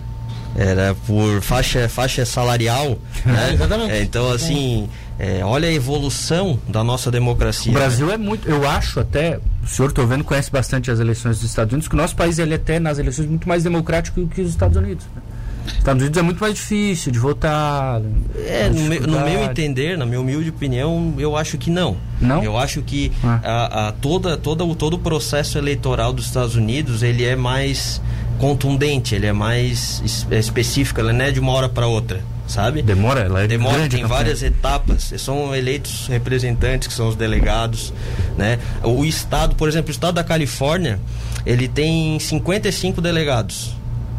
Era 0.56 0.94
por 1.06 1.40
faixa, 1.40 1.88
faixa 1.88 2.24
salarial, 2.24 2.98
né? 3.26 3.54
Exatamente. 3.54 3.92
É, 3.92 4.02
então, 4.02 4.30
assim, 4.30 4.88
é, 4.88 5.03
olha 5.44 5.68
a 5.68 5.72
evolução 5.72 6.58
da 6.68 6.82
nossa 6.82 7.10
democracia. 7.10 7.70
O 7.70 7.74
né? 7.74 7.80
Brasil 7.80 8.10
é 8.10 8.16
muito, 8.16 8.48
eu 8.48 8.68
acho 8.68 8.98
até, 9.00 9.38
o 9.62 9.66
senhor 9.68 9.92
tô 9.92 10.06
vendo 10.06 10.24
conhece 10.24 10.50
bastante 10.50 10.90
as 10.90 10.98
eleições 10.98 11.38
dos 11.40 11.48
Estados 11.50 11.72
Unidos, 11.72 11.88
que 11.88 11.94
o 11.94 11.98
nosso 11.98 12.16
país 12.16 12.38
ele 12.38 12.52
é 12.52 12.56
até 12.56 12.78
nas 12.80 12.98
eleições 12.98 13.26
muito 13.28 13.48
mais 13.48 13.62
democrático 13.62 14.26
que 14.26 14.40
os 14.42 14.50
Estados 14.50 14.76
Unidos. 14.76 15.04
né? 15.14 15.22
Os 15.66 15.78
Estados 15.78 16.02
Unidos 16.02 16.18
é 16.18 16.22
muito 16.22 16.40
mais 16.40 16.54
difícil 16.54 17.10
de 17.10 17.18
votar. 17.18 18.02
É, 18.46 18.68
no, 18.68 18.80
meu- 18.82 19.00
no 19.06 19.20
meu 19.20 19.44
entender, 19.44 19.96
na 19.96 20.04
minha 20.04 20.20
humilde 20.20 20.50
opinião, 20.50 21.14
eu 21.16 21.34
acho 21.36 21.56
que 21.56 21.70
não. 21.70 21.96
Não? 22.20 22.44
Eu 22.44 22.58
acho 22.58 22.82
que 22.82 23.10
Ah. 23.24 23.40
a, 23.42 23.88
a 23.88 23.92
toda, 23.92 24.36
toda, 24.36 24.62
o- 24.62 24.74
todo 24.74 24.94
o 24.94 24.98
processo 24.98 25.56
eleitoral 25.56 26.12
dos 26.12 26.26
Estados 26.26 26.54
Unidos 26.54 27.02
ele 27.02 27.24
é 27.24 27.34
mais 27.34 27.98
contundente, 28.38 29.14
ele 29.14 29.26
é 29.26 29.32
mais 29.32 30.26
é 30.30 30.38
específico, 30.38 31.00
ele 31.00 31.12
não 31.14 31.24
é 31.24 31.30
de 31.30 31.40
uma 31.40 31.52
hora 31.52 31.68
para 31.68 31.86
outra, 31.86 32.20
sabe? 32.46 32.82
Demora, 32.82 33.20
ela 33.20 33.42
é 33.42 33.46
Demora, 33.46 33.78
grande 33.78 33.96
tem 33.96 34.06
várias 34.06 34.42
etapas. 34.42 35.12
São 35.18 35.54
eleitos 35.54 36.06
representantes, 36.08 36.88
que 36.88 36.94
são 36.94 37.08
os 37.08 37.16
delegados, 37.16 37.92
né? 38.36 38.58
O 38.82 39.04
estado, 39.04 39.54
por 39.54 39.68
exemplo, 39.68 39.88
o 39.88 39.92
estado 39.92 40.14
da 40.14 40.24
Califórnia, 40.24 41.00
ele 41.46 41.68
tem 41.68 42.18
55 42.18 43.00
delegados. 43.00 43.74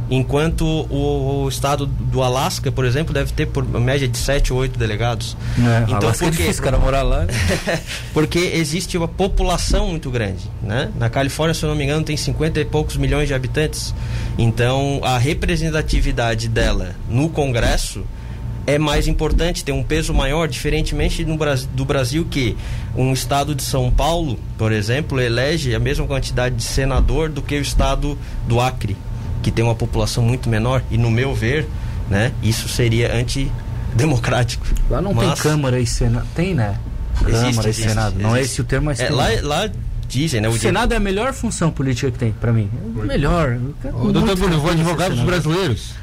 Enquanto 0.08 0.64
o, 0.64 1.46
o 1.46 1.50
estado 1.50 1.88
do 1.88 2.22
Alasca, 2.22 2.72
por 2.72 2.86
exemplo, 2.86 3.12
deve 3.12 3.34
ter 3.34 3.48
por 3.48 3.68
média 3.68 4.08
de 4.08 4.16
7 4.16 4.54
ou 4.54 4.60
8 4.60 4.78
delegados. 4.78 5.36
É, 5.58 5.84
então, 5.84 5.98
Alasca 5.98 6.26
é 6.26 6.30
por 6.30 6.38
quê? 6.38 6.44
difícil, 6.44 6.64
cara, 6.64 6.78
morar 6.78 7.02
lá. 7.02 7.26
Porque 8.14 8.38
existe 8.38 8.96
uma 9.00 9.08
população 9.08 9.88
muito 9.90 10.12
grande, 10.12 10.44
né? 10.62 10.92
Na 10.96 11.10
Califórnia, 11.10 11.56
se 11.56 11.64
eu 11.64 11.70
não 11.70 11.76
me 11.76 11.84
engano, 11.84 12.04
tem 12.04 12.16
50 12.16 12.60
e 12.60 12.66
poucos 12.66 12.98
milhões 12.98 13.28
de 13.28 13.34
habitantes. 13.34 13.96
Então, 14.38 15.00
a 15.04 15.18
representatividade 15.18 16.48
dela 16.50 16.96
no 17.10 17.28
Congresso 17.28 18.06
é 18.68 18.78
mais 18.80 19.08
importante, 19.08 19.64
tem 19.64 19.74
um 19.74 19.84
peso 19.84 20.14
maior, 20.14 20.48
diferentemente 20.48 21.24
no 21.24 21.38
do 21.74 21.86
Brasil 21.86 22.26
que 22.30 22.58
um 22.96 23.14
estado 23.14 23.54
de 23.54 23.62
São 23.64 23.92
Paulo, 23.92 24.40
por 24.58 24.72
exemplo, 24.72 25.20
elege 25.20 25.76
a 25.76 25.80
mesma 25.80 26.08
quantidade 26.08 26.56
de 26.56 26.64
senador 26.64 27.30
do 27.30 27.42
que 27.42 27.56
o 27.56 27.62
estado 27.62 28.18
do 28.48 28.60
Acre, 28.60 28.98
que 29.44 29.52
tem 29.52 29.64
uma 29.64 29.76
população 29.76 30.24
muito 30.24 30.50
menor 30.50 30.82
e 30.90 30.98
no 30.98 31.12
meu 31.12 31.34
ver, 31.36 31.68
né, 32.10 32.32
isso 32.42 32.68
seria 32.68 33.14
antidemocrático. 33.16 34.66
Lá 34.90 35.02
não 35.02 35.14
Mas- 35.14 35.34
tem 35.34 35.44
Câmara 35.52 35.80
e 35.80 35.86
Senado. 35.86 36.28
Tem, 36.36 36.54
né? 36.54 36.78
Câmara 37.20 37.38
Existe, 37.48 37.66
e 37.66 37.70
existe, 37.70 37.90
Senado. 37.90 38.16
Não 38.20 38.36
é 38.36 38.40
existe. 38.40 38.54
esse 38.54 38.62
o 38.62 38.64
termo, 38.66 38.86
mas 38.88 39.00
É, 39.00 39.08
tem. 39.08 39.16
lá, 39.16 39.28
lá 39.42 39.70
dizem, 40.08 40.42
né? 40.42 40.48
O 40.48 40.52
o 40.52 40.58
Senado 40.58 40.94
é 40.94 40.98
a 40.98 41.00
melhor 41.00 41.34
função 41.34 41.72
política 41.72 42.12
que 42.12 42.18
tem, 42.18 42.32
pra 42.32 42.52
mim. 42.52 42.70
É 42.74 43.02
o 43.02 43.06
melhor. 43.06 43.54
Eu 43.54 43.76
quero 43.82 43.96
Ô, 43.96 44.00
muito 44.00 44.14
doutor 44.14 44.36
Bruno, 44.36 44.54
eu 44.56 44.62
vou 44.62 44.72
advogar 44.72 45.10
dos 45.10 45.20
brasileiros. 45.22 45.94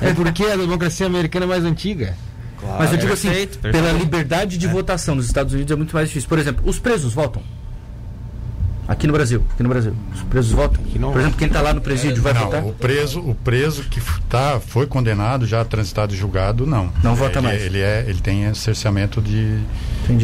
É 0.00 0.12
porque 0.14 0.44
a 0.44 0.56
democracia 0.56 1.06
americana 1.06 1.44
é 1.44 1.48
mais 1.48 1.64
antiga. 1.64 2.16
Claro, 2.60 2.78
Mas 2.78 2.92
eu 2.92 2.98
digo 2.98 3.12
assim, 3.12 3.28
perfeito, 3.28 3.58
pela 3.58 3.92
liberdade 3.92 4.58
de 4.58 4.66
votação 4.66 5.14
nos 5.14 5.26
Estados 5.26 5.52
Unidos 5.54 5.70
é 5.70 5.76
muito 5.76 5.94
mais 5.94 6.08
difícil. 6.08 6.28
Por 6.28 6.38
exemplo, 6.38 6.68
os 6.68 6.78
presos 6.78 7.12
votam. 7.14 7.42
Aqui 8.88 9.06
no 9.06 9.12
Brasil, 9.12 9.44
aqui 9.52 9.62
no 9.62 9.68
Brasil. 9.68 9.94
Os 10.14 10.22
presos 10.22 10.50
votam. 10.52 10.82
Não. 10.98 11.12
Por 11.12 11.20
exemplo, 11.20 11.36
quem 11.36 11.46
está 11.46 11.60
lá 11.60 11.74
no 11.74 11.80
presídio 11.82 12.22
vai 12.22 12.32
votar? 12.32 12.62
Não, 12.62 12.70
o 12.70 12.72
preso, 12.72 13.20
o 13.20 13.34
preso 13.34 13.82
que 13.82 14.00
tá, 14.30 14.58
foi 14.58 14.86
condenado, 14.86 15.46
já 15.46 15.62
transitado 15.62 16.14
e 16.14 16.16
julgado, 16.16 16.66
não. 16.66 16.90
Não 17.02 17.14
vota 17.14 17.38
ele, 17.38 17.46
mais. 17.46 17.62
Ele, 17.62 17.80
é, 17.80 18.06
ele 18.08 18.20
tem 18.20 18.52
cerceamento 18.54 19.20
de, 19.20 19.58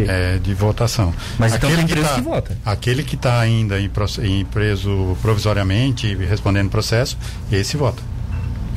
é, 0.08 0.38
de 0.38 0.54
votação. 0.54 1.12
Mas 1.38 1.54
então 1.54 1.68
tem 1.68 1.86
preso 1.86 2.08
tá, 2.08 2.14
que 2.14 2.22
vota. 2.22 2.58
Aquele 2.64 3.02
que 3.02 3.16
está 3.16 3.38
ainda 3.38 3.78
em, 3.78 3.90
em 4.22 4.44
preso 4.46 5.14
provisoriamente 5.20 6.06
e 6.06 6.14
respondendo 6.14 6.70
processo, 6.70 7.18
esse 7.52 7.76
vota. 7.76 8.02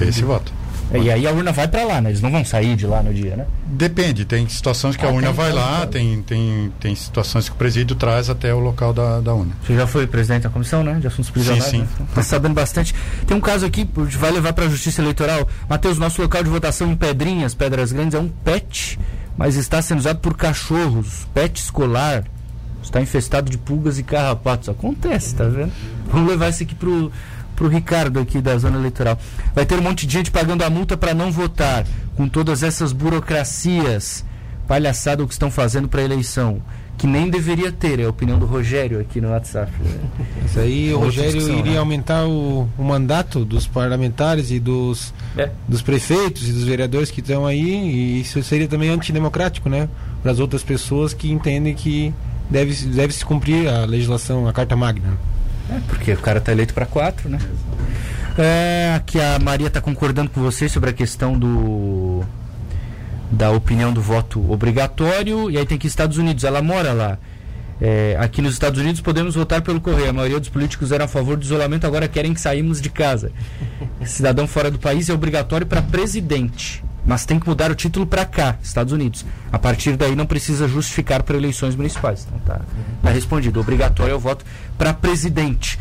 Esse 0.02 0.22
vota. 0.22 0.52
E 0.94 1.12
aí 1.12 1.28
a 1.28 1.32
urna 1.32 1.52
vai 1.52 1.68
para 1.68 1.84
lá, 1.84 2.00
né? 2.00 2.10
Eles 2.12 2.22
não 2.22 2.32
vão 2.32 2.46
sair 2.46 2.76
de 2.76 2.88
lá 2.88 3.04
no 3.04 3.14
dia, 3.14 3.36
né? 3.36 3.46
Depende, 3.66 4.24
tem 4.24 4.48
situações 4.48 4.96
que 4.96 5.06
Ah, 5.06 5.10
a 5.10 5.12
urna 5.12 5.28
tem, 5.28 5.36
vai 5.36 5.52
lá, 5.52 5.86
tem. 5.86 6.22
tem, 6.22 6.22
tem, 6.24 6.74
tem 6.80 6.96
situações 6.96 7.50
que 7.50 7.56
o 7.56 7.58
presídio 7.58 7.96
traz 7.96 8.30
até 8.30 8.54
o 8.54 8.60
local 8.60 8.94
da, 8.94 9.20
da 9.20 9.34
urna. 9.34 9.52
Você 9.66 9.76
já 9.76 9.86
foi 9.86 10.08
presidente 10.08 10.44
da 10.44 10.50
comissão, 10.50 10.84
né? 10.84 10.94
De 11.00 11.08
assuntos 11.08 11.30
prisionais. 11.30 11.66
sim. 11.66 11.80
né? 11.80 11.88
Tá 12.16 12.24
sabendo 12.24 12.54
bastante. 12.54 12.96
Tem 13.26 13.36
um 13.36 13.42
caso 13.42 13.66
aqui, 13.66 13.88
vai 13.96 14.32
levar 14.32 14.54
para 14.54 14.66
a 14.66 14.70
Justiça 14.70 15.02
Eleitoral. 15.02 15.48
Matheus, 15.70 15.98
nosso 15.98 16.22
local 16.22 16.42
de 16.44 16.50
votação 16.50 16.90
em 16.92 16.96
Pedrinhas, 16.96 17.54
Pedras 17.54 17.92
Grandes, 17.92 18.14
é 18.16 18.20
um 18.20 18.30
pet, 18.30 18.98
mas 19.38 19.56
está 19.58 19.82
sendo 19.82 20.00
usado 20.00 20.20
por 20.20 20.36
cachorros. 20.38 21.28
Pet 21.34 21.60
escolar. 21.60 22.24
Está 22.82 23.02
infestado 23.02 23.50
de 23.52 23.58
pulgas 23.58 24.00
e 24.00 24.04
carrapatos. 24.04 24.70
Acontece, 24.70 25.36
tá 25.36 25.44
vendo? 25.44 25.74
Vamos 26.10 26.30
levar 26.30 26.48
isso 26.50 26.64
aqui 26.64 26.74
pro 26.74 27.12
pro 27.58 27.68
Ricardo 27.68 28.20
aqui 28.20 28.40
da 28.40 28.56
zona 28.58 28.78
eleitoral. 28.78 29.20
Vai 29.54 29.66
ter 29.66 29.78
um 29.80 29.82
monte 29.82 30.06
de 30.06 30.14
gente 30.14 30.30
pagando 30.32 30.64
a 30.64 30.70
multa 30.70 30.96
para 30.96 31.14
não 31.14 31.32
votar, 31.32 31.86
com 32.16 32.30
todas 32.30 32.62
essas 32.62 32.94
burocracias. 32.94 34.24
Palhaçada 34.68 35.24
o 35.24 35.28
que 35.28 35.34
estão 35.34 35.50
fazendo 35.50 35.88
para 35.88 36.02
a 36.02 36.04
eleição. 36.04 36.62
Que 36.98 37.08
nem 37.08 37.30
deveria 37.30 37.72
ter, 37.72 38.00
é 38.00 38.06
a 38.06 38.10
opinião 38.10 38.38
do 38.40 38.46
Rogério 38.46 39.00
aqui 39.00 39.22
no 39.22 39.30
WhatsApp. 39.30 39.72
Isso 40.46 40.60
aí 40.60 40.94
o 40.94 41.00
Rogério 41.00 41.42
iria 41.60 41.74
né? 41.74 41.78
aumentar 41.78 42.26
o, 42.26 42.68
o 42.78 42.84
mandato 42.84 43.46
dos 43.46 43.68
parlamentares 43.68 44.52
e 44.52 44.60
dos, 44.60 45.14
É. 45.38 45.50
dos 45.68 45.82
prefeitos 45.82 46.48
e 46.50 46.52
dos 46.52 46.64
vereadores 46.64 47.10
que 47.12 47.22
estão 47.22 47.46
aí, 47.46 47.70
e 47.70 48.22
isso 48.22 48.42
seria 48.44 48.68
também 48.68 48.90
antidemocrático, 48.90 49.70
né? 49.70 49.88
Para 50.22 50.32
as 50.32 50.40
outras 50.40 50.64
pessoas 50.64 51.14
que 51.14 51.32
entendem 51.32 51.74
que 51.76 52.12
deve, 52.50 52.74
deve 52.88 53.14
se 53.14 53.24
cumprir 53.24 53.68
a 53.70 53.86
legislação, 53.86 54.48
a 54.48 54.54
Carta 54.54 54.76
Magna. 54.76 55.18
É, 55.70 55.80
porque 55.88 56.14
o 56.14 56.18
cara 56.18 56.40
tá 56.40 56.52
eleito 56.52 56.74
para 56.74 56.86
quatro, 56.86 57.30
né? 57.30 57.40
É, 58.38 58.94
aqui 58.96 59.20
a 59.20 59.40
Maria 59.40 59.68
está 59.68 59.82
concordando 59.82 60.30
com 60.30 60.42
você 60.42 60.70
sobre 60.70 60.92
a 60.92 60.94
questão 60.94 61.38
do 61.38 62.24
da 63.32 63.52
opinião 63.52 63.92
do 63.92 64.02
voto 64.02 64.52
obrigatório 64.52 65.52
e 65.52 65.58
aí 65.58 65.66
tem 65.66 65.78
que 65.78 65.88
Estados 65.88 66.18
Unidos, 66.18 66.44
ela 66.44 66.62
mora 66.62 66.94
lá. 66.94 67.18
É, 67.80 68.16
aqui 68.20 68.42
nos 68.42 68.54
Estados 68.54 68.80
Unidos 68.80 69.02
podemos 69.02 69.36
votar 69.36 69.62
pelo 69.62 69.80
correio. 69.80 70.10
A 70.10 70.14
maioria 70.14 70.40
dos 70.40 70.50
políticos 70.50 70.92
era 70.92 71.06
a 71.06 71.08
favor 71.08 71.38
do 71.38 71.44
isolamento, 71.44 71.86
agora 71.86 72.08
querem 72.08 72.34
que 72.34 72.42
saímos 72.42 72.82
de 72.82 72.90
casa. 72.90 73.32
Cidadão 74.06 74.48
fora 74.48 74.72
do 74.72 74.80
país 74.80 75.10
é 75.10 75.14
obrigatório 75.14 75.68
para 75.68 75.82
presidente, 75.82 76.84
mas 77.08 77.26
tem 77.26 77.40
que 77.40 77.48
mudar 77.48 77.72
o 77.72 77.76
título 77.76 78.06
para 78.06 78.26
cá, 78.26 78.58
Estados 78.62 78.94
Unidos. 78.94 79.26
A 79.52 79.58
partir 79.58 79.96
daí 79.98 80.16
não 80.16 80.26
precisa 80.28 80.68
justificar 80.68 81.24
para 81.24 81.38
eleições 81.38 81.76
municipais. 81.76 82.28
Então 82.28 82.40
tá, 82.46 82.62
tá 83.02 83.10
respondido. 83.10 83.60
Obrigatório 83.60 84.12
é 84.12 84.16
o 84.16 84.20
voto 84.20 84.46
para 84.78 84.94
presidente. 84.94 85.80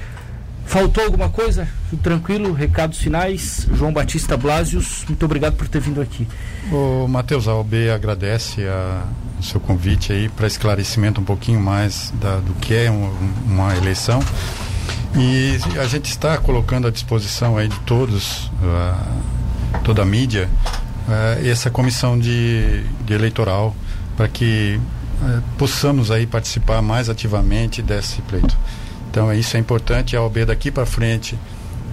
Faltou 0.64 1.04
alguma 1.04 1.28
coisa? 1.28 1.68
Tudo 1.90 2.02
tranquilo? 2.02 2.52
Recados 2.52 2.98
finais? 2.98 3.68
João 3.74 3.92
Batista 3.92 4.36
Blasius, 4.36 5.04
muito 5.08 5.24
obrigado 5.24 5.54
por 5.54 5.68
ter 5.68 5.80
vindo 5.80 6.00
aqui. 6.00 6.26
O 6.72 7.06
Matheus, 7.06 7.46
a 7.46 7.54
OB 7.54 7.90
agradece 7.90 8.62
a, 8.66 9.04
o 9.38 9.42
seu 9.44 9.60
convite 9.60 10.12
aí 10.12 10.28
para 10.28 10.46
esclarecimento 10.46 11.20
um 11.20 11.24
pouquinho 11.24 11.60
mais 11.60 12.12
da, 12.20 12.36
do 12.38 12.52
que 12.54 12.74
é 12.74 12.90
um- 12.90 13.12
uma 13.46 13.76
eleição. 13.76 14.20
E 15.16 15.56
a 15.80 15.86
gente 15.86 16.06
está 16.10 16.36
colocando 16.36 16.88
à 16.88 16.90
disposição 16.90 17.56
aí 17.56 17.68
de 17.68 17.78
todos, 17.80 18.50
ah, 18.62 19.06
toda 19.84 20.02
a 20.02 20.04
mídia, 20.04 20.48
ah, 21.08 21.38
essa 21.44 21.70
comissão 21.70 22.18
de, 22.18 22.82
de 23.04 23.14
eleitoral 23.14 23.74
para 24.16 24.28
que 24.28 24.80
ah, 25.22 25.40
possamos 25.58 26.10
aí 26.10 26.26
participar 26.26 26.82
mais 26.82 27.08
ativamente 27.08 27.82
desse 27.82 28.20
pleito. 28.22 28.56
Então 29.10 29.32
isso 29.32 29.56
é 29.56 29.60
importante, 29.60 30.16
a 30.16 30.22
OB 30.22 30.44
daqui 30.44 30.70
para 30.70 30.84
frente, 30.84 31.38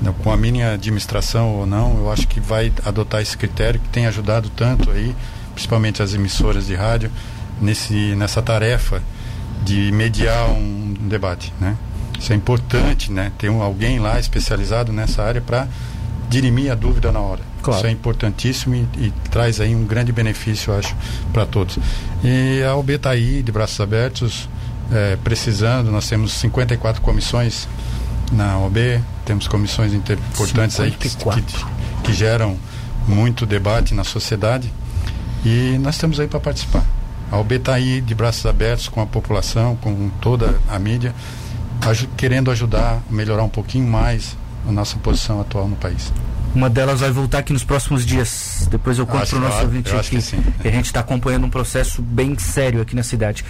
né, 0.01 0.13
com 0.23 0.31
a 0.31 0.37
minha 0.37 0.73
administração 0.73 1.55
ou 1.55 1.65
não, 1.65 1.97
eu 1.97 2.11
acho 2.11 2.27
que 2.27 2.39
vai 2.39 2.71
adotar 2.85 3.21
esse 3.21 3.37
critério 3.37 3.79
que 3.79 3.89
tem 3.89 4.05
ajudado 4.05 4.49
tanto 4.49 4.91
aí, 4.91 5.15
principalmente 5.53 6.01
as 6.01 6.13
emissoras 6.13 6.67
de 6.67 6.75
rádio, 6.75 7.09
nesse, 7.61 8.15
nessa 8.15 8.41
tarefa 8.41 9.01
de 9.63 9.91
mediar 9.91 10.49
um 10.49 10.93
debate, 11.07 11.53
né? 11.61 11.77
Isso 12.19 12.33
é 12.33 12.35
importante, 12.35 13.11
né? 13.11 13.31
Ter 13.37 13.49
um, 13.49 13.61
alguém 13.61 13.99
lá 13.99 14.19
especializado 14.19 14.91
nessa 14.91 15.23
área 15.23 15.41
para 15.41 15.67
dirimir 16.29 16.71
a 16.71 16.75
dúvida 16.75 17.11
na 17.11 17.19
hora. 17.19 17.52
Claro. 17.63 17.79
Isso 17.79 17.87
é 17.87 17.91
importantíssimo 17.91 18.75
e, 18.75 18.87
e 18.97 19.13
traz 19.31 19.59
aí 19.61 19.73
um 19.75 19.85
grande 19.85 20.11
benefício, 20.11 20.71
eu 20.73 20.77
acho, 20.79 20.95
para 21.31 21.45
todos. 21.45 21.79
E 22.23 22.61
a 22.63 22.75
OB 22.75 22.91
está 22.93 23.09
aí, 23.11 23.41
de 23.41 23.51
braços 23.51 23.79
abertos, 23.79 24.47
eh, 24.91 25.17
precisando. 25.23 25.89
Nós 25.89 26.07
temos 26.07 26.33
54 26.33 27.01
comissões 27.01 27.67
na 28.31 28.57
OB, 28.59 28.99
temos 29.25 29.47
comissões 29.47 29.93
importantes 29.93 30.79
aí 30.79 30.91
que, 30.91 31.07
54. 31.09 31.65
que, 32.03 32.03
que 32.03 32.13
geram 32.13 32.57
muito 33.07 33.45
debate 33.45 33.93
na 33.93 34.03
sociedade 34.03 34.71
e 35.45 35.77
nós 35.81 35.95
estamos 35.95 36.19
aí 36.19 36.27
para 36.27 36.39
participar. 36.39 36.83
A 37.31 37.37
OB 37.37 37.55
está 37.55 37.73
aí 37.75 37.99
de 38.01 38.13
braços 38.13 38.45
abertos 38.45 38.87
com 38.89 39.01
a 39.01 39.05
população, 39.05 39.75
com 39.77 40.09
toda 40.21 40.55
a 40.69 40.77
mídia, 40.77 41.13
aju- 41.81 42.07
querendo 42.17 42.51
ajudar 42.51 43.01
a 43.09 43.13
melhorar 43.13 43.43
um 43.43 43.49
pouquinho 43.49 43.87
mais 43.87 44.37
a 44.67 44.71
nossa 44.71 44.97
posição 44.97 45.39
atual 45.41 45.67
no 45.67 45.75
país. 45.75 46.11
Uma 46.55 46.69
delas 46.69 46.99
vai 46.99 47.11
voltar 47.11 47.39
aqui 47.39 47.51
nos 47.51 47.63
próximos 47.63 48.05
dias. 48.05 48.67
Depois 48.69 48.99
eu 48.99 49.05
conto 49.07 49.23
Acho 49.23 49.31
para 49.31 49.39
o 49.39 49.41
nosso 49.49 49.61
ouvinte 49.63 49.91
eu 49.91 49.99
acho 49.99 50.15
aqui. 50.15 50.43
que 50.61 50.67
a 50.67 50.71
gente 50.71 50.85
está 50.85 50.99
acompanhando 50.99 51.45
um 51.45 51.49
processo 51.49 52.01
bem 52.01 52.37
sério 52.37 52.81
aqui 52.81 52.95
na 52.95 53.03
cidade. 53.03 53.43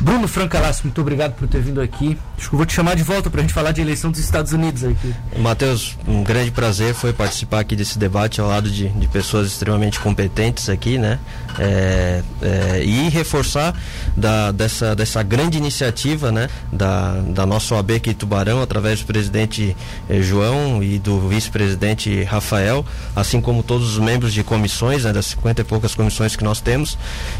Bruno 0.00 0.28
Francalassi, 0.28 0.84
muito 0.84 1.00
obrigado 1.00 1.34
por 1.34 1.48
ter 1.48 1.60
vindo 1.60 1.80
aqui. 1.80 2.16
Acho 2.36 2.48
que 2.48 2.54
eu 2.54 2.58
vou 2.58 2.66
te 2.66 2.74
chamar 2.74 2.94
de 2.96 3.02
volta 3.02 3.30
para 3.30 3.40
a 3.40 3.42
gente 3.42 3.52
falar 3.54 3.72
de 3.72 3.80
eleição 3.80 4.10
dos 4.10 4.20
Estados 4.20 4.52
Unidos 4.52 4.84
aqui. 4.84 5.14
Matheus, 5.38 5.96
um 6.06 6.22
grande 6.22 6.50
prazer 6.50 6.94
foi 6.94 7.12
participar 7.12 7.60
aqui 7.60 7.74
desse 7.74 7.98
debate 7.98 8.40
ao 8.40 8.48
lado 8.48 8.70
de, 8.70 8.88
de 8.88 9.08
pessoas 9.08 9.48
extremamente 9.48 9.98
competentes 9.98 10.68
aqui, 10.68 10.98
né? 10.98 11.18
É, 11.58 12.22
é, 12.40 12.84
e 12.84 13.08
reforçar 13.08 13.74
da, 14.16 14.52
dessa, 14.52 14.94
dessa 14.94 15.22
grande 15.22 15.58
iniciativa, 15.58 16.30
né? 16.30 16.48
Da, 16.72 17.14
da 17.20 17.44
nossa 17.46 17.74
OAB 17.74 17.92
aqui 17.92 18.10
em 18.10 18.14
Tubarão, 18.14 18.62
através 18.62 19.00
do 19.00 19.06
presidente 19.06 19.76
eh, 20.08 20.20
João 20.20 20.82
e 20.82 20.98
do 20.98 21.28
vice-presidente 21.28 22.17
Rafael, 22.24 22.84
assim 23.14 23.40
como 23.40 23.62
todos 23.62 23.92
os 23.92 23.98
membros 23.98 24.32
de 24.32 24.42
comissões, 24.42 25.04
né? 25.04 25.12
Das 25.12 25.26
50 25.26 25.62
e 25.62 25.64
poucas 25.64 25.94
comissões 25.94 26.36
que 26.36 26.44
nós 26.44 26.60
temos, 26.60 26.98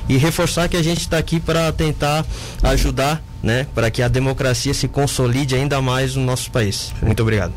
e 0.08 0.16
reforçar 0.16 0.68
que 0.68 0.76
a 0.76 0.82
gente 0.82 1.00
está 1.00 1.18
aqui 1.18 1.40
para 1.40 1.72
tentar 1.72 2.24
ajudar, 2.62 3.22
né? 3.42 3.66
Para 3.74 3.90
que 3.90 4.02
a 4.02 4.08
democracia 4.08 4.74
se 4.74 4.88
consolide 4.88 5.54
ainda 5.54 5.80
mais 5.80 6.14
no 6.14 6.24
nosso 6.24 6.50
país. 6.50 6.92
Muito 7.02 7.22
obrigado. 7.22 7.52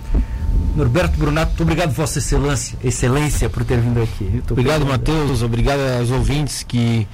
Norberto 0.76 1.18
Brunato, 1.18 1.50
muito 1.50 1.64
obrigado, 1.64 1.92
Vossa 1.92 2.20
Excelência, 2.20 2.78
Excelência 2.84 3.50
por 3.50 3.66
ter 3.66 3.80
vindo 3.80 4.02
aqui. 4.02 4.42
Obrigado, 4.50 4.86
Matheus. 4.86 5.42
Obrigado 5.42 5.80
aos 6.00 6.12
ouvintes 6.12 6.64
que 6.64 7.08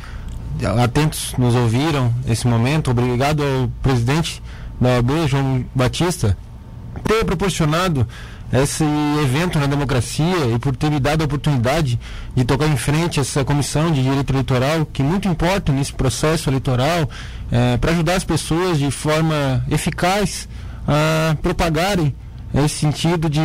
atentos 0.83 1.33
nos 1.37 1.55
ouviram 1.55 2.13
nesse 2.25 2.47
momento. 2.47 2.91
Obrigado 2.91 3.43
ao 3.43 3.67
presidente 3.81 4.41
da 4.79 4.89
OAB, 4.89 5.27
João 5.27 5.65
Batista, 5.73 6.37
por 6.93 7.01
ter 7.01 7.25
proporcionado 7.25 8.07
esse 8.51 8.83
evento 9.21 9.59
na 9.59 9.65
democracia 9.65 10.45
e 10.53 10.59
por 10.59 10.75
ter 10.75 10.89
me 10.89 10.99
dado 10.99 11.21
a 11.21 11.25
oportunidade 11.25 11.99
de 12.35 12.45
tocar 12.45 12.67
em 12.67 12.77
frente 12.77 13.19
essa 13.19 13.43
comissão 13.43 13.91
de 13.91 14.01
direito 14.01 14.31
eleitoral, 14.31 14.85
que 14.85 15.03
muito 15.03 15.27
importa 15.27 15.71
nesse 15.71 15.93
processo 15.93 16.49
eleitoral, 16.49 17.09
para 17.79 17.91
ajudar 17.91 18.15
as 18.15 18.23
pessoas 18.23 18.77
de 18.77 18.89
forma 18.91 19.63
eficaz 19.69 20.47
a 20.87 21.35
propagarem 21.41 22.15
esse 22.53 22.75
sentido 22.75 23.29
de, 23.29 23.41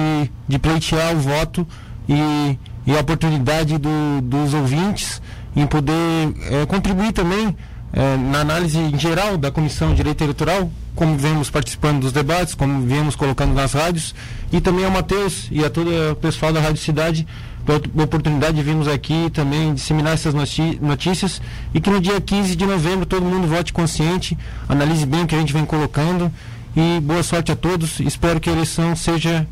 de 0.48 0.58
pleitear 0.58 1.14
o 1.14 1.18
voto 1.18 1.66
e, 2.08 2.58
e 2.86 2.96
a 2.96 3.00
oportunidade 3.00 3.78
do, 3.78 4.20
dos 4.22 4.54
ouvintes 4.54 5.20
em 5.54 5.66
poder 5.66 5.94
eh, 5.94 6.66
contribuir 6.66 7.12
também 7.12 7.54
eh, 7.92 8.16
na 8.16 8.40
análise 8.40 8.78
em 8.78 8.98
geral 8.98 9.36
da 9.36 9.50
Comissão 9.50 9.90
de 9.90 9.96
Direito 9.96 10.22
Eleitoral, 10.22 10.70
como 10.94 11.16
vemos 11.16 11.50
participando 11.50 12.00
dos 12.00 12.12
debates, 12.12 12.54
como 12.54 12.86
viemos 12.86 13.14
colocando 13.14 13.52
nas 13.52 13.72
rádios, 13.72 14.14
e 14.52 14.60
também 14.60 14.84
ao 14.84 14.90
Matheus 14.90 15.48
e 15.50 15.64
a 15.64 15.70
todo 15.70 15.90
o 16.12 16.16
pessoal 16.16 16.52
da 16.52 16.60
Rádio 16.60 16.82
Cidade 16.82 17.26
pela 17.64 17.80
oportunidade 18.04 18.56
de 18.56 18.62
virmos 18.62 18.88
aqui 18.88 19.30
também 19.32 19.72
disseminar 19.74 20.14
essas 20.14 20.34
notícias 20.34 21.40
e 21.72 21.80
que 21.80 21.88
no 21.88 22.00
dia 22.00 22.20
15 22.20 22.56
de 22.56 22.66
novembro 22.66 23.06
todo 23.06 23.24
mundo 23.24 23.46
vote 23.46 23.72
consciente, 23.72 24.36
analise 24.68 25.06
bem 25.06 25.22
o 25.22 25.26
que 25.26 25.34
a 25.34 25.38
gente 25.38 25.52
vem 25.52 25.64
colocando 25.64 26.32
e 26.76 27.00
boa 27.00 27.22
sorte 27.22 27.52
a 27.52 27.56
todos. 27.56 28.00
Espero 28.00 28.40
que 28.40 28.50
a 28.50 28.52
eleição 28.52 28.96
seja 28.96 29.46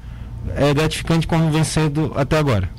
eh, 0.56 0.74
gratificante 0.74 1.26
como 1.26 1.50
vem 1.50 1.64
sendo 1.64 2.12
até 2.16 2.38
agora. 2.38 2.70